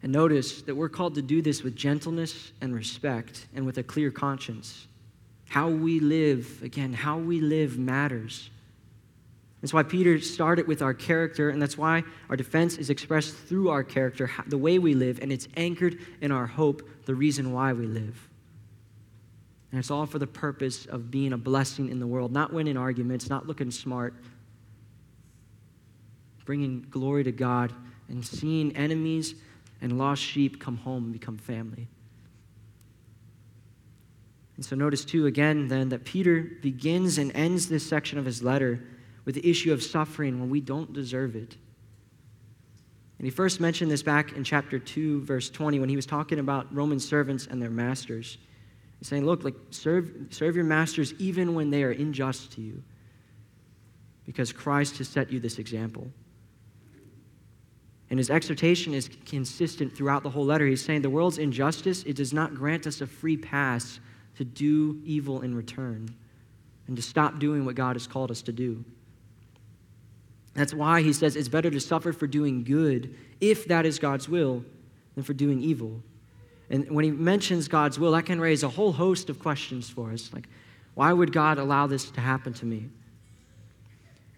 And 0.02 0.12
notice 0.12 0.62
that 0.62 0.74
we're 0.74 0.88
called 0.88 1.16
to 1.16 1.22
do 1.22 1.42
this 1.42 1.62
with 1.62 1.76
gentleness 1.76 2.52
and 2.60 2.74
respect 2.74 3.46
and 3.54 3.66
with 3.66 3.78
a 3.78 3.82
clear 3.82 4.10
conscience. 4.10 4.86
How 5.48 5.68
we 5.68 6.00
live, 6.00 6.62
again, 6.62 6.92
how 6.92 7.18
we 7.18 7.40
live 7.40 7.78
matters. 7.78 8.50
That's 9.60 9.72
why 9.72 9.82
Peter 9.82 10.20
started 10.20 10.66
with 10.66 10.80
our 10.80 10.94
character, 10.94 11.50
and 11.50 11.60
that's 11.60 11.76
why 11.76 12.04
our 12.28 12.36
defense 12.36 12.76
is 12.78 12.90
expressed 12.90 13.34
through 13.34 13.68
our 13.68 13.82
character, 13.82 14.30
the 14.46 14.58
way 14.58 14.78
we 14.78 14.94
live, 14.94 15.18
and 15.20 15.32
it's 15.32 15.48
anchored 15.56 15.98
in 16.20 16.30
our 16.30 16.46
hope, 16.46 16.88
the 17.04 17.14
reason 17.14 17.52
why 17.52 17.72
we 17.72 17.86
live. 17.86 18.28
And 19.70 19.78
it's 19.78 19.90
all 19.90 20.06
for 20.06 20.18
the 20.18 20.26
purpose 20.26 20.86
of 20.86 21.10
being 21.10 21.32
a 21.32 21.38
blessing 21.38 21.88
in 21.88 21.98
the 21.98 22.06
world, 22.06 22.32
not 22.32 22.52
winning 22.52 22.76
arguments, 22.76 23.28
not 23.28 23.46
looking 23.46 23.70
smart, 23.70 24.14
bringing 26.44 26.86
glory 26.88 27.24
to 27.24 27.32
God, 27.32 27.72
and 28.08 28.24
seeing 28.24 28.76
enemies 28.76 29.34
and 29.80 29.98
lost 29.98 30.22
sheep 30.22 30.60
come 30.60 30.76
home 30.76 31.04
and 31.04 31.12
become 31.12 31.36
family. 31.36 31.88
And 34.56 34.64
so 34.64 34.74
notice, 34.74 35.04
too, 35.04 35.26
again, 35.26 35.68
then, 35.68 35.90
that 35.90 36.04
Peter 36.04 36.40
begins 36.62 37.18
and 37.18 37.34
ends 37.36 37.68
this 37.68 37.86
section 37.86 38.18
of 38.18 38.24
his 38.24 38.42
letter 38.42 38.82
with 39.24 39.34
the 39.34 39.48
issue 39.48 39.72
of 39.72 39.82
suffering 39.82 40.40
when 40.40 40.48
we 40.48 40.60
don't 40.60 40.92
deserve 40.92 41.36
it. 41.36 41.56
And 43.18 43.26
he 43.26 43.30
first 43.30 43.60
mentioned 43.60 43.90
this 43.90 44.02
back 44.02 44.32
in 44.32 44.44
chapter 44.44 44.78
2, 44.78 45.22
verse 45.22 45.50
20, 45.50 45.80
when 45.80 45.88
he 45.88 45.96
was 45.96 46.06
talking 46.06 46.38
about 46.38 46.74
Roman 46.74 47.00
servants 47.00 47.46
and 47.46 47.60
their 47.60 47.70
masters. 47.70 48.38
He's 48.98 49.08
saying, 49.08 49.26
look, 49.26 49.44
like, 49.44 49.54
serve, 49.70 50.10
serve 50.30 50.56
your 50.56 50.64
masters 50.64 51.12
even 51.18 51.54
when 51.54 51.70
they 51.70 51.82
are 51.82 51.90
unjust 51.90 52.52
to 52.52 52.60
you, 52.60 52.82
because 54.24 54.52
Christ 54.52 54.98
has 54.98 55.08
set 55.08 55.30
you 55.30 55.38
this 55.38 55.58
example. 55.58 56.08
And 58.08 58.18
his 58.18 58.30
exhortation 58.30 58.94
is 58.94 59.10
consistent 59.26 59.94
throughout 59.94 60.22
the 60.22 60.30
whole 60.30 60.44
letter. 60.44 60.66
He's 60.66 60.84
saying 60.84 61.02
the 61.02 61.10
world's 61.10 61.38
injustice, 61.38 62.04
it 62.04 62.16
does 62.16 62.32
not 62.32 62.54
grant 62.54 62.86
us 62.86 63.00
a 63.00 63.06
free 63.06 63.36
pass 63.36 64.00
to 64.36 64.44
do 64.44 65.00
evil 65.04 65.42
in 65.42 65.54
return 65.54 66.14
and 66.86 66.96
to 66.96 67.02
stop 67.02 67.38
doing 67.38 67.64
what 67.64 67.74
God 67.74 67.96
has 67.96 68.06
called 68.06 68.30
us 68.30 68.42
to 68.42 68.52
do. 68.52 68.84
That's 70.54 70.72
why 70.72 71.02
he 71.02 71.12
says 71.12 71.36
it's 71.36 71.48
better 71.48 71.70
to 71.70 71.80
suffer 71.80 72.12
for 72.12 72.26
doing 72.26 72.64
good, 72.64 73.14
if 73.40 73.66
that 73.66 73.84
is 73.84 73.98
God's 73.98 74.28
will, 74.28 74.64
than 75.14 75.24
for 75.24 75.34
doing 75.34 75.60
evil. 75.60 76.00
And 76.70 76.90
when 76.90 77.04
he 77.04 77.10
mentions 77.10 77.68
God's 77.68 77.98
will, 77.98 78.12
that 78.12 78.26
can 78.26 78.40
raise 78.40 78.62
a 78.62 78.68
whole 78.68 78.92
host 78.92 79.30
of 79.30 79.38
questions 79.38 79.88
for 79.88 80.10
us. 80.10 80.30
Like, 80.32 80.48
why 80.94 81.12
would 81.12 81.32
God 81.32 81.58
allow 81.58 81.86
this 81.86 82.10
to 82.10 82.20
happen 82.20 82.52
to 82.54 82.66
me? 82.66 82.88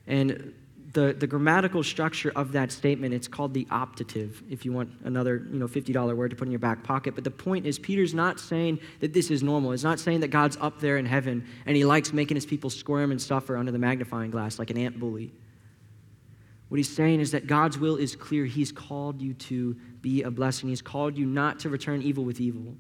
And 0.07 0.53
the, 0.93 1.13
the 1.13 1.27
grammatical 1.27 1.83
structure 1.83 2.33
of 2.35 2.53
that 2.53 2.73
statement, 2.73 3.13
it's 3.13 3.29
called 3.29 3.53
the 3.53 3.67
optative, 3.67 4.43
if 4.51 4.65
you 4.65 4.73
want 4.73 4.91
another 5.05 5.47
you 5.53 5.59
know, 5.59 5.69
$50 5.69 6.17
word 6.17 6.31
to 6.31 6.37
put 6.37 6.49
in 6.49 6.53
your 6.53 6.59
back 6.59 6.83
pocket. 6.83 7.15
But 7.15 7.25
the 7.25 7.31
point 7.31 7.67
is, 7.67 7.79
Peter's 7.79 8.15
not 8.15 8.41
saying 8.41 8.81
that 9.01 9.13
this 9.13 9.31
is 9.31 9.43
normal. 9.43 9.73
He's 9.73 9.85
not 9.85 10.01
saying 10.01 10.21
that 10.21 10.29
God's 10.29 10.57
up 10.61 10.81
there 10.81 10.97
in 10.97 11.07
heaven 11.07 11.47
and 11.67 11.77
he 11.77 11.85
likes 11.85 12.13
making 12.13 12.37
his 12.37 12.47
people 12.47 12.71
squirm 12.71 13.11
and 13.11 13.21
suffer 13.21 13.57
under 13.57 13.71
the 13.71 13.79
magnifying 13.79 14.31
glass 14.31 14.59
like 14.59 14.71
an 14.71 14.79
ant 14.79 14.99
bully. 14.99 15.31
What 16.69 16.77
he's 16.77 16.95
saying 16.95 17.21
is 17.21 17.33
that 17.33 17.47
God's 17.47 17.79
will 17.79 17.97
is 17.97 18.17
clear. 18.17 18.45
He's 18.45 18.73
called 18.73 19.21
you 19.23 19.35
to 19.35 19.77
be 20.01 20.23
a 20.23 20.31
blessing, 20.31 20.69
He's 20.69 20.83
called 20.83 21.17
you 21.17 21.27
not 21.27 21.61
to 21.61 21.69
return 21.69 22.03
evil 22.03 22.25
with 22.25 22.41
evil. 22.41 22.75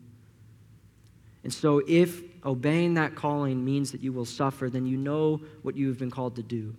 And 1.44 1.52
so, 1.52 1.82
if 1.86 2.22
obeying 2.44 2.94
that 2.94 3.14
calling 3.14 3.64
means 3.64 3.92
that 3.92 4.02
you 4.02 4.12
will 4.12 4.24
suffer, 4.24 4.68
then 4.68 4.86
you 4.86 4.96
know 4.96 5.40
what 5.62 5.76
you 5.76 5.88
have 5.88 5.98
been 5.98 6.10
called 6.10 6.36
to 6.36 6.42
do. 6.42 6.56
You 6.56 6.74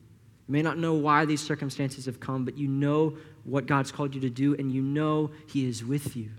may 0.47 0.61
not 0.61 0.77
know 0.77 0.93
why 0.93 1.25
these 1.25 1.41
circumstances 1.41 2.05
have 2.05 2.19
come, 2.19 2.45
but 2.45 2.57
you 2.57 2.67
know 2.67 3.17
what 3.43 3.65
God's 3.65 3.91
called 3.91 4.15
you 4.15 4.21
to 4.21 4.29
do, 4.29 4.55
and 4.55 4.71
you 4.71 4.81
know 4.81 5.31
He 5.47 5.67
is 5.67 5.83
with 5.83 6.15
you. 6.15 6.29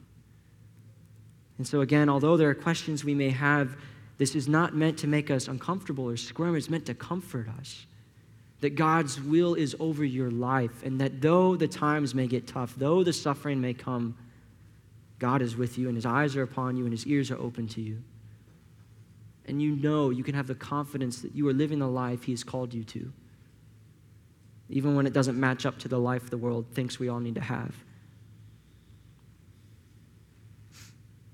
And 1.59 1.67
so, 1.67 1.81
again, 1.81 2.09
although 2.09 2.37
there 2.37 2.49
are 2.49 2.55
questions 2.55 3.05
we 3.05 3.15
may 3.15 3.31
have, 3.31 3.77
this 4.19 4.35
is 4.35 4.49
not 4.49 4.75
meant 4.75 4.99
to 4.99 5.07
make 5.07 5.31
us 5.31 5.49
uncomfortable 5.49 6.09
or 6.09 6.17
squirm, 6.17 6.55
it's 6.57 6.71
meant 6.71 6.87
to 6.87 6.95
comfort 6.95 7.49
us. 7.59 7.87
That 8.61 8.75
God's 8.75 9.21
will 9.21 9.55
is 9.55 9.75
over 9.81 10.05
your 10.05 10.31
life, 10.31 10.83
and 10.83 11.01
that 11.01 11.21
though 11.21 11.57
the 11.57 11.69
times 11.69 12.15
may 12.15 12.27
get 12.27 12.47
tough, 12.47 12.75
though 12.77 13.03
the 13.03 13.13
suffering 13.13 13.61
may 13.61 13.73
come, 13.73 14.17
God 15.19 15.41
is 15.41 15.57
with 15.57 15.79
you, 15.79 15.89
and 15.89 15.97
His 15.97 16.07
eyes 16.07 16.37
are 16.37 16.43
upon 16.43 16.77
you, 16.77 16.85
and 16.85 16.93
His 16.93 17.07
ears 17.07 17.31
are 17.31 17.39
open 17.39 17.69
to 17.69 17.81
you. 17.81 18.03
And 19.47 19.63
you 19.63 19.77
know, 19.77 20.11
you 20.11 20.23
can 20.23 20.35
have 20.35 20.47
the 20.47 20.55
confidence 20.55 21.23
that 21.23 21.35
you 21.35 21.49
are 21.49 21.53
living 21.53 21.79
the 21.79 21.89
life 21.89 22.25
He 22.25 22.33
has 22.33 22.45
called 22.45 22.75
you 22.75 22.85
to 22.85 23.13
even 24.71 24.95
when 24.95 25.07
it 25.07 25.13
doesn't 25.13 25.39
match 25.39 25.67
up 25.67 25.79
to 25.81 25.89
the 25.89 25.99
life 25.99 26.31
the 26.31 26.39
world 26.39 26.65
thinks 26.73 26.99
we 26.99 27.09
all 27.09 27.19
need 27.19 27.35
to 27.35 27.41
have. 27.41 27.75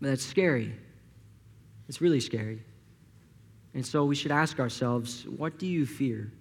But 0.00 0.08
that's 0.08 0.24
scary. 0.24 0.74
It's 1.88 2.00
really 2.00 2.20
scary. 2.20 2.62
And 3.74 3.86
so 3.86 4.04
we 4.04 4.14
should 4.14 4.32
ask 4.32 4.58
ourselves 4.58 5.26
what 5.26 5.58
do 5.58 5.66
you 5.66 5.84
fear? 5.84 6.32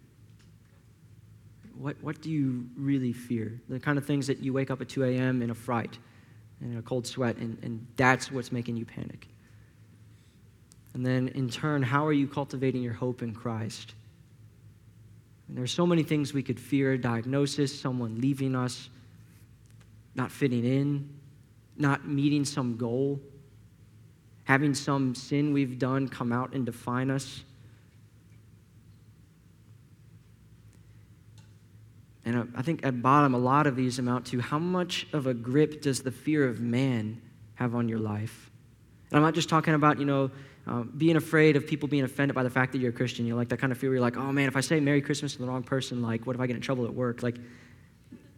What, 1.77 1.97
what 2.01 2.21
do 2.21 2.29
you 2.31 2.67
really 2.77 3.13
fear? 3.13 3.59
The 3.69 3.79
kind 3.79 3.97
of 3.97 4.05
things 4.05 4.27
that 4.27 4.39
you 4.39 4.53
wake 4.53 4.71
up 4.71 4.81
at 4.81 4.89
2 4.89 5.03
a.m. 5.03 5.41
in 5.41 5.49
a 5.49 5.55
fright 5.55 5.97
and 6.61 6.73
in 6.73 6.79
a 6.79 6.81
cold 6.81 7.05
sweat, 7.05 7.37
and, 7.37 7.57
and 7.63 7.85
that's 7.97 8.31
what's 8.31 8.51
making 8.51 8.77
you 8.77 8.85
panic. 8.85 9.27
And 10.93 11.05
then, 11.05 11.27
in 11.29 11.49
turn, 11.49 11.83
how 11.83 12.07
are 12.07 12.13
you 12.13 12.27
cultivating 12.27 12.81
your 12.81 12.93
hope 12.93 13.21
in 13.21 13.33
Christ? 13.33 13.93
And 15.47 15.57
there's 15.57 15.71
so 15.71 15.85
many 15.85 16.03
things 16.03 16.33
we 16.33 16.41
could 16.41 16.59
fear 16.59 16.93
a 16.93 16.97
diagnosis, 16.97 17.77
someone 17.77 18.19
leaving 18.21 18.55
us, 18.55 18.89
not 20.15 20.31
fitting 20.31 20.63
in, 20.63 21.09
not 21.77 22.07
meeting 22.07 22.45
some 22.45 22.77
goal, 22.77 23.19
having 24.45 24.73
some 24.73 25.13
sin 25.13 25.51
we've 25.51 25.77
done 25.77 26.07
come 26.07 26.31
out 26.31 26.53
and 26.53 26.65
define 26.65 27.11
us. 27.11 27.43
And 32.25 32.51
I 32.55 32.63
think 32.63 32.83
at 32.83 33.01
bottom, 33.01 33.35
a 33.35 33.37
lot 33.37 33.67
of 33.67 33.75
these 33.75 33.99
amount 33.99 34.25
to 34.27 34.41
how 34.41 34.57
much 34.57 35.07
of 35.13 35.27
a 35.27 35.33
grip 35.33 35.81
does 35.81 36.01
the 36.01 36.11
fear 36.11 36.47
of 36.47 36.59
man 36.59 37.21
have 37.55 37.75
on 37.75 37.87
your 37.87 37.99
life? 37.99 38.49
And 39.11 39.17
I'm 39.17 39.23
not 39.23 39.35
just 39.35 39.47
talking 39.47 39.75
about, 39.75 39.99
you 39.99 40.05
know, 40.05 40.31
uh, 40.67 40.81
being 40.81 41.15
afraid 41.15 41.55
of 41.55 41.67
people 41.67 41.87
being 41.87 42.03
offended 42.03 42.33
by 42.33 42.41
the 42.41 42.49
fact 42.49 42.71
that 42.71 42.79
you're 42.79 42.89
a 42.89 42.93
Christian. 42.93 43.25
You 43.25 43.33
know, 43.33 43.37
like 43.37 43.49
that 43.49 43.59
kind 43.59 43.71
of 43.71 43.77
fear 43.77 43.89
where 43.91 43.95
you're 43.95 44.01
like, 44.01 44.17
oh 44.17 44.31
man, 44.31 44.47
if 44.47 44.55
I 44.55 44.61
say 44.61 44.79
Merry 44.79 45.01
Christmas 45.01 45.33
to 45.33 45.39
the 45.39 45.45
wrong 45.45 45.61
person, 45.61 46.01
like, 46.01 46.25
what 46.25 46.35
if 46.35 46.41
I 46.41 46.47
get 46.47 46.55
in 46.55 46.61
trouble 46.61 46.85
at 46.85 46.93
work? 46.93 47.21
Like, 47.21 47.37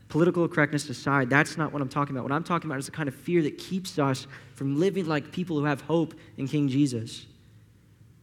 political 0.09 0.47
correctness 0.47 0.89
aside, 0.89 1.29
that's 1.29 1.57
not 1.57 1.71
what 1.71 1.81
I'm 1.81 1.89
talking 1.89 2.15
about. 2.15 2.23
What 2.23 2.31
I'm 2.33 2.43
talking 2.43 2.69
about 2.69 2.79
is 2.79 2.85
the 2.85 2.91
kind 2.91 3.07
of 3.07 3.15
fear 3.15 3.41
that 3.43 3.57
keeps 3.57 3.97
us 3.99 4.27
from 4.55 4.79
living 4.79 5.05
like 5.05 5.31
people 5.31 5.57
who 5.57 5.65
have 5.65 5.81
hope 5.81 6.13
in 6.38 6.47
King 6.47 6.67
Jesus. 6.67 7.25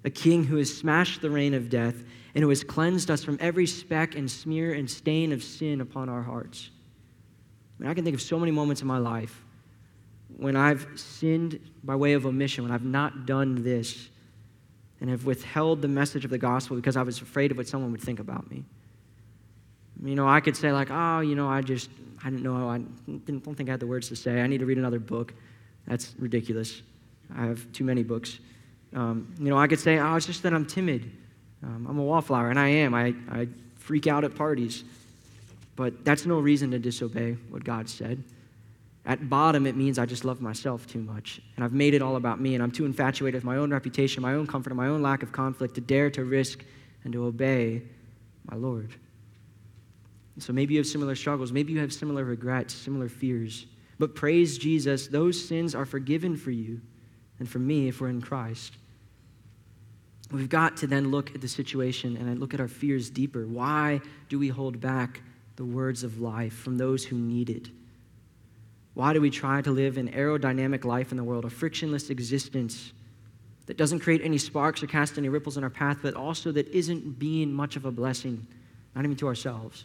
A 0.05 0.11
king 0.11 0.45
who 0.45 0.57
has 0.57 0.75
smashed 0.75 1.23
the 1.23 1.31
reign 1.31 1.55
of 1.55 1.71
death 1.71 2.03
and 2.35 2.43
who 2.43 2.49
has 2.49 2.63
cleansed 2.63 3.11
us 3.11 3.25
from 3.25 3.39
every 3.41 3.67
speck 3.67 4.17
and 4.17 4.31
smear 4.31 4.73
and 4.75 4.91
stain 4.91 5.33
of 5.33 5.43
sin 5.43 5.81
upon 5.81 6.09
our 6.09 6.23
hearts. 6.23 6.71
I, 7.79 7.83
mean, 7.83 7.91
I 7.91 7.95
can 7.95 8.05
think 8.05 8.15
of 8.15 8.23
so 8.23 8.39
many 8.39 8.53
moments 8.53 8.83
in 8.83 8.89
my 8.89 8.99
life 8.99 9.43
when 10.37 10.57
I've 10.57 10.87
sinned 10.97 11.61
by 11.83 11.95
way 11.95 12.15
of 12.15 12.27
omission, 12.27 12.65
when 12.65 12.73
I've 12.73 12.85
not 12.85 13.27
done 13.27 13.63
this, 13.63 14.09
and 15.01 15.11
have 15.11 15.27
withheld 15.27 15.83
the 15.83 15.89
message 15.89 16.25
of 16.25 16.31
the 16.31 16.39
gospel 16.39 16.77
because 16.77 16.97
I 16.97 17.03
was 17.03 17.21
afraid 17.21 17.51
of 17.51 17.57
what 17.57 17.69
someone 17.69 17.93
would 17.93 18.01
think 18.01 18.21
about 18.21 18.51
me. 18.51 18.65
You 20.03 20.15
know, 20.15 20.29
I 20.29 20.41
could 20.41 20.57
say, 20.57 20.73
like, 20.73 20.89
oh, 20.91 21.21
you 21.21 21.35
know, 21.35 21.49
I 21.49 21.61
just, 21.61 21.91
I 22.25 22.31
didn't 22.31 22.43
know, 22.43 22.69
I 22.69 22.79
didn't, 22.79 23.45
don't 23.45 23.55
think 23.55 23.69
I 23.69 23.73
had 23.73 23.81
the 23.81 23.87
words 23.87 24.09
to 24.09 24.17
say. 24.17 24.41
I 24.41 24.47
need 24.47 24.59
to 24.59 24.67
read 24.67 24.79
another 24.79 24.99
book. 24.99 25.35
That's 25.87 26.15
ridiculous. 26.19 26.83
I 27.35 27.45
have 27.45 27.71
too 27.73 27.85
many 27.85 28.03
books. 28.03 28.39
Um, 28.95 29.35
you 29.39 29.51
know, 29.51 29.59
I 29.59 29.67
could 29.67 29.81
say, 29.81 29.99
oh, 29.99 30.15
it's 30.15 30.27
just 30.27 30.43
that 30.45 30.55
I'm 30.55 30.67
timid. 30.67 31.11
Um, 31.63 31.87
I'm 31.89 31.99
a 31.99 32.03
wallflower, 32.03 32.51
and 32.51 32.59
I 32.59 32.69
am. 32.69 32.95
I, 32.95 33.15
I 33.31 33.49
freak 33.77 34.07
out 34.07 34.25
at 34.25 34.35
parties. 34.35 34.85
But 35.77 36.05
that's 36.05 36.25
no 36.25 36.39
reason 36.39 36.71
to 36.71 36.79
disobey 36.79 37.33
what 37.51 37.65
God 37.65 37.89
said. 37.89 38.23
At 39.07 39.29
bottom, 39.29 39.67
it 39.67 39.77
means 39.77 39.99
I 39.99 40.07
just 40.07 40.25
love 40.25 40.41
myself 40.41 40.87
too 40.87 41.01
much. 41.01 41.41
And 41.57 41.65
I've 41.65 41.73
made 41.73 41.93
it 41.93 42.01
all 42.01 42.17
about 42.17 42.41
me, 42.41 42.55
and 42.55 42.63
I'm 42.63 42.71
too 42.71 42.87
infatuated 42.87 43.39
with 43.39 43.45
my 43.45 43.57
own 43.57 43.71
reputation, 43.71 44.23
my 44.23 44.35
own 44.35 44.47
comfort, 44.47 44.71
and 44.71 44.77
my 44.77 44.87
own 44.87 45.03
lack 45.03 45.23
of 45.23 45.33
conflict 45.33 45.75
to 45.75 45.81
dare 45.81 46.11
to 46.11 46.25
risk 46.25 46.65
and 47.03 47.13
to 47.13 47.25
obey 47.25 47.83
my 48.51 48.57
Lord. 48.57 48.95
And 50.35 50.43
so 50.43 50.53
maybe 50.53 50.75
you 50.75 50.81
have 50.81 50.87
similar 50.87 51.15
struggles. 51.15 51.53
Maybe 51.53 51.73
you 51.73 51.81
have 51.81 51.93
similar 51.93 52.25
regrets, 52.25 52.75
similar 52.75 53.09
fears. 53.09 53.67
But 53.99 54.15
praise 54.15 54.59
Jesus, 54.59 55.07
those 55.07 55.43
sins 55.43 55.75
are 55.75 55.85
forgiven 55.85 56.37
for 56.37 56.51
you 56.51 56.81
and 57.39 57.49
for 57.49 57.59
me 57.59 57.89
if 57.89 58.01
we're 58.01 58.09
in 58.09 58.21
Christ. 58.21 58.77
We've 60.31 60.49
got 60.49 60.77
to 60.79 60.87
then 60.87 61.11
look 61.11 61.35
at 61.35 61.41
the 61.41 61.49
situation 61.49 62.17
and 62.17 62.41
look 62.41 62.55
at 62.55 62.61
our 62.61 62.69
fears 62.69 63.11
deeper. 63.11 63.47
Why 63.47 64.01
do 64.29 64.39
we 64.39 64.49
hold 64.49 64.81
back 64.81 65.23
the 65.57 65.65
words 65.65 66.03
of 66.03 66.21
life 66.21 66.55
from 66.55 66.77
those 66.77 67.05
who 67.05 67.17
need 67.17 67.51
it? 67.51 67.69
Why 68.95 69.13
do 69.13 69.21
we 69.21 69.31
try 69.31 69.61
to 69.61 69.71
live 69.71 69.97
an 69.99 70.11
aerodynamic 70.11 70.85
life 70.85 71.11
in 71.11 71.17
the 71.17 71.25
world, 71.25 71.45
a 71.45 71.51
frictionless 71.51 72.11
existence 72.11 72.93
that 73.67 73.77
doesn't 73.77 74.01
create 74.01 74.23
any 74.23 74.39
sparks 74.39 74.83
or 74.83 74.87
cast 74.87 75.19
any 75.19 75.29
ripples 75.29 75.57
in 75.57 75.65
our 75.65 75.71
path, 75.71 75.99
but 76.03 76.15
also 76.15 76.53
that 76.53 76.69
isn't 76.69 77.19
being 77.19 77.53
much 77.53 77.77
of 77.77 77.85
a 77.85 77.91
blessing, 77.91 78.47
not 78.95 79.05
even 79.05 79.17
to 79.17 79.27
ourselves? 79.27 79.85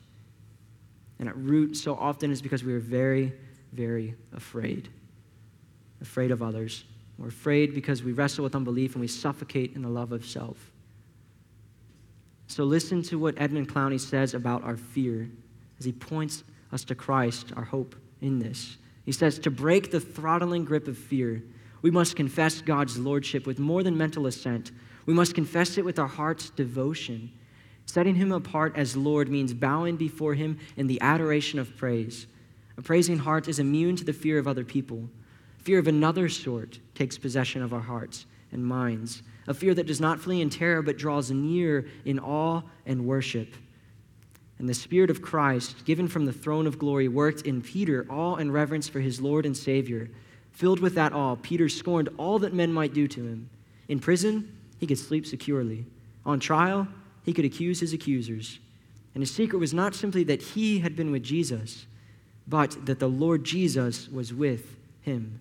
And 1.17 1.27
at 1.27 1.35
root, 1.35 1.75
so 1.75 1.95
often 1.95 2.31
is 2.31 2.41
because 2.41 2.63
we 2.63 2.73
are 2.73 2.79
very, 2.79 3.33
very 3.73 4.15
afraid. 4.33 4.89
Afraid 6.01 6.31
of 6.31 6.41
others. 6.41 6.85
We're 7.19 7.27
afraid 7.27 7.75
because 7.75 8.01
we 8.01 8.13
wrestle 8.13 8.45
with 8.45 8.55
unbelief 8.55 8.93
and 8.93 9.01
we 9.01 9.07
suffocate 9.07 9.75
in 9.75 9.81
the 9.81 9.89
love 9.89 10.13
of 10.13 10.25
self. 10.25 10.71
So 12.47 12.63
listen 12.63 13.03
to 13.03 13.19
what 13.19 13.35
Edmund 13.37 13.67
Clowney 13.67 13.99
says 13.99 14.33
about 14.33 14.63
our 14.63 14.77
fear 14.77 15.29
as 15.77 15.85
he 15.85 15.91
points 15.91 16.43
us 16.71 16.85
to 16.85 16.95
Christ, 16.95 17.51
our 17.57 17.63
hope 17.65 17.95
in 18.21 18.39
this. 18.39 18.77
He 19.05 19.11
says, 19.11 19.37
to 19.39 19.51
break 19.51 19.91
the 19.91 19.99
throttling 19.99 20.63
grip 20.63 20.87
of 20.87 20.97
fear, 20.97 21.43
we 21.81 21.91
must 21.91 22.15
confess 22.15 22.61
God's 22.61 22.97
lordship 22.97 23.45
with 23.45 23.59
more 23.59 23.83
than 23.83 23.97
mental 23.97 24.25
assent. 24.25 24.71
We 25.05 25.13
must 25.13 25.35
confess 25.35 25.77
it 25.77 25.85
with 25.85 25.99
our 25.99 26.07
heart's 26.07 26.49
devotion. 26.49 27.31
Setting 27.85 28.15
him 28.15 28.31
apart 28.31 28.77
as 28.77 28.95
Lord 28.95 29.29
means 29.29 29.53
bowing 29.53 29.97
before 29.97 30.35
him 30.35 30.57
in 30.77 30.87
the 30.87 31.01
adoration 31.01 31.59
of 31.59 31.75
praise. 31.75 32.27
A 32.77 32.81
praising 32.81 33.17
heart 33.17 33.47
is 33.47 33.59
immune 33.59 33.95
to 33.97 34.05
the 34.05 34.13
fear 34.13 34.39
of 34.39 34.47
other 34.47 34.63
people. 34.63 35.09
Fear 35.63 35.79
of 35.79 35.87
another 35.87 36.29
sort 36.29 36.79
takes 36.95 37.17
possession 37.17 37.61
of 37.61 37.73
our 37.73 37.81
hearts 37.81 38.25
and 38.51 38.65
minds. 38.65 39.21
A 39.47 39.53
fear 39.53 39.73
that 39.73 39.87
does 39.87 40.01
not 40.01 40.19
flee 40.19 40.41
in 40.41 40.49
terror 40.49 40.81
but 40.81 40.97
draws 40.97 41.31
near 41.31 41.87
in 42.05 42.19
awe 42.19 42.61
and 42.85 43.05
worship. 43.05 43.55
And 44.57 44.67
the 44.67 44.73
Spirit 44.73 45.09
of 45.09 45.21
Christ, 45.21 45.85
given 45.85 46.07
from 46.07 46.25
the 46.25 46.33
throne 46.33 46.67
of 46.67 46.77
glory, 46.77 47.07
worked 47.07 47.43
in 47.43 47.61
Peter 47.61 48.05
awe 48.09 48.35
and 48.35 48.53
reverence 48.53 48.89
for 48.89 48.99
his 48.99 49.21
Lord 49.21 49.45
and 49.45 49.55
Savior. 49.55 50.09
Filled 50.51 50.81
with 50.81 50.95
that 50.95 51.13
awe, 51.13 51.35
Peter 51.35 51.69
scorned 51.69 52.09
all 52.17 52.39
that 52.39 52.53
men 52.53 52.73
might 52.73 52.93
do 52.93 53.07
to 53.07 53.23
him. 53.23 53.49
In 53.87 53.99
prison, 53.99 54.55
he 54.77 54.87
could 54.87 54.97
sleep 54.97 55.25
securely. 55.25 55.85
On 56.25 56.39
trial, 56.39 56.87
he 57.23 57.33
could 57.33 57.45
accuse 57.45 57.79
his 57.79 57.93
accusers. 57.93 58.59
And 59.13 59.21
his 59.21 59.31
secret 59.31 59.59
was 59.59 59.73
not 59.73 59.95
simply 59.95 60.23
that 60.25 60.41
he 60.41 60.79
had 60.79 60.95
been 60.95 61.11
with 61.11 61.23
Jesus, 61.23 61.85
but 62.47 62.85
that 62.85 62.99
the 62.99 63.09
Lord 63.09 63.43
Jesus 63.43 64.09
was 64.09 64.33
with 64.33 64.75
him. 65.01 65.39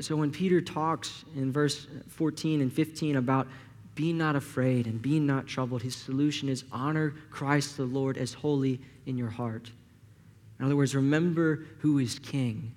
So 0.00 0.16
when 0.16 0.30
Peter 0.30 0.60
talks 0.60 1.24
in 1.36 1.52
verse 1.52 1.86
14 2.08 2.60
and 2.60 2.72
15 2.72 3.16
about 3.16 3.46
be 3.94 4.12
not 4.12 4.34
afraid 4.34 4.86
and 4.86 5.00
be 5.00 5.20
not 5.20 5.46
troubled. 5.46 5.82
His 5.82 5.94
solution 5.94 6.48
is 6.48 6.64
honor 6.72 7.14
Christ 7.30 7.76
the 7.76 7.84
Lord 7.84 8.18
as 8.18 8.34
holy 8.34 8.80
in 9.06 9.16
your 9.16 9.30
heart. 9.30 9.70
In 10.58 10.64
other 10.64 10.76
words, 10.76 10.96
remember 10.96 11.64
who 11.78 11.98
is 11.98 12.18
king. 12.18 12.74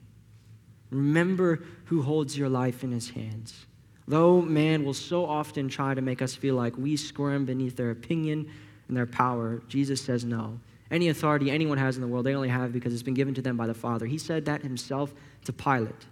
Remember 0.91 1.63
who 1.85 2.01
holds 2.01 2.37
your 2.37 2.49
life 2.49 2.83
in 2.83 2.91
his 2.91 3.09
hands. 3.09 3.65
Though 4.07 4.41
man 4.41 4.85
will 4.85 4.93
so 4.93 5.25
often 5.25 5.67
try 5.67 5.93
to 5.93 6.01
make 6.01 6.21
us 6.21 6.35
feel 6.35 6.55
like 6.55 6.77
we 6.77 6.95
squirm 6.95 7.45
beneath 7.45 7.75
their 7.75 7.91
opinion, 7.91 8.49
and 8.87 8.95
their 8.95 9.05
power. 9.05 9.61
Jesus 9.67 10.01
says 10.01 10.23
no. 10.23 10.59
Any 10.89 11.09
authority 11.09 11.51
anyone 11.51 11.77
has 11.77 11.97
in 11.97 12.01
the 12.01 12.07
world, 12.07 12.25
they 12.25 12.33
only 12.33 12.47
have 12.47 12.71
because 12.71 12.93
it's 12.93 13.03
been 13.03 13.13
given 13.13 13.33
to 13.33 13.41
them 13.41 13.57
by 13.57 13.67
the 13.67 13.73
Father. 13.73 14.05
He 14.05 14.17
said 14.17 14.45
that 14.45 14.61
himself 14.61 15.13
to 15.43 15.51
Pilate, 15.51 16.05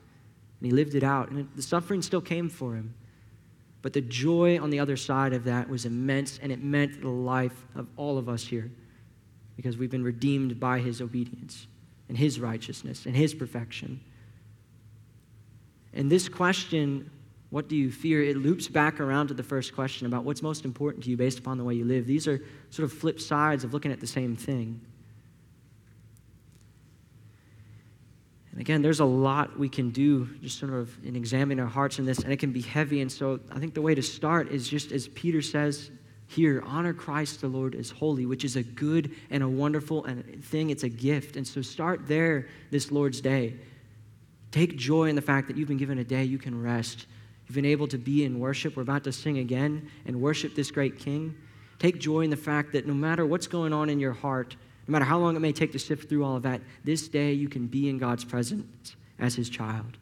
and 0.60 0.66
he 0.68 0.72
lived 0.72 0.96
it 0.96 1.04
out. 1.04 1.30
And 1.30 1.48
the 1.56 1.62
suffering 1.62 2.02
still 2.02 2.22
came 2.22 2.50
for 2.50 2.76
him. 2.76 2.94
But 3.82 3.94
the 3.94 4.02
joy 4.02 4.60
on 4.60 4.72
the 4.72 4.80
other 4.80 4.98
side 4.98 5.34
of 5.34 5.44
that 5.44 5.70
was 5.70 5.86
immense, 5.86 6.40
and 6.42 6.52
it 6.52 6.64
meant 6.64 7.02
the 7.02 7.10
life 7.10 7.66
of 7.76 7.88
all 7.98 8.18
of 8.18 8.28
us 8.28 8.44
here 8.44 8.72
because 9.56 9.78
we've 9.78 9.92
been 9.92 10.04
redeemed 10.04 10.60
by 10.60 10.80
his 10.80 11.02
obedience 11.02 11.68
and 12.10 12.18
his 12.18 12.40
righteousness 12.40 13.06
and 13.06 13.16
his 13.16 13.34
perfection. 13.34 14.02
And 15.94 16.12
this 16.12 16.28
question, 16.28 17.10
what 17.52 17.70
do 17.70 17.76
you 17.76 17.92
fear? 17.92 18.24
It 18.24 18.38
loops 18.38 18.68
back 18.68 19.00
around 19.00 19.28
to 19.28 19.34
the 19.34 19.44
first 19.44 19.74
question 19.74 20.08
about 20.08 20.24
what's 20.24 20.42
most 20.42 20.66
important 20.66 21.04
to 21.06 21.10
you 21.10 21.18
based 21.18 21.40
upon 21.40 21.58
the 21.58 21.64
way 21.64 21.76
you 21.76 21.86
live. 21.86 22.06
These 22.06 22.28
are 22.28 22.42
sort 22.70 22.84
of 22.84 22.98
flip 22.98 23.20
sides 23.20 23.64
of 23.64 23.74
looking 23.74 23.92
at 23.92 24.00
the 24.00 24.08
same 24.08 24.36
thing. 24.36 24.82
And 28.56 28.62
again, 28.62 28.82
there's 28.82 29.02
a 29.02 29.06
lot 29.06 29.60
we 29.60 29.68
can 29.68 29.90
do 29.90 30.30
just 30.42 30.58
sort 30.58 30.72
of 30.72 30.90
in 31.04 31.18
examining 31.18 31.60
our 31.60 31.70
hearts 31.70 32.00
in 32.00 32.06
this, 32.06 32.20
and 32.20 32.32
it 32.32 32.38
can 32.38 32.54
be 32.54 32.62
heavy. 32.62 33.02
And 33.02 33.12
so 33.12 33.42
I 33.52 33.60
think 33.60 33.74
the 33.74 33.82
way 33.82 33.94
to 33.94 34.02
start 34.02 34.48
is 34.48 34.70
just 34.70 34.94
as 34.94 35.10
Peter 35.10 35.42
says 35.42 35.92
here, 36.28 36.64
honor 36.66 36.94
Christ 36.94 37.42
the 37.42 37.50
Lord 37.50 37.76
as 37.76 37.90
holy, 37.90 38.26
which 38.26 38.46
is 38.46 38.56
a 38.56 38.64
good 38.64 39.12
and 39.30 39.44
a 39.44 39.50
wonderful 39.50 40.08
thing. 40.42 40.70
It's 40.70 40.84
a 40.84 40.90
gift. 40.90 41.36
And 41.36 41.46
so 41.46 41.62
start 41.62 42.08
there 42.08 42.48
this 42.72 42.94
Lord's 42.94 43.20
day. 43.20 43.56
Take 44.52 44.78
joy 44.78 45.10
in 45.10 45.18
the 45.18 45.22
fact 45.22 45.50
that 45.50 45.58
you've 45.58 45.68
been 45.68 45.78
given 45.78 46.00
a 46.00 46.06
day 46.06 46.24
you 46.24 46.38
can 46.38 46.64
rest. 46.64 47.08
You've 47.46 47.56
been 47.56 47.66
able 47.66 47.90
to 47.90 47.98
be 47.98 48.24
in 48.24 48.40
worship. 48.40 48.78
We're 48.78 48.84
about 48.84 49.04
to 49.04 49.12
sing 49.12 49.38
again 49.38 49.92
and 50.06 50.22
worship 50.22 50.56
this 50.56 50.72
great 50.72 50.98
King. 50.98 51.36
Take 51.78 52.00
joy 52.00 52.22
in 52.22 52.30
the 52.30 52.38
fact 52.38 52.72
that 52.72 52.88
no 52.88 52.94
matter 52.94 53.26
what's 53.26 53.48
going 53.48 53.74
on 53.74 53.90
in 53.90 54.00
your 54.00 54.14
heart, 54.14 54.56
no 54.88 54.92
matter 54.92 55.06
how 55.06 55.18
long 55.18 55.36
it 55.36 55.40
may 55.40 55.52
take 55.52 55.72
to 55.72 55.80
sift 55.80 56.10
through 56.10 56.24
all 56.24 56.36
of 56.36 56.44
that, 56.44 56.62
this 56.84 57.08
day 57.08 57.34
you 57.34 57.50
can 57.50 57.68
be 57.68 57.90
in 57.90 57.98
God's 57.98 58.24
presence 58.24 58.96
as 59.18 59.36
his 59.36 59.50
child. 59.50 59.98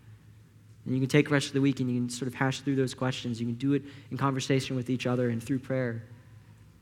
And 0.86 0.93
you 0.93 0.99
can 0.99 1.09
take 1.09 1.27
the 1.29 1.34
rest 1.34 1.47
of 1.47 1.53
the 1.53 1.61
week 1.61 1.79
and 1.79 1.89
you 1.89 2.01
can 2.01 2.09
sort 2.09 2.27
of 2.27 2.34
hash 2.34 2.59
through 2.61 2.75
those 2.75 2.93
questions. 2.93 3.39
You 3.39 3.47
can 3.47 3.55
do 3.55 3.73
it 3.73 3.84
in 4.11 4.17
conversation 4.17 4.75
with 4.75 4.89
each 4.89 5.07
other 5.07 5.29
and 5.29 5.41
through 5.41 5.59
prayer. 5.59 6.03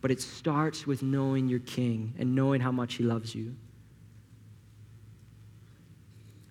But 0.01 0.09
it 0.09 0.19
starts 0.19 0.87
with 0.87 1.03
knowing 1.03 1.47
your 1.47 1.59
king 1.59 2.15
and 2.17 2.33
knowing 2.33 2.61
how 2.61 2.71
much 2.71 2.95
he 2.95 3.03
loves 3.03 3.35
you. 3.35 3.55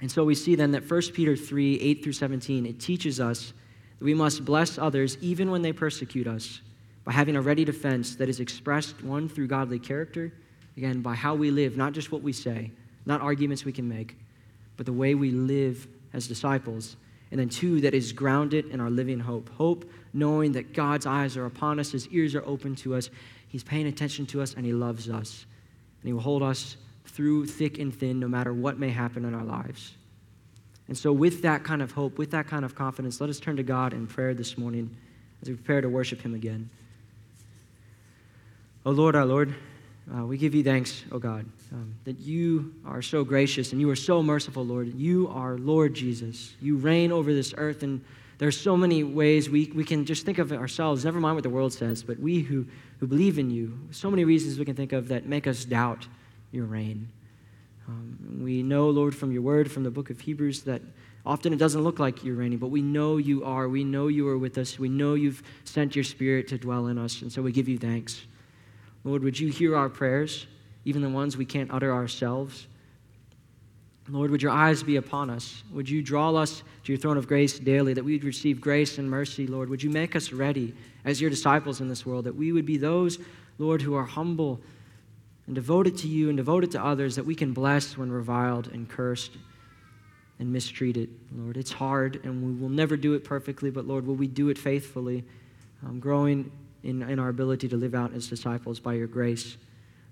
And 0.01 0.11
so 0.11 0.25
we 0.25 0.37
see 0.37 0.55
then 0.55 0.71
that 0.71 0.89
1 0.89 1.03
Peter 1.13 1.37
3 1.37 1.81
8 1.81 2.03
through 2.05 2.13
17, 2.13 2.67
it 2.67 2.79
teaches 2.79 3.21
us 3.21 3.53
that 3.99 4.05
we 4.05 4.15
must 4.15 4.45
bless 4.45 4.79
others 4.79 5.19
even 5.21 5.51
when 5.51 5.63
they 5.63 5.73
persecute 5.73 6.27
us 6.27 6.61
by 7.05 7.13
having 7.13 7.37
a 7.37 7.43
ready 7.43 7.65
defense 7.65 8.15
that 8.17 8.29
is 8.29 8.41
expressed, 8.41 9.03
one, 9.03 9.29
through 9.29 9.49
godly 9.49 9.79
character, 9.79 10.33
again, 10.77 11.01
by 11.03 11.15
how 11.15 11.35
we 11.35 11.51
live, 11.51 11.77
not 11.77 11.93
just 11.93 12.13
what 12.13 12.23
we 12.23 12.33
say, 12.33 12.71
not 13.07 13.21
arguments 13.21 13.65
we 13.65 13.73
can 13.73 13.89
make, 13.89 14.17
but 14.77 14.87
the 14.87 14.93
way 14.93 15.15
we 15.15 15.31
live 15.31 15.87
as 16.13 16.27
disciples. 16.27 16.97
And 17.31 17.39
then, 17.39 17.49
two, 17.49 17.81
that 17.83 17.95
is 17.95 18.13
grounded 18.13 18.67
in 18.67 18.81
our 18.81 18.91
living 18.91 19.21
hope. 19.21 19.51
Hope 19.51 19.89
knowing 20.13 20.53
that 20.53 20.73
God's 20.73 21.07
eyes 21.07 21.37
are 21.37 21.47
upon 21.47 21.79
us, 21.79 21.93
His 21.93 22.09
ears 22.09 22.35
are 22.35 22.45
open 22.45 22.75
to 22.77 22.95
us, 22.95 23.11
He's 23.49 23.63
paying 23.63 23.87
attention 23.87 24.27
to 24.27 24.43
us, 24.43 24.55
and 24.55 24.65
He 24.65 24.73
loves 24.73 25.09
us. 25.09 25.47
And 26.03 26.09
He 26.09 26.13
will 26.13 26.21
hold 26.21 26.43
us 26.43 26.77
through 27.05 27.47
thick 27.47 27.79
and 27.79 27.95
thin, 27.95 28.21
no 28.21 28.29
matter 28.29 28.53
what 28.53 28.79
may 28.79 28.91
happen 28.91 29.25
in 29.25 29.35
our 29.35 29.45
lives. 29.45 29.93
And 30.89 30.99
so, 30.99 31.13
with 31.13 31.43
that 31.43 31.63
kind 31.63 31.83
of 31.83 31.93
hope, 31.93 32.19
with 32.19 32.33
that 32.33 32.49
kind 32.49 32.65
of 32.65 32.75
confidence, 32.75 33.21
let 33.21 33.31
us 33.31 33.39
turn 33.39 33.57
to 33.57 33.63
God 33.63 33.93
in 33.93 34.07
prayer 34.07 34.35
this 34.35 34.59
morning 34.59 34.97
as 35.43 35.49
we 35.49 35.55
prepare 35.55 35.81
to 35.81 35.89
worship 35.89 36.21
Him 36.21 36.35
again. 36.35 36.69
Oh 38.85 38.93
Lord, 38.93 39.15
our 39.15 39.27
Lord, 39.27 39.55
uh, 40.15 40.25
we 40.25 40.37
give 40.37 40.55
you 40.55 40.65
thanks, 40.65 41.05
oh 41.13 41.19
God, 41.19 41.47
um, 41.73 41.95
that 42.05 42.19
you 42.19 42.75
are 42.85 43.03
so 43.03 43.23
gracious 43.23 43.73
and 43.73 43.81
you 43.81 43.89
are 43.91 43.97
so 43.97 44.23
merciful, 44.23 44.65
Lord. 44.65 44.95
You 44.95 45.29
are 45.29 45.57
Lord 45.57 45.95
Jesus. 45.95 46.55
You 46.61 46.77
reign 46.77 47.13
over 47.13 47.33
this 47.33 47.55
earth, 47.57 47.83
and 47.83 48.05
there's 48.39 48.59
so 48.59 48.77
many 48.77 49.05
ways 49.05 49.49
we, 49.49 49.71
we 49.75 49.85
can 49.85 50.05
just 50.05 50.25
think 50.25 50.39
of 50.39 50.53
ourselves, 50.53 51.05
never 51.05 51.21
mind 51.21 51.37
what 51.37 51.45
the 51.45 51.51
world 51.51 51.73
says, 51.73 52.03
but 52.03 52.19
we 52.19 52.41
who, 52.41 52.67
who 52.99 53.07
believe 53.07 53.39
in 53.39 53.51
you, 53.51 53.79
so 53.91 54.11
many 54.11 54.25
reasons 54.25 54.59
we 54.59 54.65
can 54.65 54.75
think 54.75 54.93
of 54.93 55.09
that 55.09 55.27
make 55.27 55.47
us 55.47 55.65
doubt 55.65 56.09
your 56.51 56.65
reign. 56.65 57.09
Um, 57.87 58.41
we 58.43 58.63
know, 58.63 58.89
Lord, 58.91 59.15
from 59.15 59.33
your 59.33 59.43
word, 59.43 59.71
from 59.71 59.85
the 59.85 59.91
book 59.91 60.11
of 60.11 60.21
Hebrews, 60.21 60.63
that 60.63 60.83
often 61.27 61.53
it 61.53 61.57
doesn't 61.57 61.83
look 61.83 61.99
like 61.99 62.25
you're 62.25 62.35
reigning, 62.37 62.59
but 62.59 62.69
we 62.69 62.83
know 62.83 63.17
you 63.19 63.45
are. 63.45 63.69
We 63.69 63.85
know 63.85 64.09
you 64.09 64.27
are 64.29 64.39
with 64.39 64.59
us. 64.59 64.79
We 64.79 64.89
know 64.89 65.15
you've 65.15 65.43
sent 65.65 65.95
your 65.95 66.05
spirit 66.05 66.49
to 66.49 66.59
dwell 66.59 66.87
in 66.87 66.99
us, 66.99 67.23
and 67.23 67.33
so 67.33 67.43
we 67.43 67.53
give 67.53 67.69
you 67.69 67.79
thanks. 67.79 68.23
Lord, 69.05 69.23
would 69.23 69.39
you 69.39 69.49
hear 69.49 69.77
our 69.77 69.89
prayers, 69.89 70.47
even 70.85 71.03
the 71.03 71.09
ones 71.09 71.37
we 71.37 71.45
can't 71.45 71.71
utter 71.73 71.93
ourselves? 71.93 72.67
Lord, 74.09 74.31
would 74.31 74.43
your 74.43 74.51
eyes 74.51 74.83
be 74.83 74.97
upon 74.97 75.31
us? 75.31 75.63
Would 75.73 75.89
you 75.89 76.03
draw 76.03 76.35
us 76.35 76.63
to 76.85 76.93
your 76.93 76.99
throne 76.99 77.17
of 77.17 77.29
grace 77.29 77.59
daily, 77.59 77.95
that 77.95 78.05
we 78.05 78.13
would 78.15 78.25
receive 78.25 78.61
grace 78.61 78.99
and 78.99 79.09
mercy, 79.09 79.47
Lord? 79.47 79.69
Would 79.69 79.83
you 79.83 79.91
make 79.91 80.17
us 80.17 80.33
ready 80.33 80.75
as 81.05 81.21
your 81.21 81.31
disciples 81.31 81.81
in 81.81 81.89
this 81.89 82.05
world, 82.05 82.25
that 82.25 82.35
we 82.35 82.53
would 82.53 82.67
be 82.67 82.77
those, 82.77 83.19
Lord, 83.59 83.83
who 83.83 83.95
are 83.95 84.05
humble 84.05 84.61
and 85.47 85.55
devoted 85.55 85.97
to 85.99 86.09
you 86.09 86.29
and 86.29 86.37
devoted 86.37 86.73
to 86.73 86.85
others, 86.85 87.17
that 87.17 87.25
we 87.25 87.35
can 87.35 87.53
bless 87.53 87.97
when 87.97 88.11
reviled 88.11 88.69
and 88.69 88.89
cursed 88.89 89.33
and 90.41 90.53
mistreated, 90.53 91.09
Lord? 91.33 91.57
It's 91.57 91.73
hard, 91.73 92.21
and 92.25 92.45
we 92.45 92.61
will 92.61 92.69
never 92.69 92.97
do 92.97 93.15
it 93.15 93.23
perfectly, 93.23 93.71
but 93.71 93.87
Lord, 93.87 94.07
will 94.07 94.17
we 94.17 94.27
do 94.27 94.49
it 94.49 94.59
faithfully, 94.59 95.25
um, 95.87 96.01
growing 96.01 96.51
in, 96.83 97.03
in 97.03 97.19
our 97.19 97.29
ability 97.29 97.69
to 97.69 97.77
live 97.77 97.95
out 97.95 98.15
as 98.15 98.29
disciples 98.29 98.81
by 98.81 98.95
your 98.95 99.07
grace? 99.07 99.57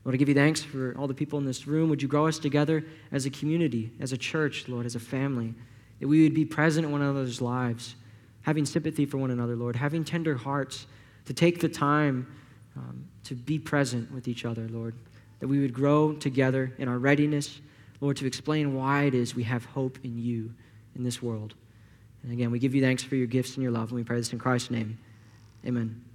I 0.07 0.17
give 0.17 0.29
you 0.29 0.35
thanks 0.35 0.63
for 0.63 0.95
all 0.99 1.07
the 1.07 1.15
people 1.15 1.39
in 1.39 1.45
this 1.45 1.67
room. 1.67 1.91
Would 1.91 2.01
you 2.01 2.09
grow 2.09 2.27
us 2.27 2.39
together 2.39 2.85
as 3.13 3.27
a 3.27 3.31
community, 3.31 3.93
as 4.01 4.13
a 4.13 4.17
church, 4.17 4.67
Lord, 4.69 4.87
as 4.87 4.95
a 4.95 5.01
family, 5.01 5.55
that 6.01 6.09
we 6.09 6.23
would 6.23 6.35
be 6.35 6.45
present 6.45 6.87
in 6.87 6.93
one 6.93 7.03
another's 7.03 7.43
lives, 7.43 7.95
having 8.43 8.65
sympathy 8.65 9.05
for 9.05 9.19
one 9.19 9.31
another, 9.31 9.55
Lord, 9.55 9.77
having 9.77 10.05
tender 10.05 10.35
hearts 10.35 10.87
to 11.27 11.35
take 11.35 11.61
the 11.61 11.69
time 11.69 12.27
um, 12.77 13.05
to 13.25 13.35
be 13.35 13.59
present 13.59 14.11
with 14.13 14.29
each 14.29 14.45
other, 14.45 14.67
Lord, 14.69 14.95
that 15.41 15.49
we 15.49 15.61
would 15.61 15.75
grow 15.75 16.15
together 16.15 16.73
in 16.79 16.89
our 16.89 16.99
readiness, 16.99 17.61
Lord, 18.01 18.17
to 18.19 18.27
explain 18.27 18.75
why 18.75 19.05
it 19.05 19.15
is 19.15 19.35
we 19.35 19.43
have 19.43 19.65
hope 19.67 19.99
in 20.05 20.19
you 20.19 20.55
in 20.97 21.05
this 21.05 21.21
world. 21.21 21.55
And 22.23 22.33
again, 22.33 22.51
we 22.51 22.59
give 22.59 22.75
you 22.75 22.81
thanks 22.81 23.03
for 23.03 23.17
your 23.17 23.27
gifts 23.27 23.55
and 23.55 23.63
your 23.63 23.73
love, 23.73 23.91
and 23.91 23.97
we 23.97 24.05
pray 24.05 24.17
this 24.17 24.33
in 24.33 24.39
Christ's 24.39 24.71
name. 24.71 24.99
Amen. 25.67 26.08